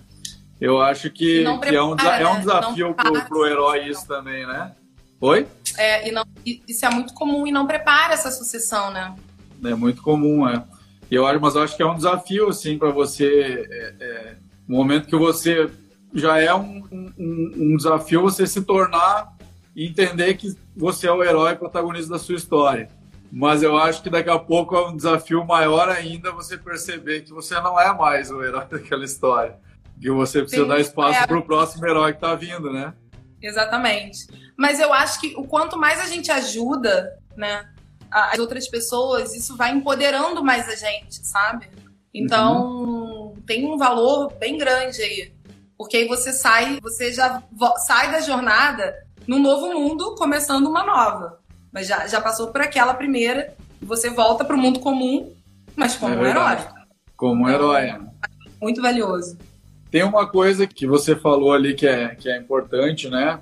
Eu 0.61 0.81
acho 0.81 1.09
que, 1.09 1.43
prepara, 1.43 1.67
que 1.67 1.75
é, 1.75 1.83
um, 1.83 1.95
é 1.97 2.27
um 2.27 2.39
desafio 2.39 2.93
pro, 2.93 3.25
pro 3.25 3.45
herói 3.45 3.89
isso 3.89 4.07
também, 4.07 4.47
né? 4.47 4.73
Oi? 5.23 5.47
É, 5.77 6.09
e 6.09 6.11
não, 6.11 6.25
isso 6.45 6.85
é 6.85 6.89
muito 6.89 7.13
comum 7.13 7.47
e 7.47 7.51
não 7.51 7.65
prepara 7.65 8.13
essa 8.13 8.29
sucessão, 8.29 8.91
né? 8.91 9.15
É 9.63 9.73
muito 9.73 10.01
comum, 10.01 10.45
é. 10.45 10.61
Eu 11.09 11.25
acho, 11.25 11.39
mas 11.39 11.55
eu 11.55 11.61
acho 11.61 11.77
que 11.77 11.81
é 11.81 11.85
um 11.85 11.95
desafio, 11.95 12.49
assim, 12.49 12.77
para 12.77 12.89
você. 12.89 13.65
É, 13.71 13.95
é, 14.01 14.35
no 14.67 14.75
momento 14.75 15.07
que 15.07 15.15
você 15.15 15.71
já 16.13 16.37
é 16.39 16.53
um, 16.53 16.83
um, 16.91 17.51
um 17.55 17.77
desafio 17.77 18.21
você 18.21 18.45
se 18.45 18.63
tornar 18.63 19.33
e 19.73 19.87
entender 19.87 20.33
que 20.33 20.57
você 20.75 21.07
é 21.07 21.11
o 21.13 21.23
herói 21.23 21.55
protagonista 21.55 22.11
da 22.11 22.19
sua 22.19 22.35
história. 22.35 22.89
Mas 23.31 23.63
eu 23.63 23.77
acho 23.77 24.03
que 24.03 24.09
daqui 24.09 24.29
a 24.29 24.37
pouco 24.37 24.75
é 24.75 24.89
um 24.89 24.93
desafio 24.97 25.45
maior 25.45 25.87
ainda 25.87 26.33
você 26.33 26.57
perceber 26.57 27.21
que 27.21 27.31
você 27.31 27.55
não 27.61 27.79
é 27.79 27.95
mais 27.95 28.29
o 28.29 28.43
herói 28.43 28.65
daquela 28.69 29.05
história. 29.05 29.55
Que 30.01 30.11
você 30.11 30.41
precisa 30.41 30.63
Sim, 30.63 30.67
dar 30.67 30.81
espaço 30.81 31.19
é. 31.19 31.27
para 31.27 31.37
o 31.37 31.43
próximo 31.43 31.87
herói 31.87 32.11
que 32.11 32.17
está 32.17 32.35
vindo, 32.35 32.73
né? 32.73 32.93
Exatamente. 33.41 34.27
Mas 34.57 34.79
eu 34.79 34.93
acho 34.93 35.19
que 35.19 35.33
o 35.35 35.43
quanto 35.43 35.77
mais 35.77 35.99
a 35.99 36.05
gente 36.05 36.31
ajuda, 36.31 37.17
né, 37.35 37.67
as 38.11 38.39
outras 38.39 38.67
pessoas, 38.67 39.33
isso 39.33 39.57
vai 39.57 39.71
empoderando 39.71 40.43
mais 40.43 40.69
a 40.69 40.75
gente, 40.75 41.25
sabe? 41.25 41.67
Então, 42.13 42.67
uhum. 42.67 43.35
tem 43.45 43.65
um 43.65 43.77
valor 43.77 44.31
bem 44.33 44.57
grande 44.57 45.01
aí. 45.01 45.33
Porque 45.75 45.97
aí 45.97 46.07
você 46.07 46.31
sai, 46.31 46.79
você 46.79 47.11
já 47.11 47.41
sai 47.85 48.11
da 48.11 48.21
jornada 48.21 48.95
num 49.27 49.39
novo 49.39 49.73
mundo, 49.73 50.15
começando 50.15 50.67
uma 50.67 50.83
nova. 50.83 51.39
Mas 51.71 51.87
já, 51.87 52.05
já 52.05 52.21
passou 52.21 52.47
por 52.47 52.61
aquela 52.61 52.93
primeira, 52.93 53.55
e 53.81 53.85
você 53.85 54.09
volta 54.09 54.45
para 54.45 54.55
o 54.55 54.59
mundo 54.59 54.79
comum, 54.79 55.33
mas 55.75 55.95
como 55.95 56.13
é 56.13 56.17
um 56.17 56.25
herói. 56.25 56.57
Como 57.17 57.43
um 57.43 57.49
herói. 57.49 57.99
Muito 58.61 58.81
valioso. 58.81 59.37
Tem 59.89 60.03
uma 60.03 60.27
coisa 60.27 60.67
que 60.67 60.85
você 60.85 61.15
falou 61.15 61.51
ali 61.51 61.73
que 61.73 61.87
é, 61.87 62.15
que 62.15 62.29
é 62.29 62.37
importante, 62.37 63.09
né? 63.09 63.39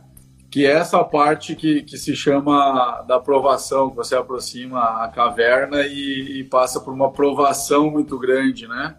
Que 0.52 0.66
é 0.66 0.72
essa 0.72 1.04
parte 1.04 1.56
que, 1.56 1.82
que 1.84 1.98
se 1.98 2.16
chama 2.16 3.04
da 3.08 3.16
aprovação, 3.16 3.90
que 3.90 3.96
você 3.96 4.16
aproxima 4.16 5.04
a 5.04 5.08
caverna 5.08 5.82
e, 5.82 6.42
e 6.42 6.44
passa 6.44 6.80
por 6.80 6.94
uma 6.94 7.08
aprovação 7.08 7.90
muito 7.90 8.20
grande, 8.20 8.68
né? 8.68 8.96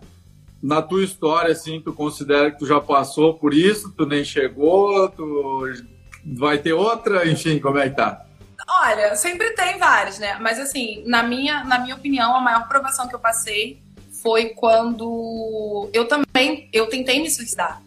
na 0.63 0.81
tua 0.81 1.03
história, 1.03 1.51
assim, 1.51 1.81
tu 1.81 1.93
considera 1.93 2.51
que 2.51 2.59
tu 2.59 2.67
já 2.67 2.81
passou 2.81 3.35
por 3.35 3.53
isso, 3.53 3.93
tu 3.97 4.07
nem 4.07 4.23
chegou, 4.23 5.09
tu 5.09 5.65
vai 6.25 6.59
ter 6.59 6.73
outra, 6.73 7.29
enfim, 7.29 7.59
como 7.59 7.79
é 7.79 7.91
que 7.91 7.97
tá? 7.97 8.25
Olha, 8.69 9.17
sempre 9.17 9.51
tem 9.51 9.77
várias, 9.77 10.21
né? 10.21 10.39
Mas 10.41 10.61
assim, 10.61 11.03
na 11.05 11.23
minha, 11.25 11.65
na 11.65 11.81
minha 11.81 11.97
opinião, 11.97 12.37
a 12.37 12.41
maior 12.41 12.69
provação 12.69 13.09
que 13.09 13.15
eu 13.15 13.19
passei 13.19 13.83
foi 14.23 14.51
quando 14.51 15.91
eu 15.93 16.07
também 16.07 16.69
eu 16.73 16.87
tentei 16.87 17.21
me 17.21 17.29
suicidar. 17.29 17.83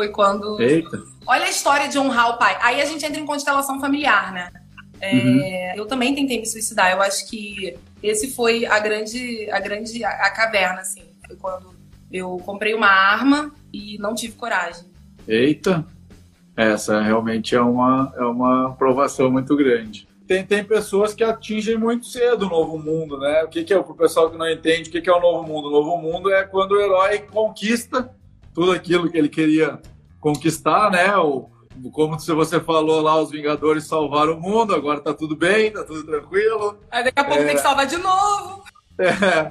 Foi 0.00 0.08
quando. 0.08 0.58
Eita. 0.58 1.02
Olha 1.26 1.44
a 1.44 1.50
história 1.50 1.86
de 1.86 1.98
honrar 1.98 2.30
o 2.30 2.38
pai. 2.38 2.56
Aí 2.62 2.80
a 2.80 2.86
gente 2.86 3.04
entra 3.04 3.20
em 3.20 3.26
constelação 3.26 3.78
familiar, 3.78 4.32
né? 4.32 4.50
É, 4.98 5.12
uhum. 5.12 5.72
Eu 5.76 5.86
também 5.86 6.14
tentei 6.14 6.40
me 6.40 6.46
suicidar. 6.46 6.90
Eu 6.90 7.02
acho 7.02 7.28
que 7.28 7.76
esse 8.02 8.34
foi 8.34 8.64
a 8.64 8.78
grande, 8.78 9.46
a 9.50 9.60
grande 9.60 10.02
a, 10.02 10.08
a 10.08 10.30
caverna, 10.30 10.80
assim. 10.80 11.02
Foi 11.26 11.36
quando 11.36 11.74
eu 12.10 12.38
comprei 12.46 12.72
uma 12.72 12.86
arma 12.86 13.52
e 13.70 13.98
não 13.98 14.14
tive 14.14 14.36
coragem. 14.36 14.86
Eita. 15.28 15.84
Essa 16.56 17.02
realmente 17.02 17.54
é 17.54 17.60
uma, 17.60 18.10
é 18.16 18.22
uma 18.22 18.70
aprovação 18.70 19.30
muito 19.30 19.54
grande. 19.54 20.08
Tem, 20.26 20.46
tem 20.46 20.64
pessoas 20.64 21.12
que 21.12 21.22
atingem 21.22 21.76
muito 21.76 22.06
cedo 22.06 22.46
o 22.46 22.48
novo 22.48 22.78
mundo, 22.78 23.18
né? 23.18 23.42
O 23.44 23.48
que, 23.48 23.64
que 23.64 23.74
é, 23.74 23.82
para 23.82 23.92
o 23.92 23.94
pessoal 23.94 24.30
que 24.30 24.38
não 24.38 24.50
entende, 24.50 24.88
o 24.88 24.92
que, 24.92 25.02
que 25.02 25.10
é 25.10 25.12
o 25.12 25.20
novo 25.20 25.46
mundo? 25.46 25.68
O 25.68 25.70
novo 25.70 25.98
mundo 25.98 26.32
é 26.32 26.42
quando 26.42 26.72
o 26.72 26.80
herói 26.80 27.18
conquista 27.18 28.10
tudo 28.54 28.72
aquilo 28.72 29.10
que 29.10 29.16
ele 29.16 29.28
queria 29.28 29.78
conquistar, 30.20 30.90
né? 30.90 31.16
O, 31.16 31.48
como 31.92 32.18
se 32.20 32.32
você 32.32 32.60
falou 32.60 33.00
lá, 33.00 33.20
os 33.20 33.30
Vingadores 33.30 33.86
salvaram 33.86 34.34
o 34.34 34.40
mundo, 34.40 34.74
agora 34.74 35.00
tá 35.00 35.14
tudo 35.14 35.34
bem, 35.34 35.72
tá 35.72 35.82
tudo 35.82 36.04
tranquilo. 36.04 36.78
Aí 36.90 37.04
daqui 37.04 37.20
a 37.20 37.24
pouco 37.24 37.42
é, 37.42 37.46
tem 37.46 37.56
que 37.56 37.62
salvar 37.62 37.86
de 37.86 37.96
novo. 37.96 38.62
É, 38.98 39.48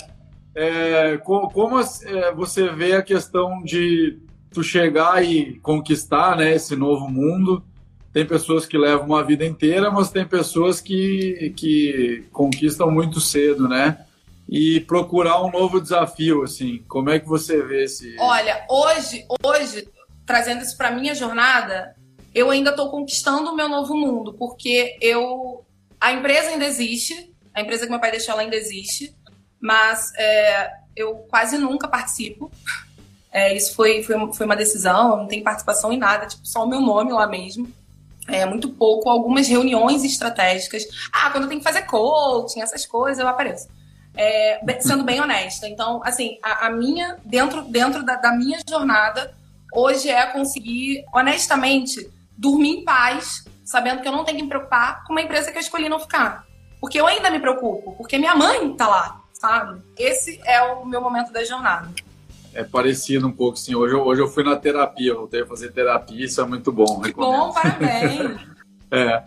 é, 1.13 1.17
como, 1.17 1.49
como 1.49 1.79
é, 1.79 2.34
você 2.34 2.69
vê 2.69 2.93
a 2.93 3.01
questão 3.01 3.63
de 3.63 4.19
tu 4.51 4.63
chegar 4.63 5.23
e 5.23 5.60
conquistar 5.60 6.36
né, 6.38 6.53
esse 6.53 6.75
novo 6.75 7.08
mundo. 7.08 7.63
Tem 8.12 8.25
pessoas 8.25 8.65
que 8.65 8.77
levam 8.77 9.05
uma 9.05 9.23
vida 9.23 9.45
inteira, 9.45 9.91
mas 9.91 10.12
tem 10.12 10.25
pessoas 10.25 10.82
que, 10.82 11.53
que 11.55 12.25
conquistam 12.32 12.89
muito 12.89 13.19
cedo, 13.19 13.67
né? 13.67 13.99
E 14.47 14.79
procurar 14.82 15.43
um 15.43 15.51
novo 15.51 15.79
desafio, 15.79 16.41
assim. 16.41 16.84
Como 16.88 17.12
é 17.12 17.19
que 17.19 17.27
você 17.27 17.62
vê 17.62 17.84
esse. 17.84 18.15
Olha, 18.19 18.65
hoje, 18.67 19.23
hoje, 19.45 19.88
trazendo 20.30 20.62
isso 20.62 20.78
para 20.78 20.92
minha 20.92 21.15
jornada, 21.15 21.96
eu 22.36 22.52
ainda 22.52 22.70
estou 22.70 22.92
conquistando 22.92 23.50
o 23.50 23.56
meu 23.56 23.68
novo 23.68 23.98
mundo, 23.98 24.36
porque 24.36 24.96
eu. 25.02 25.65
A 26.00 26.13
empresa 26.13 26.50
ainda 26.50 26.65
existe, 26.65 27.34
a 27.52 27.62
empresa 27.62 27.86
que 27.86 27.89
meu 27.89 28.00
pai 28.00 28.12
deixou 28.12 28.34
ela 28.34 28.44
ainda 28.44 28.56
existe, 28.56 29.13
mas 29.60 30.13
é, 30.15 30.72
eu 30.96 31.15
quase 31.30 31.58
nunca 31.58 31.88
participo. 31.88 32.52
É, 33.32 33.56
isso 33.56 33.76
foi, 33.76 34.02
foi, 34.02 34.15
foi 34.34 34.44
uma 34.48 34.56
decisão, 34.56 35.15
não 35.18 35.28
tem 35.28 35.44
participação 35.44 35.94
em 35.94 36.00
nada, 36.00 36.26
tipo, 36.26 36.48
só 36.48 36.65
o 36.65 36.68
meu 36.68 36.82
nome 36.82 37.12
lá 37.12 37.28
mesmo. 37.28 37.72
É, 38.28 38.44
muito 38.44 38.70
pouco, 38.70 39.08
algumas 39.08 39.48
reuniões 39.48 40.04
estratégicas. 40.04 40.84
Ah, 41.13 41.30
quando 41.30 41.48
tem 41.48 41.60
que 41.60 41.63
fazer 41.63 41.84
coaching, 41.84 42.60
essas 42.60 42.88
coisas, 42.88 43.20
eu 43.20 43.28
apareço. 43.28 43.68
É, 44.18 44.60
sendo 44.80 45.04
bem 45.04 45.22
honesta. 45.22 45.70
Então, 45.70 46.02
assim, 46.04 46.39
a, 46.42 46.65
a 46.65 46.70
minha, 46.72 47.18
dentro, 47.24 47.62
dentro 47.62 48.04
da, 48.04 48.15
da, 48.15 48.32
minha 48.32 48.60
jornada, 48.68 49.32
hoje 49.73 50.10
é 50.10 50.25
conseguir, 50.27 51.05
honestamente, 51.13 52.10
dormir 52.38 52.79
em 52.79 52.84
paz, 52.84 53.43
sabendo 53.63 54.01
que 54.01 54.08
eu 54.08 54.12
não 54.12 54.23
tenho 54.23 54.38
que 54.38 54.43
me 54.43 54.49
preocupar 54.49 55.03
com 55.03 55.13
uma 55.13 55.21
empresa 55.21 55.51
que 55.51 55.58
eu 55.58 55.62
escolhi 55.62 55.89
não 55.89 55.99
ficar. 55.99 56.45
Porque 56.79 56.99
eu 56.99 57.08
ainda 57.08 57.29
me 57.29 57.39
preocupo, 57.39 57.93
porque 57.97 58.17
minha 58.17 58.36
mãe 58.36 58.73
tá 58.75 58.88
lá, 58.88 59.21
sabe? 59.34 59.82
Esse 59.97 60.39
é 60.45 60.62
o 60.62 60.86
meu 60.86 61.01
momento 61.01 61.32
da 61.32 61.43
jornada 61.43 61.89
é 62.53 62.63
parecido 62.63 63.27
um 63.27 63.32
pouco, 63.32 63.58
sim. 63.58 63.75
Hoje 63.75 63.93
eu, 63.93 64.01
hoje 64.01 64.21
eu 64.21 64.27
fui 64.27 64.43
na 64.43 64.55
terapia, 64.55 65.13
voltei 65.13 65.41
a 65.41 65.45
fazer 65.45 65.72
terapia, 65.72 66.26
isso 66.26 66.41
é 66.41 66.45
muito 66.45 66.72
bom. 66.72 67.01
Que 67.01 67.13
bom, 67.13 67.51
parabéns! 67.51 68.39
é, 68.91 69.24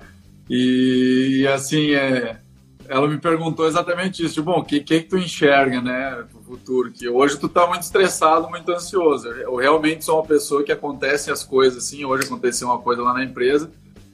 e 0.48 1.46
assim, 1.52 1.92
é, 1.92 2.41
ela 2.88 3.08
me 3.08 3.18
perguntou 3.18 3.66
exatamente 3.66 4.24
isso, 4.24 4.34
tipo, 4.34 4.46
bom, 4.52 4.60
o 4.60 4.64
que, 4.64 4.80
que, 4.80 5.00
que 5.00 5.08
tu 5.08 5.18
enxerga, 5.18 5.80
né, 5.80 6.24
pro 6.30 6.42
futuro? 6.42 6.90
Que 6.90 7.08
hoje 7.08 7.38
tu 7.38 7.48
tá 7.48 7.66
muito 7.66 7.82
estressado, 7.82 8.48
muito 8.48 8.70
ansioso. 8.70 9.28
Eu 9.28 9.56
realmente 9.56 10.04
sou 10.04 10.16
uma 10.16 10.26
pessoa 10.26 10.62
que 10.62 10.72
acontecem 10.72 11.32
as 11.32 11.42
coisas, 11.44 11.84
assim, 11.84 12.04
hoje 12.04 12.26
aconteceu 12.26 12.68
uma 12.68 12.78
coisa 12.78 13.02
lá 13.02 13.14
na 13.14 13.24
empresa, 13.24 13.70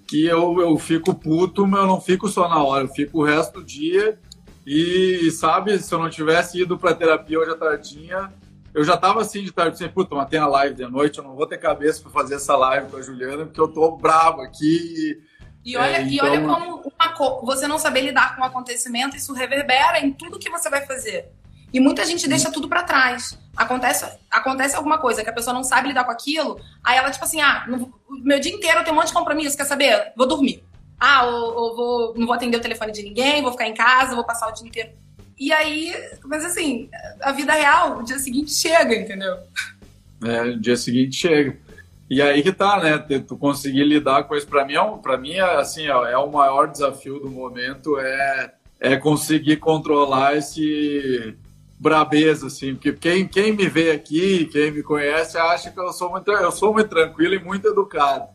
que 0.06 0.24
eu, 0.24 0.60
eu 0.60 0.76
fico 0.78 1.14
puto, 1.14 1.66
mas 1.66 1.80
eu 1.80 1.86
não 1.86 2.00
fico 2.00 2.28
só 2.28 2.48
na 2.48 2.62
hora, 2.62 2.84
eu 2.84 2.88
fico 2.88 3.18
o 3.18 3.24
resto 3.24 3.60
do 3.60 3.64
dia 3.64 4.18
e, 4.66 5.30
sabe, 5.30 5.78
se 5.78 5.94
eu 5.94 5.98
não 5.98 6.10
tivesse 6.10 6.60
ido 6.60 6.78
pra 6.78 6.94
terapia 6.94 7.38
hoje 7.38 7.50
à 7.50 7.56
tardinha, 7.56 8.32
eu 8.74 8.84
já 8.84 8.96
tava 8.96 9.22
assim 9.22 9.42
de 9.42 9.50
tarde, 9.50 9.74
assim, 9.74 9.88
puta, 9.92 10.14
mas 10.14 10.28
tem 10.28 10.38
a 10.38 10.46
live 10.46 10.74
de 10.74 10.86
noite, 10.86 11.18
eu 11.18 11.24
não 11.24 11.34
vou 11.34 11.46
ter 11.46 11.58
cabeça 11.58 12.02
para 12.02 12.10
fazer 12.10 12.34
essa 12.34 12.56
live 12.56 12.90
com 12.90 12.96
a 12.96 13.02
Juliana, 13.02 13.44
porque 13.44 13.60
eu 13.60 13.68
tô 13.68 13.96
bravo 13.96 14.42
aqui. 14.42 14.94
E 14.96 15.37
olha, 15.76 15.98
é, 15.98 16.02
então... 16.02 16.12
e 16.12 16.20
olha 16.20 16.40
como 16.40 16.82
uma, 16.82 17.42
você 17.42 17.66
não 17.66 17.78
saber 17.78 18.02
lidar 18.02 18.36
com 18.36 18.42
o 18.42 18.44
acontecimento, 18.44 19.16
isso 19.16 19.32
reverbera 19.32 20.00
em 20.00 20.12
tudo 20.12 20.38
que 20.38 20.50
você 20.50 20.70
vai 20.70 20.86
fazer. 20.86 21.30
E 21.72 21.80
muita 21.80 22.04
gente 22.04 22.28
deixa 22.28 22.50
tudo 22.50 22.68
para 22.68 22.82
trás. 22.82 23.38
Acontece, 23.56 24.06
acontece 24.30 24.76
alguma 24.76 24.98
coisa 24.98 25.22
que 25.22 25.28
a 25.28 25.32
pessoa 25.32 25.52
não 25.52 25.64
sabe 25.64 25.88
lidar 25.88 26.04
com 26.04 26.10
aquilo, 26.10 26.60
aí 26.82 26.96
ela, 26.96 27.10
tipo 27.10 27.24
assim, 27.24 27.40
ah, 27.40 27.64
no, 27.68 27.92
meu 28.08 28.40
dia 28.40 28.52
inteiro 28.52 28.78
eu 28.78 28.84
tenho 28.84 28.96
um 28.96 28.98
monte 28.98 29.08
de 29.08 29.14
compromisso, 29.14 29.56
quer 29.56 29.64
saber? 29.64 30.12
Vou 30.16 30.26
dormir. 30.26 30.62
Ah, 30.98 31.26
ou, 31.26 31.56
ou 31.56 31.76
vou, 31.76 32.14
não 32.16 32.26
vou 32.26 32.34
atender 32.34 32.56
o 32.56 32.60
telefone 32.60 32.92
de 32.92 33.02
ninguém, 33.02 33.42
vou 33.42 33.52
ficar 33.52 33.68
em 33.68 33.74
casa, 33.74 34.14
vou 34.14 34.24
passar 34.24 34.48
o 34.48 34.52
dia 34.52 34.66
inteiro. 34.66 34.90
E 35.38 35.52
aí, 35.52 35.94
mas 36.24 36.44
assim, 36.44 36.88
a 37.20 37.30
vida 37.32 37.52
real, 37.52 37.98
o 37.98 38.02
dia 38.02 38.18
seguinte 38.18 38.52
chega, 38.52 38.94
entendeu? 38.94 39.36
É, 40.24 40.42
o 40.42 40.58
dia 40.58 40.76
seguinte 40.76 41.16
chega. 41.16 41.56
E 42.10 42.22
aí 42.22 42.42
que 42.42 42.52
tá, 42.52 42.82
né? 42.82 42.98
Tu 42.98 43.36
conseguir 43.36 43.84
lidar 43.84 44.24
com 44.24 44.34
isso. 44.34 44.46
Pra 44.46 44.64
mim, 44.64 44.74
é, 44.74 44.96
pra 45.02 45.18
mim 45.18 45.32
é, 45.32 45.56
assim, 45.56 45.86
é 45.86 46.16
o 46.16 46.30
maior 46.30 46.68
desafio 46.68 47.20
do 47.20 47.30
momento, 47.30 47.98
é, 47.98 48.54
é 48.80 48.96
conseguir 48.96 49.56
controlar 49.56 50.36
esse 50.36 51.36
brabeza, 51.78 52.48
assim, 52.48 52.74
porque 52.74 52.92
quem, 52.92 53.28
quem 53.28 53.52
me 53.52 53.68
vê 53.68 53.92
aqui, 53.92 54.46
quem 54.46 54.72
me 54.72 54.82
conhece, 54.82 55.38
acha 55.38 55.70
que 55.70 55.78
eu 55.78 55.92
sou 55.92 56.10
muito, 56.10 56.30
eu 56.30 56.50
sou 56.50 56.72
muito 56.72 56.88
tranquilo 56.88 57.34
e 57.34 57.38
muito 57.38 57.68
educado, 57.68 58.26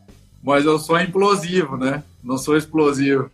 mas 0.42 0.64
eu 0.64 0.78
sou 0.78 0.98
implosivo, 0.98 1.76
né? 1.76 2.02
Não 2.22 2.38
sou 2.38 2.56
explosivo. 2.56 3.30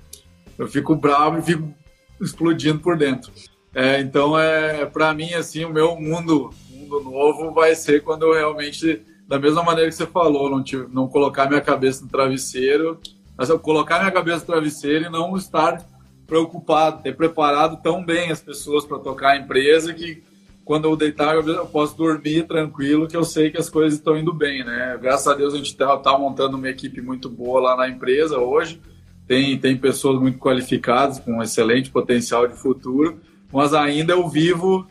Eu 0.59 0.69
fico 0.69 0.97
bravo 0.97 1.39
e 1.39 1.43
fico 1.43 1.73
explodindo 2.21 2.81
por 2.81 2.97
dentro. 2.97 3.33
É, 3.75 4.01
então, 4.01 4.39
é, 4.39 4.85
para 4.85 5.15
mim, 5.15 5.33
assim, 5.33 5.65
o 5.65 5.73
meu 5.73 5.95
mundo, 5.95 6.51
mundo 6.69 7.01
novo 7.01 7.53
vai 7.53 7.75
ser 7.75 8.03
quando 8.03 8.27
eu 8.27 8.33
realmente, 8.33 9.01
da 9.31 9.39
mesma 9.39 9.63
maneira 9.63 9.89
que 9.89 9.95
você 9.95 10.09
falou, 10.09 10.51
não, 10.51 10.61
te, 10.61 10.77
não 10.91 11.07
colocar 11.07 11.47
minha 11.47 11.61
cabeça 11.61 12.03
no 12.03 12.11
travesseiro, 12.11 12.99
mas 13.39 13.49
eu 13.49 13.61
colocar 13.61 14.01
minha 14.01 14.11
cabeça 14.11 14.41
no 14.41 14.47
travesseiro 14.47 15.05
e 15.05 15.09
não 15.09 15.37
estar 15.37 15.87
preocupado, 16.27 17.01
ter 17.01 17.17
preparado 17.17 17.81
tão 17.81 18.05
bem 18.05 18.33
as 18.33 18.41
pessoas 18.41 18.85
para 18.85 18.99
tocar 18.99 19.31
a 19.31 19.37
empresa 19.37 19.95
que 19.95 20.25
quando 20.65 20.87
eu 20.87 20.97
deitar 20.97 21.37
eu 21.37 21.65
posso 21.67 21.97
dormir 21.97 22.49
tranquilo 22.49 23.07
que 23.07 23.17
eu 23.17 23.23
sei 23.23 23.53
que 23.53 23.57
as 23.57 23.71
coisas 23.71 24.01
estão 24.01 24.19
indo 24.19 24.33
bem, 24.33 24.65
né? 24.65 24.99
Graças 25.01 25.29
a 25.29 25.35
Deus 25.35 25.55
a 25.55 25.59
gente 25.59 25.71
está 25.71 25.97
tá 25.99 26.19
montando 26.19 26.57
uma 26.57 26.69
equipe 26.69 27.01
muito 27.01 27.31
boa 27.31 27.61
lá 27.61 27.77
na 27.77 27.89
empresa 27.89 28.37
hoje, 28.37 28.81
tem, 29.29 29.57
tem 29.57 29.77
pessoas 29.77 30.21
muito 30.21 30.41
qualificadas 30.41 31.21
com 31.21 31.35
um 31.35 31.43
excelente 31.43 31.89
potencial 31.89 32.49
de 32.49 32.55
futuro, 32.55 33.21
mas 33.53 33.75
ainda 33.75 34.13
eu 34.13 34.29
vivo 34.29 34.89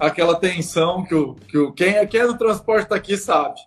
aquela 0.00 0.34
tensão 0.34 1.04
que, 1.04 1.14
o, 1.14 1.34
que 1.34 1.58
o, 1.58 1.72
quem, 1.72 2.06
quem 2.06 2.20
é 2.20 2.26
do 2.26 2.38
transporte 2.38 2.84
está 2.84 2.96
aqui 2.96 3.18
sabe. 3.18 3.60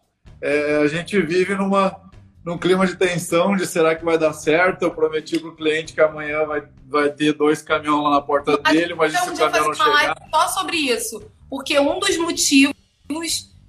É, 0.46 0.78
a 0.78 0.88
gente 0.88 1.20
vive 1.22 1.56
numa 1.56 2.00
num 2.46 2.56
clima 2.56 2.86
de 2.86 2.96
tensão 2.96 3.56
de 3.56 3.66
será 3.66 3.96
que 3.96 4.06
vai 4.06 4.16
dar 4.16 4.32
certo? 4.32 4.84
Eu 4.84 4.92
prometi 4.92 5.40
para 5.40 5.50
o 5.50 5.56
cliente 5.56 5.92
que 5.92 6.00
amanhã 6.00 6.46
vai, 6.46 6.64
vai 6.88 7.10
ter 7.10 7.34
dois 7.34 7.64
caminhões 7.64 8.04
lá 8.04 8.12
na 8.12 8.22
porta 8.22 8.56
dele, 8.60 8.94
mas 8.94 9.12
se 9.12 9.18
o 9.18 9.36
caminhão 9.36 9.66
não 9.66 9.74
chegar... 9.74 10.16
Só 10.30 10.48
sobre 10.50 10.78
isso, 10.78 11.24
porque 11.50 11.80
um 11.80 12.00
dos 12.00 12.16
motivos 12.18 12.76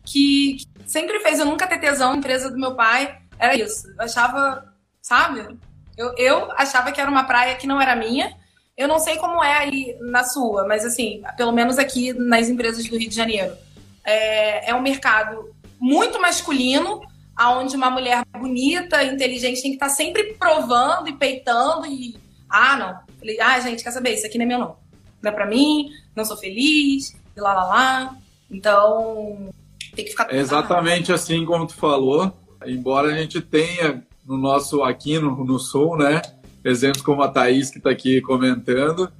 que, 0.04 0.58
que 0.58 0.66
sempre 0.84 1.18
fez 1.20 1.38
eu 1.38 1.46
nunca 1.46 1.66
ter 1.66 1.80
tesão 1.80 2.12
na 2.12 2.18
empresa 2.18 2.50
do 2.50 2.58
meu 2.58 2.74
pai 2.74 3.20
era 3.38 3.54
isso. 3.54 3.88
Eu 3.88 4.04
achava, 4.04 4.74
sabe? 5.00 5.58
Eu, 5.96 6.14
eu 6.18 6.52
achava 6.52 6.92
que 6.92 7.00
era 7.00 7.10
uma 7.10 7.24
praia 7.24 7.56
que 7.56 7.66
não 7.66 7.80
era 7.80 7.96
minha. 7.96 8.36
Eu 8.76 8.86
não 8.86 8.98
sei 8.98 9.16
como 9.16 9.42
é 9.42 9.56
aí 9.56 9.96
na 10.02 10.24
sua, 10.24 10.68
mas 10.68 10.84
assim, 10.84 11.22
pelo 11.38 11.52
menos 11.52 11.78
aqui 11.78 12.12
nas 12.12 12.50
empresas 12.50 12.86
do 12.86 12.98
Rio 12.98 13.08
de 13.08 13.16
Janeiro. 13.16 13.56
É, 14.04 14.70
é 14.70 14.74
um 14.74 14.82
mercado 14.82 15.55
muito 15.78 16.20
masculino, 16.20 17.00
aonde 17.36 17.76
uma 17.76 17.90
mulher 17.90 18.24
bonita, 18.32 19.04
inteligente, 19.04 19.62
tem 19.62 19.70
que 19.70 19.76
estar 19.76 19.88
tá 19.88 19.94
sempre 19.94 20.34
provando 20.34 21.08
e 21.08 21.12
peitando 21.12 21.86
e. 21.86 22.16
Ah, 22.48 22.76
não. 22.76 23.18
Falei, 23.18 23.40
ah, 23.40 23.60
gente, 23.60 23.82
quer 23.82 23.90
saber? 23.90 24.14
Isso 24.14 24.26
aqui 24.26 24.38
não 24.38 24.44
é 24.44 24.48
meu, 24.48 24.58
não. 24.58 24.76
Não 25.22 25.30
é 25.30 25.34
pra 25.34 25.46
mim, 25.46 25.88
não 26.14 26.24
sou 26.24 26.36
feliz, 26.36 27.16
e 27.36 27.40
lá, 27.40 27.54
lá, 27.54 27.64
lá. 27.64 28.16
Então, 28.50 29.50
tem 29.94 30.04
que 30.04 30.10
ficar. 30.12 30.32
É 30.32 30.38
exatamente 30.38 31.12
assim 31.12 31.44
como 31.44 31.66
tu 31.66 31.74
falou. 31.74 32.32
Embora 32.64 33.08
a 33.08 33.16
gente 33.16 33.40
tenha 33.40 34.02
no 34.24 34.36
nosso, 34.36 34.82
aqui 34.82 35.18
no, 35.18 35.44
no 35.44 35.58
Sul, 35.58 35.96
né? 35.96 36.22
Exemplos 36.64 37.02
como 37.02 37.22
a 37.22 37.28
Thaís, 37.28 37.70
que 37.70 37.78
está 37.78 37.90
aqui 37.90 38.20
comentando, 38.20 39.10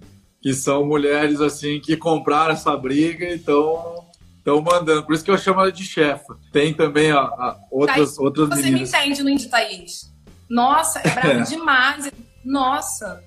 que 0.41 0.53
são 0.53 0.85
mulheres 0.85 1.41
assim 1.41 1.81
que 1.81 1.97
compraram 1.97 2.53
essa 2.53 2.77
briga, 2.77 3.33
então 3.33 3.95
estão 3.95 4.06
mandando. 4.63 5.05
Por 5.05 5.15
isso 5.15 5.25
que 5.25 5.31
eu 5.31 5.39
chamo 5.39 5.61
ela 5.61 5.73
de 5.73 5.85
chefa. 5.85 6.39
Tem 6.53 6.73
também 6.73 7.11
a, 7.11 7.19
a 7.19 7.59
outras, 7.71 7.97
Thaís, 7.97 8.19
outras 8.19 8.49
você 8.49 8.63
meninas. 8.63 8.91
Você 8.91 8.97
me 8.99 9.13
entende, 9.13 9.45
no 9.45 9.51
Thaís? 9.51 10.15
Nossa, 10.49 11.01
é 11.01 11.11
bravo 11.11 11.29
é. 11.29 11.43
demais. 11.51 12.13
Nossa. 12.45 13.23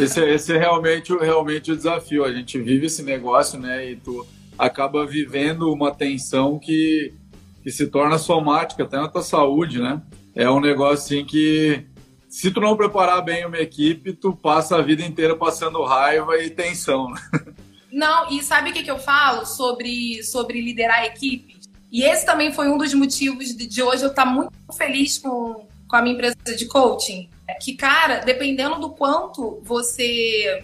Esse, 0.00 0.22
é, 0.22 0.34
esse 0.34 0.52
é 0.52 0.58
realmente, 0.58 1.16
realmente 1.16 1.72
o 1.72 1.76
desafio. 1.76 2.24
A 2.24 2.32
gente 2.32 2.60
vive 2.60 2.86
esse 2.86 3.02
negócio, 3.02 3.58
né? 3.58 3.90
E 3.90 3.96
tu 3.96 4.26
acaba 4.58 5.06
vivendo 5.06 5.72
uma 5.72 5.94
tensão 5.94 6.58
que, 6.58 7.14
que 7.62 7.70
se 7.70 7.86
torna 7.86 8.18
somática, 8.18 8.84
até 8.84 8.96
na 8.98 9.08
tua 9.08 9.22
saúde, 9.22 9.80
né? 9.80 10.02
É 10.34 10.50
um 10.50 10.60
negócio 10.60 11.16
assim 11.16 11.24
que 11.24 11.86
se 12.28 12.50
tu 12.50 12.60
não 12.60 12.76
preparar 12.76 13.22
bem 13.22 13.46
uma 13.46 13.58
equipe, 13.58 14.12
tu 14.12 14.36
passa 14.36 14.76
a 14.76 14.82
vida 14.82 15.02
inteira 15.02 15.34
passando 15.34 15.82
raiva 15.82 16.36
e 16.36 16.50
tensão. 16.50 17.10
Né? 17.10 17.20
Não, 17.96 18.30
e 18.30 18.42
sabe 18.42 18.68
o 18.68 18.72
que, 18.74 18.82
que 18.82 18.90
eu 18.90 18.98
falo 18.98 19.46
sobre, 19.46 20.22
sobre 20.22 20.60
liderar 20.60 21.06
equipes? 21.06 21.66
E 21.90 22.04
esse 22.04 22.26
também 22.26 22.52
foi 22.52 22.68
um 22.68 22.76
dos 22.76 22.92
motivos 22.92 23.56
de, 23.56 23.66
de 23.66 23.82
hoje 23.82 24.02
eu 24.02 24.10
estar 24.10 24.26
muito 24.26 24.52
feliz 24.76 25.16
com, 25.16 25.66
com 25.88 25.96
a 25.96 26.02
minha 26.02 26.12
empresa 26.12 26.36
de 26.54 26.66
coaching. 26.66 27.30
É 27.48 27.54
que, 27.54 27.74
cara, 27.74 28.18
dependendo 28.18 28.78
do 28.78 28.90
quanto 28.90 29.62
você. 29.62 30.62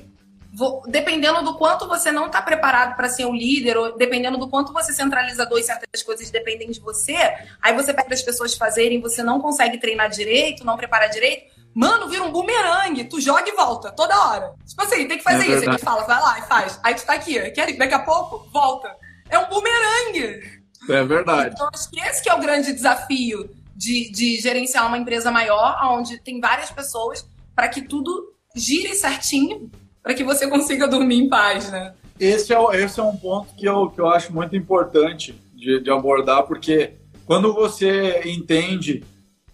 Dependendo 0.86 1.42
do 1.42 1.56
quanto 1.56 1.88
você 1.88 2.12
não 2.12 2.26
está 2.26 2.42
preparado 2.42 2.96
para 2.96 3.08
ser 3.08 3.24
um 3.24 3.34
líder, 3.34 3.78
ou 3.78 3.96
dependendo 3.96 4.36
do 4.36 4.50
quanto 4.50 4.70
você 4.70 4.92
centraliza 4.92 5.46
dois 5.46 5.64
certas 5.64 6.02
coisas 6.02 6.30
dependem 6.30 6.70
de 6.70 6.80
você, 6.80 7.16
aí 7.62 7.74
você 7.74 7.94
pede 7.94 8.12
as 8.12 8.20
pessoas 8.20 8.52
fazerem, 8.52 9.00
você 9.00 9.22
não 9.22 9.40
consegue 9.40 9.78
treinar 9.78 10.10
direito, 10.10 10.66
não 10.66 10.76
prepara 10.76 11.06
direito, 11.06 11.50
Mano, 11.74 12.08
vira 12.08 12.22
um 12.22 12.32
bumerangue. 12.32 13.04
Tu 13.04 13.20
joga 13.20 13.48
e 13.48 13.52
volta, 13.52 13.90
toda 13.90 14.28
hora. 14.28 14.54
Tipo 14.66 14.82
assim, 14.82 15.08
tem 15.08 15.18
que 15.18 15.24
fazer 15.24 15.44
é 15.44 15.56
isso. 15.56 15.70
Aí 15.70 15.76
tu 15.76 15.84
fala, 15.84 16.04
vai 16.04 16.20
lá 16.20 16.38
e 16.38 16.42
faz. 16.42 16.78
Aí 16.82 16.94
tu 16.94 17.04
tá 17.04 17.14
aqui, 17.14 17.38
quer 17.50 17.76
daqui 17.76 17.94
a 17.94 18.00
pouco, 18.00 18.48
volta. 18.52 18.94
É 19.28 19.38
um 19.38 19.48
bumerangue. 19.48 20.62
É 20.88 21.04
verdade. 21.04 21.54
Então, 21.54 21.68
acho 21.72 21.90
que 21.90 22.00
esse 22.00 22.22
que 22.22 22.28
é 22.28 22.34
o 22.34 22.40
grande 22.40 22.72
desafio 22.72 23.48
de, 23.74 24.10
de 24.10 24.40
gerenciar 24.40 24.86
uma 24.86 24.98
empresa 24.98 25.30
maior, 25.30 25.78
onde 25.84 26.18
tem 26.18 26.40
várias 26.40 26.70
pessoas, 26.70 27.26
para 27.54 27.68
que 27.68 27.82
tudo 27.82 28.34
gire 28.54 28.94
certinho, 28.94 29.70
para 30.02 30.14
que 30.14 30.24
você 30.24 30.46
consiga 30.48 30.86
dormir 30.86 31.16
em 31.16 31.28
paz, 31.28 31.70
né? 31.70 31.94
Esse 32.18 32.54
é, 32.54 32.82
esse 32.82 33.00
é 33.00 33.02
um 33.02 33.16
ponto 33.16 33.54
que 33.54 33.66
eu, 33.66 33.90
que 33.90 34.00
eu 34.00 34.08
acho 34.08 34.32
muito 34.32 34.54
importante 34.54 35.34
de, 35.54 35.80
de 35.80 35.90
abordar, 35.90 36.44
porque 36.44 36.94
quando 37.24 37.52
você 37.54 38.22
entende 38.24 39.02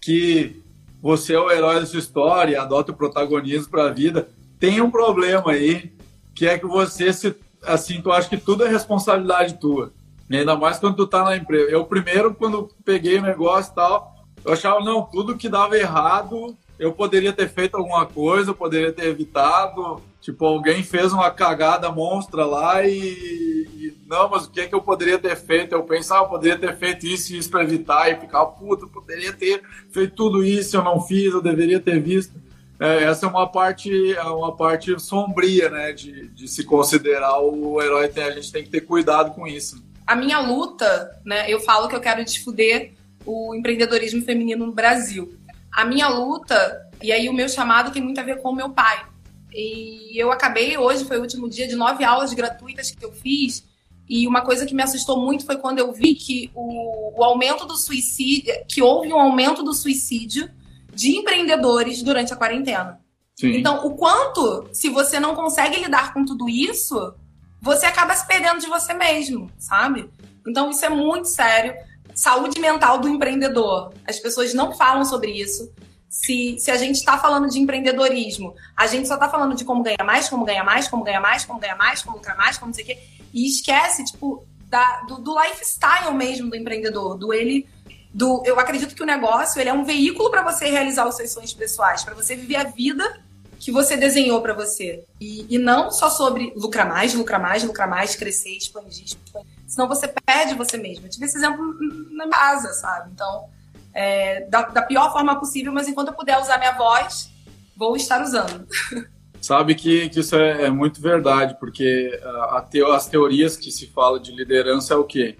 que 0.01 0.61
você 1.01 1.33
é 1.33 1.39
o 1.39 1.51
herói 1.51 1.79
da 1.79 1.85
sua 1.85 1.99
história, 1.99 2.61
adota 2.61 2.91
o 2.91 2.95
protagonismo 2.95 3.69
para 3.69 3.85
a 3.85 3.91
vida. 3.91 4.29
Tem 4.59 4.81
um 4.81 4.91
problema 4.91 5.51
aí, 5.51 5.91
que 6.35 6.47
é 6.47 6.57
que 6.57 6.65
você 6.65 7.13
se 7.13 7.35
assim, 7.63 8.01
tu 8.01 8.11
acha 8.11 8.29
que 8.29 8.37
tudo 8.37 8.63
é 8.63 8.69
responsabilidade 8.69 9.55
tua. 9.55 9.91
Ainda 10.31 10.55
mais 10.55 10.79
quando 10.79 10.95
tu 10.95 11.07
tá 11.07 11.23
na 11.23 11.35
empresa. 11.35 11.71
Eu 11.71 11.85
primeiro 11.85 12.33
quando 12.33 12.69
peguei 12.85 13.17
o 13.17 13.21
negócio 13.21 13.71
e 13.71 13.75
tal, 13.75 14.15
eu 14.45 14.53
achava 14.53 14.79
não, 14.79 15.01
tudo 15.03 15.37
que 15.37 15.49
dava 15.49 15.77
errado, 15.77 16.55
eu 16.77 16.93
poderia 16.93 17.33
ter 17.33 17.49
feito 17.49 17.75
alguma 17.75 18.05
coisa, 18.05 18.51
eu 18.51 18.55
poderia 18.55 18.93
ter 18.93 19.07
evitado. 19.07 20.01
Tipo, 20.21 20.45
alguém 20.45 20.83
fez 20.83 21.11
uma 21.11 21.31
cagada 21.31 21.91
monstra 21.91 22.45
lá 22.45 22.85
e 22.85 23.67
não, 24.09 24.27
mas 24.27 24.45
o 24.45 24.51
que 24.51 24.61
é 24.61 24.67
que 24.67 24.73
eu 24.73 24.81
poderia 24.81 25.19
ter 25.19 25.35
feito? 25.35 25.73
Eu 25.73 25.83
pensava, 25.83 26.21
ah, 26.21 26.23
eu 26.23 26.29
poderia 26.29 26.57
ter 26.57 26.75
feito 26.75 27.05
isso 27.05 27.31
e 27.31 27.37
isso 27.37 27.49
para 27.49 27.63
evitar 27.63 28.09
e 28.11 28.19
ficar, 28.19 28.43
puta, 28.47 28.85
eu 28.85 28.89
poderia 28.89 29.31
ter 29.31 29.61
feito 29.91 30.15
tudo 30.15 30.43
isso, 30.43 30.75
eu 30.75 30.83
não 30.83 30.99
fiz, 30.99 31.31
eu 31.31 31.41
deveria 31.41 31.79
ter 31.79 32.01
visto. 32.01 32.33
É, 32.79 33.03
essa 33.03 33.27
é 33.27 33.29
uma 33.29 33.47
parte, 33.47 34.15
é 34.15 34.23
uma 34.23 34.55
parte 34.55 34.99
sombria, 34.99 35.69
né, 35.69 35.93
de, 35.93 36.27
de 36.29 36.47
se 36.47 36.63
considerar 36.63 37.39
o 37.39 37.79
herói. 37.79 38.11
A 38.15 38.31
gente 38.31 38.51
tem 38.51 38.63
que 38.63 38.69
ter 38.69 38.81
cuidado 38.81 39.35
com 39.35 39.45
isso. 39.45 39.83
A 40.07 40.15
minha 40.15 40.39
luta, 40.39 41.21
né, 41.23 41.47
eu 41.47 41.59
falo 41.59 41.87
que 41.87 41.95
eu 41.95 42.01
quero 42.01 42.25
desfuder 42.25 42.93
o 43.23 43.53
empreendedorismo 43.53 44.23
feminino 44.23 44.65
no 44.65 44.71
Brasil. 44.71 45.37
A 45.71 45.85
minha 45.85 46.07
luta, 46.07 46.89
e 46.99 47.11
aí 47.11 47.29
o 47.29 47.33
meu 47.33 47.47
chamado 47.47 47.91
tem 47.91 48.01
muito 48.01 48.19
a 48.19 48.23
ver 48.23 48.41
com 48.41 48.49
o 48.49 48.55
meu 48.55 48.71
pai 48.71 49.05
e 49.53 50.21
eu 50.21 50.31
acabei, 50.31 50.77
hoje 50.77 51.05
foi 51.05 51.17
o 51.17 51.21
último 51.21 51.49
dia 51.49 51.67
de 51.67 51.75
nove 51.75 52.03
aulas 52.03 52.33
gratuitas 52.33 52.91
que 52.91 53.03
eu 53.03 53.11
fiz. 53.11 53.67
E 54.09 54.27
uma 54.27 54.41
coisa 54.41 54.65
que 54.65 54.73
me 54.73 54.81
assustou 54.81 55.23
muito 55.23 55.45
foi 55.45 55.57
quando 55.57 55.77
eu 55.77 55.93
vi 55.93 56.15
que 56.15 56.49
o, 56.55 57.19
o 57.19 57.23
aumento 57.23 57.65
do 57.65 57.77
suicídio, 57.77 58.51
que 58.67 58.81
houve 58.81 59.13
um 59.13 59.19
aumento 59.19 59.61
do 59.61 59.73
suicídio 59.73 60.49
de 60.91 61.15
empreendedores 61.15 62.01
durante 62.01 62.33
a 62.33 62.35
quarentena. 62.35 62.99
Sim. 63.35 63.55
Então, 63.55 63.85
o 63.85 63.95
quanto, 63.95 64.67
se 64.73 64.89
você 64.89 65.19
não 65.19 65.35
consegue 65.35 65.79
lidar 65.79 66.11
com 66.13 66.25
tudo 66.25 66.49
isso, 66.49 67.13
você 67.61 67.85
acaba 67.85 68.15
se 68.15 68.25
perdendo 68.27 68.59
de 68.59 68.67
você 68.67 68.93
mesmo, 68.93 69.49
sabe? 69.57 70.09
Então, 70.45 70.71
isso 70.71 70.83
é 70.83 70.89
muito 70.89 71.27
sério. 71.27 71.73
Saúde 72.15 72.59
mental 72.59 72.99
do 72.99 73.07
empreendedor. 73.07 73.93
As 74.05 74.19
pessoas 74.19 74.53
não 74.53 74.75
falam 74.75 75.05
sobre 75.05 75.31
isso. 75.31 75.71
Se, 76.09 76.57
se 76.57 76.71
a 76.71 76.77
gente 76.77 76.95
está 76.95 77.17
falando 77.17 77.47
de 77.47 77.59
empreendedorismo, 77.59 78.55
a 78.75 78.87
gente 78.87 79.07
só 79.07 79.13
está 79.13 79.29
falando 79.29 79.55
de 79.55 79.63
como 79.63 79.83
ganhar 79.83 80.03
mais, 80.03 80.27
como 80.27 80.43
ganhar 80.43 80.63
mais, 80.63 80.87
como 80.87 81.03
ganhar 81.03 81.21
mais, 81.21 81.45
como 81.45 81.59
ganhar 81.59 81.77
mais, 81.77 82.01
como 82.01 82.19
ganhar 82.19 82.35
mais, 82.35 82.57
como 82.57 82.69
não 82.69 82.73
sei 82.73 82.83
o 82.83 82.87
quê, 82.87 82.99
e 83.31 83.47
esquece, 83.47 84.03
tipo, 84.03 84.43
da, 84.69 85.01
do, 85.01 85.19
do 85.19 85.39
lifestyle 85.39 86.13
mesmo 86.15 86.49
do 86.49 86.55
empreendedor, 86.55 87.15
do 87.15 87.31
ele. 87.31 87.67
Do, 88.11 88.41
eu 88.43 88.59
acredito 88.59 88.95
que 88.95 89.03
o 89.03 89.05
negócio 89.05 89.61
ele 89.61 89.69
é 89.69 89.73
um 89.73 89.83
veículo 89.83 90.31
para 90.31 90.41
você 90.41 90.67
realizar 90.67 91.07
os 91.07 91.15
seus 91.15 91.31
sonhos 91.31 91.53
pessoais, 91.53 92.03
para 92.03 92.15
você 92.15 92.35
viver 92.35 92.55
a 92.55 92.63
vida 92.63 93.21
que 93.59 93.71
você 93.71 93.95
desenhou 93.95 94.41
para 94.41 94.53
você. 94.53 95.03
E, 95.19 95.45
e, 95.53 95.59
não 95.59 95.91
só 95.91 96.09
sobre 96.09 96.53
lucrar 96.55 96.87
mais, 96.87 97.13
lucrar 97.13 97.39
mais, 97.39 97.63
lucrar 97.63 97.87
mais, 97.87 98.15
crescer, 98.15 98.55
expandir, 98.57 99.03
expandir. 99.05 99.47
Senão 99.67 99.87
você 99.87 100.07
perde 100.07 100.55
você 100.55 100.77
mesmo. 100.77 101.05
Eu 101.05 101.09
tive 101.09 101.25
esse 101.25 101.37
exemplo 101.37 101.75
na 102.11 102.27
casa, 102.29 102.73
sabe? 102.73 103.11
Então, 103.13 103.49
é, 103.93 104.45
da, 104.49 104.63
da, 104.63 104.81
pior 104.81 105.11
forma 105.11 105.39
possível, 105.39 105.71
mas 105.71 105.87
enquanto 105.87 106.09
eu 106.09 106.13
puder 106.13 106.39
usar 106.39 106.57
minha 106.57 106.73
voz, 106.73 107.29
vou 107.75 107.95
estar 107.95 108.21
usando. 108.21 108.67
Sabe 109.41 109.73
que, 109.73 110.09
que 110.09 110.19
isso 110.19 110.35
é, 110.35 110.65
é 110.65 110.69
muito 110.69 111.01
verdade, 111.01 111.55
porque 111.59 112.19
a, 112.23 112.65
a 112.85 112.95
as 112.95 113.07
teorias 113.07 113.55
que 113.55 113.71
se 113.71 113.87
fala 113.87 114.19
de 114.19 114.31
liderança 114.31 114.93
é 114.93 114.97
o 114.97 115.03
quê? 115.03 115.37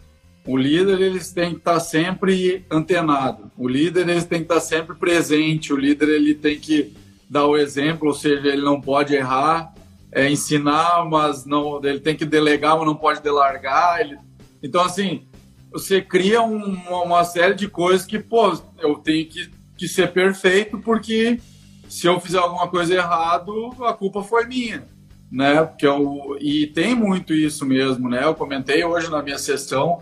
O 0.47 0.57
líder 0.57 1.01
eles 1.01 1.31
tem 1.31 1.51
que 1.51 1.57
estar 1.57 1.79
sempre 1.79 2.65
antenado, 2.71 3.51
o 3.57 3.67
líder 3.67 4.07
eles 4.07 4.23
tem 4.23 4.39
que 4.39 4.45
estar 4.45 4.61
sempre 4.61 4.95
presente, 4.95 5.73
o 5.73 5.77
líder 5.77 6.09
ele 6.09 6.33
tem 6.33 6.57
que 6.57 6.95
dar 7.29 7.45
o 7.45 7.57
exemplo, 7.57 8.07
ou 8.07 8.13
seja, 8.13 8.47
ele 8.47 8.61
não 8.61 8.81
pode 8.81 9.13
errar, 9.13 9.73
é, 10.11 10.29
ensinar, 10.29 11.05
mas 11.05 11.45
não, 11.45 11.79
ele 11.83 11.99
tem 11.99 12.15
que 12.15 12.25
delegar, 12.25 12.77
mas 12.77 12.85
não 12.85 12.95
pode 12.95 13.21
delargar. 13.21 13.99
Ele... 13.99 14.17
Então 14.63 14.81
assim, 14.81 15.27
você 15.71 16.01
cria 16.01 16.41
um, 16.41 16.73
uma 17.03 17.23
série 17.23 17.53
de 17.53 17.67
coisas 17.67 18.05
que, 18.05 18.19
pô, 18.19 18.57
eu 18.79 18.95
tenho 18.95 19.27
que, 19.27 19.49
que 19.77 19.87
ser 19.87 20.11
perfeito 20.11 20.79
porque 20.79 21.39
se 21.87 22.07
eu 22.07 22.19
fizer 22.19 22.37
alguma 22.37 22.67
coisa 22.67 22.93
errado, 22.93 23.71
a 23.83 23.93
culpa 23.93 24.23
foi 24.23 24.45
minha, 24.45 24.87
né? 25.31 25.63
Porque 25.63 25.87
eu, 25.87 26.37
e 26.39 26.67
tem 26.67 26.95
muito 26.95 27.33
isso 27.33 27.65
mesmo, 27.65 28.09
né? 28.09 28.23
Eu 28.23 28.35
comentei 28.35 28.83
hoje 28.83 29.09
na 29.09 29.21
minha 29.23 29.37
sessão, 29.37 30.01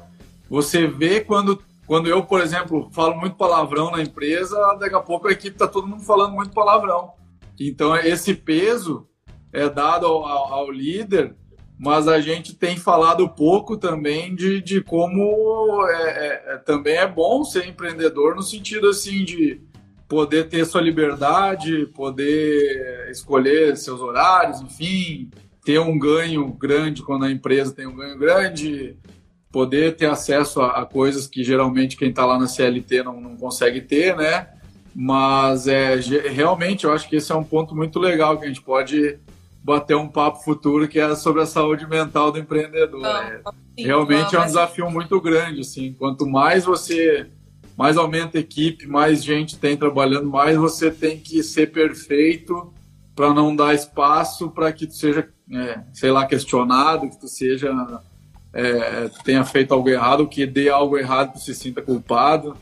você 0.50 0.88
vê 0.88 1.22
quando 1.22 1.62
quando 1.86 2.10
eu, 2.10 2.22
por 2.22 2.42
exemplo, 2.42 2.90
falo 2.92 3.18
muito 3.18 3.38
palavrão 3.38 3.90
na 3.90 4.02
empresa, 4.02 4.58
daqui 4.78 4.94
a 4.94 5.00
pouco 5.00 5.30
a 5.30 5.32
equipe 5.32 5.58
tá 5.58 5.70
todo 5.70 5.88
mundo 5.88 6.04
falando 6.04 6.34
muito 6.34 6.52
palavrão. 6.52 7.14
Então 7.58 7.96
esse 7.96 8.34
peso 8.34 9.08
é 9.54 9.70
dado 9.70 10.06
ao, 10.06 10.26
ao, 10.26 10.54
ao 10.54 10.72
líder 10.72 11.34
mas 11.80 12.08
a 12.08 12.20
gente 12.20 12.56
tem 12.56 12.76
falado 12.76 13.30
pouco 13.30 13.78
também 13.78 14.34
de, 14.34 14.62
de 14.62 14.82
como 14.82 15.86
é, 15.88 15.94
é, 15.94 16.54
é, 16.54 16.58
também 16.58 16.96
é 16.96 17.08
bom 17.08 17.44
ser 17.44 17.68
empreendedor 17.68 18.36
no 18.36 18.42
sentido 18.42 18.90
assim 18.90 19.24
de 19.24 19.62
poder 20.08 20.48
ter 20.48 20.66
sua 20.66 20.82
liberdade, 20.82 21.86
poder 21.88 23.10
escolher 23.12 23.78
seus 23.78 24.02
horários, 24.02 24.62
enfim, 24.62 25.30
ter 25.64 25.80
um 25.80 26.00
ganho 26.00 26.48
grande 26.54 27.04
quando 27.04 27.26
a 27.26 27.32
empresa 27.32 27.74
tem 27.74 27.86
um 27.86 27.96
ganho 27.96 28.18
grande, 28.18 28.98
poder 29.52 29.96
ter 29.96 30.08
acesso 30.08 30.62
a, 30.62 30.82
a 30.82 30.86
coisas 30.86 31.28
que 31.28 31.44
geralmente 31.44 31.98
quem 31.98 32.10
está 32.10 32.26
lá 32.26 32.40
na 32.40 32.48
CLT 32.48 33.04
não, 33.04 33.22
não 33.22 33.36
consegue 33.36 33.82
ter, 33.82 34.16
né? 34.16 34.48
Mas 34.96 35.68
é, 35.68 35.96
realmente 35.96 36.86
eu 36.86 36.92
acho 36.92 37.08
que 37.08 37.18
esse 37.18 37.32
é 37.32 37.36
um 37.36 37.44
ponto 37.44 37.76
muito 37.76 38.00
legal 38.00 38.40
que 38.40 38.46
a 38.46 38.48
gente 38.48 38.62
pode 38.62 39.20
bater 39.68 39.98
um 39.98 40.08
papo 40.08 40.42
futuro 40.42 40.88
que 40.88 40.98
é 40.98 41.14
sobre 41.14 41.42
a 41.42 41.46
saúde 41.46 41.86
mental 41.86 42.32
do 42.32 42.40
empreendedor. 42.40 43.06
é, 43.06 43.42
realmente 43.78 44.34
é 44.34 44.40
um 44.40 44.46
desafio 44.46 44.90
muito 44.90 45.20
grande, 45.20 45.60
assim. 45.60 45.92
Quanto 45.92 46.26
mais 46.26 46.64
você 46.64 47.30
mais 47.78 47.98
aumenta 47.98 48.38
a 48.38 48.42
equipe, 48.42 48.88
mais 48.88 49.22
gente 49.22 49.60
tem 49.60 49.76
trabalhando, 49.76 50.30
mais 50.30 50.56
você 50.56 50.90
tem 50.90 51.20
que 51.20 51.44
ser 51.44 51.72
perfeito 51.72 52.74
para 53.14 53.34
não 53.34 53.54
dar 53.54 53.76
espaço 53.76 54.50
para 54.50 54.72
que 54.72 54.88
tu 54.88 54.96
seja, 54.96 55.28
é, 55.52 55.82
sei 55.94 56.12
lá, 56.12 56.26
questionado, 56.26 57.10
que 57.10 57.20
tu 57.20 57.28
seja 57.28 57.70
é, 58.54 59.10
tenha 59.26 59.44
feito 59.44 59.74
algo 59.74 59.90
errado, 59.90 60.28
que 60.28 60.46
dê 60.46 60.70
algo 60.70 60.98
errado, 60.98 61.34
tu 61.34 61.40
se 61.40 61.54
sinta 61.54 61.82
culpado. 61.82 62.56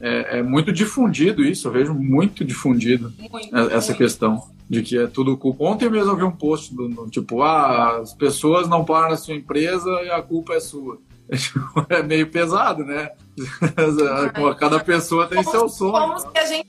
É, 0.00 0.38
é 0.38 0.42
muito 0.42 0.72
difundido 0.72 1.44
isso, 1.44 1.66
eu 1.66 1.72
vejo 1.72 1.92
muito 1.92 2.44
difundido 2.44 3.12
muito, 3.18 3.56
essa 3.56 3.88
muito. 3.88 3.98
questão 3.98 4.51
de 4.68 4.82
que 4.82 4.98
é 4.98 5.06
tudo 5.06 5.36
culpa. 5.36 5.64
Ontem 5.64 5.90
mesmo 5.90 6.12
eu 6.12 6.16
vi 6.16 6.22
um 6.22 6.32
post 6.32 6.74
do, 6.74 6.88
do, 6.88 7.10
tipo, 7.10 7.42
ah, 7.42 7.98
as 7.98 8.14
pessoas 8.14 8.68
não 8.68 8.84
param 8.84 9.10
na 9.10 9.16
sua 9.16 9.34
empresa 9.34 9.90
e 10.02 10.10
a 10.10 10.22
culpa 10.22 10.54
é 10.54 10.60
sua. 10.60 10.98
É 11.88 12.02
meio 12.02 12.30
pesado, 12.30 12.84
né? 12.84 13.10
Cada 14.58 14.80
pessoa 14.80 15.26
tem 15.26 15.42
como, 15.42 15.50
seu 15.50 15.68
sonho. 15.68 15.92
Como 15.92 16.18
se 16.18 16.38
a 16.38 16.46
gente, 16.46 16.68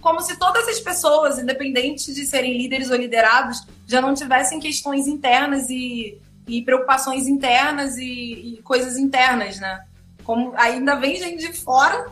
como 0.00 0.20
se 0.20 0.38
todas 0.38 0.68
as 0.68 0.80
pessoas, 0.80 1.38
independente 1.38 2.12
de 2.12 2.26
serem 2.26 2.56
líderes 2.58 2.90
ou 2.90 2.96
liderados, 2.96 3.66
já 3.86 4.00
não 4.00 4.12
tivessem 4.12 4.60
questões 4.60 5.06
internas 5.06 5.70
e, 5.70 6.18
e 6.46 6.62
preocupações 6.62 7.26
internas 7.26 7.96
e, 7.96 8.56
e 8.58 8.62
coisas 8.62 8.98
internas, 8.98 9.58
né? 9.58 9.84
Como 10.24 10.52
ainda 10.56 10.96
vem 10.96 11.16
gente 11.16 11.46
de 11.46 11.52
fora 11.52 12.06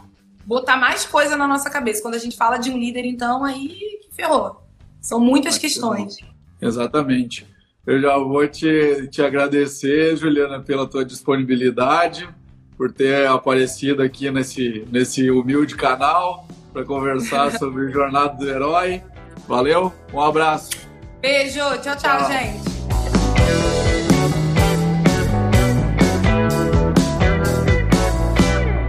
botar 0.44 0.76
mais 0.76 1.04
coisa 1.04 1.36
na 1.36 1.46
nossa 1.46 1.70
cabeça. 1.70 2.02
Quando 2.02 2.14
a 2.14 2.18
gente 2.18 2.36
fala 2.36 2.56
de 2.56 2.70
um 2.70 2.78
líder, 2.78 3.04
então, 3.04 3.44
aí 3.44 4.00
ferrou. 4.10 4.60
São 5.00 5.18
muitas 5.18 5.56
questões. 5.56 6.18
Exatamente. 6.60 7.46
Eu 7.86 8.00
já 8.00 8.16
vou 8.18 8.46
te, 8.46 9.08
te 9.10 9.22
agradecer, 9.22 10.16
Juliana, 10.16 10.60
pela 10.60 10.86
tua 10.86 11.04
disponibilidade, 11.04 12.28
por 12.76 12.92
ter 12.92 13.26
aparecido 13.26 14.02
aqui 14.02 14.30
nesse, 14.30 14.86
nesse 14.90 15.30
humilde 15.30 15.74
canal 15.74 16.46
para 16.72 16.84
conversar 16.84 17.50
sobre 17.58 17.90
Jornada 17.90 18.34
do 18.34 18.48
Herói. 18.48 19.02
Valeu, 19.48 19.92
um 20.12 20.20
abraço. 20.20 20.70
Beijo, 21.20 21.58
tchau, 21.58 21.96
tchau, 21.96 21.96
tchau. 21.96 22.28
gente. 22.30 22.70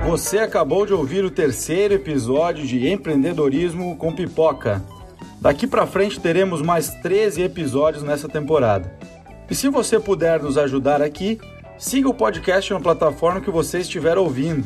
Você 0.05 0.39
acabou 0.39 0.85
de 0.85 0.93
ouvir 0.93 1.23
o 1.23 1.31
terceiro 1.31 1.93
episódio 1.93 2.67
de 2.67 2.89
Empreendedorismo 2.89 3.95
com 3.95 4.13
Pipoca. 4.13 4.83
Daqui 5.41 5.65
para 5.65 5.87
frente 5.87 6.19
teremos 6.19 6.61
mais 6.61 6.89
13 7.01 7.41
episódios 7.41 8.03
nessa 8.03 8.29
temporada. 8.29 8.95
E 9.49 9.55
se 9.55 9.69
você 9.69 9.99
puder 9.99 10.39
nos 10.39 10.55
ajudar 10.55 11.01
aqui, 11.01 11.41
siga 11.79 12.07
o 12.07 12.13
podcast 12.13 12.71
na 12.71 12.79
plataforma 12.79 13.41
que 13.41 13.49
você 13.49 13.79
estiver 13.79 14.19
ouvindo. 14.19 14.63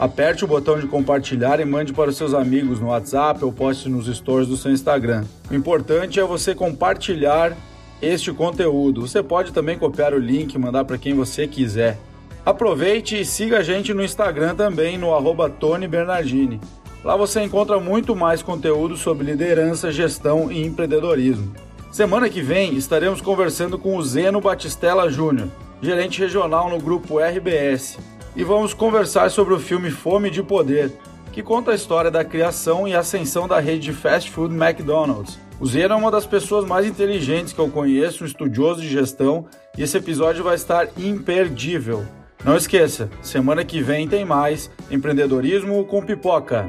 Aperte 0.00 0.44
o 0.44 0.48
botão 0.48 0.80
de 0.80 0.88
compartilhar 0.88 1.60
e 1.60 1.64
mande 1.64 1.92
para 1.92 2.10
os 2.10 2.16
seus 2.16 2.34
amigos 2.34 2.80
no 2.80 2.88
WhatsApp 2.88 3.44
ou 3.44 3.52
poste 3.52 3.88
nos 3.88 4.14
stories 4.14 4.48
do 4.48 4.56
seu 4.56 4.72
Instagram. 4.72 5.24
O 5.48 5.54
importante 5.54 6.18
é 6.18 6.24
você 6.24 6.56
compartilhar 6.56 7.56
este 8.02 8.32
conteúdo. 8.32 9.02
Você 9.02 9.22
pode 9.22 9.52
também 9.52 9.78
copiar 9.78 10.12
o 10.12 10.18
link 10.18 10.52
e 10.52 10.58
mandar 10.58 10.84
para 10.84 10.98
quem 10.98 11.14
você 11.14 11.46
quiser. 11.46 11.96
Aproveite 12.44 13.20
e 13.20 13.24
siga 13.24 13.58
a 13.58 13.62
gente 13.62 13.94
no 13.94 14.04
Instagram 14.04 14.56
também 14.56 14.98
no 14.98 15.14
arroba 15.14 15.48
Tony 15.48 15.86
Bernardini. 15.86 16.60
Lá 17.06 17.14
você 17.14 17.40
encontra 17.40 17.78
muito 17.78 18.16
mais 18.16 18.42
conteúdo 18.42 18.96
sobre 18.96 19.26
liderança, 19.26 19.92
gestão 19.92 20.50
e 20.50 20.66
empreendedorismo. 20.66 21.54
Semana 21.92 22.28
que 22.28 22.42
vem 22.42 22.74
estaremos 22.74 23.20
conversando 23.20 23.78
com 23.78 23.96
o 23.96 24.02
Zeno 24.02 24.40
Batistella 24.40 25.08
Júnior, 25.08 25.46
gerente 25.80 26.18
regional 26.18 26.68
no 26.68 26.80
grupo 26.80 27.20
RBS, 27.20 27.96
e 28.34 28.42
vamos 28.42 28.74
conversar 28.74 29.30
sobre 29.30 29.54
o 29.54 29.60
filme 29.60 29.88
Fome 29.88 30.30
de 30.30 30.42
Poder, 30.42 30.98
que 31.30 31.44
conta 31.44 31.70
a 31.70 31.76
história 31.76 32.10
da 32.10 32.24
criação 32.24 32.88
e 32.88 32.96
ascensão 32.96 33.46
da 33.46 33.60
rede 33.60 33.84
de 33.84 33.92
fast 33.92 34.28
food 34.28 34.52
McDonald's. 34.52 35.38
O 35.60 35.66
Zeno 35.66 35.94
é 35.94 35.96
uma 35.96 36.10
das 36.10 36.26
pessoas 36.26 36.64
mais 36.64 36.84
inteligentes 36.84 37.52
que 37.52 37.60
eu 37.60 37.68
conheço, 37.68 38.24
um 38.24 38.26
estudioso 38.26 38.80
de 38.80 38.88
gestão, 38.88 39.46
e 39.78 39.82
esse 39.84 39.96
episódio 39.96 40.42
vai 40.42 40.56
estar 40.56 40.88
imperdível. 40.98 42.04
Não 42.44 42.56
esqueça, 42.56 43.08
semana 43.22 43.64
que 43.64 43.80
vem 43.80 44.08
tem 44.08 44.24
mais 44.24 44.68
empreendedorismo 44.90 45.84
com 45.84 46.02
pipoca. 46.02 46.68